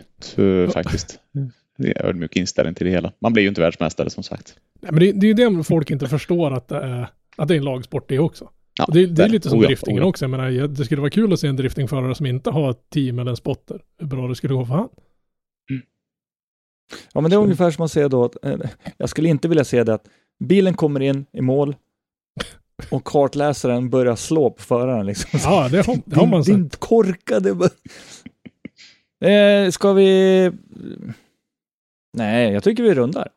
faktiskt. 0.72 1.18
Ödmjuk 1.96 2.36
inställning 2.36 2.74
till 2.74 2.86
det 2.86 2.92
hela. 2.92 3.12
Man 3.20 3.32
blir 3.32 3.42
ju 3.42 3.48
inte 3.48 3.60
världsmästare 3.60 4.10
som 4.10 4.22
sagt. 4.22 4.54
Nej, 4.80 4.92
men 4.92 5.00
det, 5.00 5.12
det 5.12 5.26
är 5.26 5.28
ju 5.48 5.56
det 5.56 5.64
folk 5.64 5.90
inte 5.90 6.06
förstår 6.08 6.50
att 6.50 6.68
det 6.68 6.76
är, 6.76 7.08
att 7.36 7.48
det 7.48 7.54
är 7.54 7.58
en 7.58 7.64
lagsport 7.64 8.08
det 8.08 8.18
också. 8.18 8.50
Ja, 8.78 8.88
det, 8.92 9.06
det 9.06 9.24
är 9.24 9.28
lite 9.28 9.48
som 9.48 9.58
Oh 9.58 9.62
ja, 9.62 9.68
driftingen 9.68 10.02
oh 10.02 10.04
ja. 10.04 10.08
också. 10.08 10.24
Jag 10.24 10.30
menar, 10.30 10.68
det 10.68 10.84
skulle 10.84 11.00
vara 11.00 11.10
kul 11.10 11.32
att 11.32 11.40
se 11.40 11.46
en 11.46 11.56
driftingförare 11.56 12.14
som 12.14 12.26
inte 12.26 12.50
har 12.50 12.70
ett 12.70 12.90
team 12.90 13.18
eller 13.18 13.30
en 13.30 13.36
spotter. 13.36 13.80
Hur 13.98 14.06
bra 14.06 14.28
det 14.28 14.34
skulle 14.34 14.54
gå 14.54 14.64
för 14.64 14.74
han. 14.74 14.88
Ja, 17.12 17.20
men 17.20 17.30
det 17.30 17.36
är 17.36 17.40
ungefär 17.40 17.70
som 17.70 17.84
att 17.84 17.92
säga 17.92 18.08
då 18.08 18.24
att 18.24 18.44
eh, 18.44 18.58
jag 18.96 19.08
skulle 19.08 19.28
inte 19.28 19.48
vilja 19.48 19.64
se 19.64 19.84
det 19.84 19.94
att 19.94 20.08
bilen 20.44 20.74
kommer 20.74 21.00
in 21.00 21.26
i 21.32 21.40
mål 21.40 21.76
och 22.90 23.04
kartläsaren 23.04 23.90
börjar 23.90 24.16
slå 24.16 24.50
på 24.50 24.62
föraren. 24.62 25.06
Liksom. 25.06 25.40
Ja, 25.44 25.68
det 25.68 25.86
har, 25.86 25.98
det 26.04 26.16
har 26.16 26.26
man 26.26 26.44
sett. 26.44 26.54
din 26.54 26.68
korkade... 26.68 27.70
Eh, 29.20 29.70
ska 29.70 29.92
vi... 29.92 30.50
Nej, 32.16 32.52
jag 32.52 32.64
tycker 32.64 32.82
vi 32.82 32.94
rundar. 32.94 33.28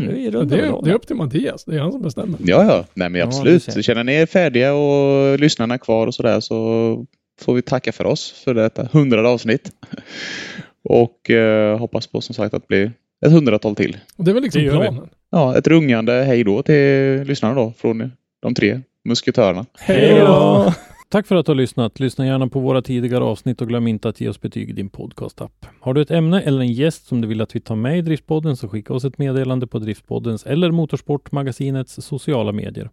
Mm. 0.00 0.14
Det 0.30 0.56
väl 0.56 0.64
är, 0.64 0.82
det 0.84 0.90
är 0.90 0.94
upp 0.94 1.06
till 1.06 1.16
Mattias. 1.16 1.64
Det 1.64 1.76
är 1.76 1.80
han 1.80 1.92
som 1.92 2.02
bestämmer. 2.02 2.38
Ja, 2.44 2.64
ja. 2.64 2.84
Nej, 2.94 3.08
men 3.08 3.18
Ja, 3.18 3.26
absolut. 3.26 3.66
det. 3.66 3.72
Så 3.72 3.82
känner 3.82 4.04
ni 4.04 4.12
er 4.14 4.26
färdiga 4.26 4.74
och 4.74 5.38
lyssnarna 5.40 5.74
är 5.74 5.78
kvar 5.78 6.06
och 6.06 6.14
sådär 6.14 6.40
så 6.40 7.06
får 7.40 7.54
vi 7.54 7.62
tacka 7.62 7.92
för 7.92 8.04
oss 8.04 8.32
för 8.44 8.54
detta 8.54 8.88
hundrade 8.92 9.28
avsnitt. 9.28 9.70
Och 10.88 11.30
eh, 11.30 11.78
hoppas 11.78 12.06
på 12.06 12.20
som 12.20 12.34
sagt 12.34 12.54
att 12.54 12.62
det 12.62 12.68
blir 12.68 12.92
ett 13.26 13.32
hundratal 13.32 13.74
till. 13.76 13.96
Och 14.16 14.24
det 14.24 14.30
är 14.30 14.34
väl 14.34 14.42
liksom 14.42 14.62
Det 14.62 14.70
vi. 14.70 14.76
planen. 14.76 15.08
Ja, 15.30 15.58
ett 15.58 15.66
rungande 15.66 16.12
hej 16.12 16.44
då 16.44 16.62
till 16.62 17.22
lyssnarna 17.26 17.54
då 17.54 17.72
från 17.78 18.12
de 18.42 18.54
tre 18.54 18.80
musketörerna. 19.04 19.66
Hej 19.78 20.18
då! 20.20 20.72
Tack 21.08 21.26
för 21.26 21.36
att 21.36 21.46
du 21.46 21.50
har 21.50 21.56
lyssnat. 21.56 22.00
Lyssna 22.00 22.26
gärna 22.26 22.48
på 22.48 22.60
våra 22.60 22.82
tidigare 22.82 23.24
avsnitt 23.24 23.60
och 23.60 23.68
glöm 23.68 23.86
inte 23.86 24.08
att 24.08 24.20
ge 24.20 24.28
oss 24.28 24.40
betyg 24.40 24.70
i 24.70 24.72
din 24.72 24.88
podcastapp. 24.88 25.66
Har 25.80 25.94
du 25.94 26.00
ett 26.00 26.10
ämne 26.10 26.40
eller 26.40 26.60
en 26.60 26.72
gäst 26.72 27.06
som 27.06 27.20
du 27.20 27.28
vill 27.28 27.40
att 27.40 27.56
vi 27.56 27.60
tar 27.60 27.76
med 27.76 27.98
i 27.98 28.02
Driftpodden 28.02 28.56
så 28.56 28.68
skicka 28.68 28.94
oss 28.94 29.04
ett 29.04 29.18
meddelande 29.18 29.66
på 29.66 29.78
Driftpoddens 29.78 30.46
eller 30.46 30.70
Motorsportmagasinets 30.70 31.94
sociala 32.02 32.52
medier. 32.52 32.90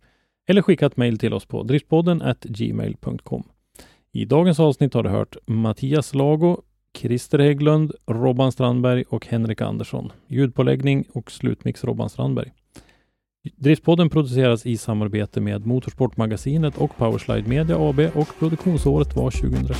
Eller 0.48 0.62
skicka 0.62 0.86
ett 0.86 0.98
mejl 0.98 1.18
till 1.18 1.34
oss 1.34 1.46
på 1.46 1.64
driftpodden 1.64 2.24
gmail.com. 2.44 3.44
I 4.12 4.26
dagens 4.26 4.60
avsnitt 4.60 4.94
har 4.94 5.04
du 5.04 5.10
hört 5.10 5.38
Mattias 5.46 6.14
Lago, 6.14 6.58
Christer 6.98 7.40
Hägglund, 7.40 7.92
Robban 8.08 8.52
Strandberg 8.52 9.04
och 9.10 9.28
Henrik 9.28 9.62
Andersson. 9.62 10.12
Ljudpåläggning 10.28 11.06
och 11.14 11.32
slutmix 11.32 11.84
Robban 11.84 12.10
Strandberg. 12.10 12.52
Driftpodden 13.52 14.10
produceras 14.10 14.66
i 14.66 14.78
samarbete 14.78 15.42
med 15.42 15.66
Motorsportmagasinet 15.66 16.78
och 16.78 16.98
Powerslide 16.98 17.50
Media 17.50 17.78
AB 17.90 18.00
och 18.00 18.28
produktionsåret 18.40 19.16
var 19.16 19.32
2021. 19.32 19.80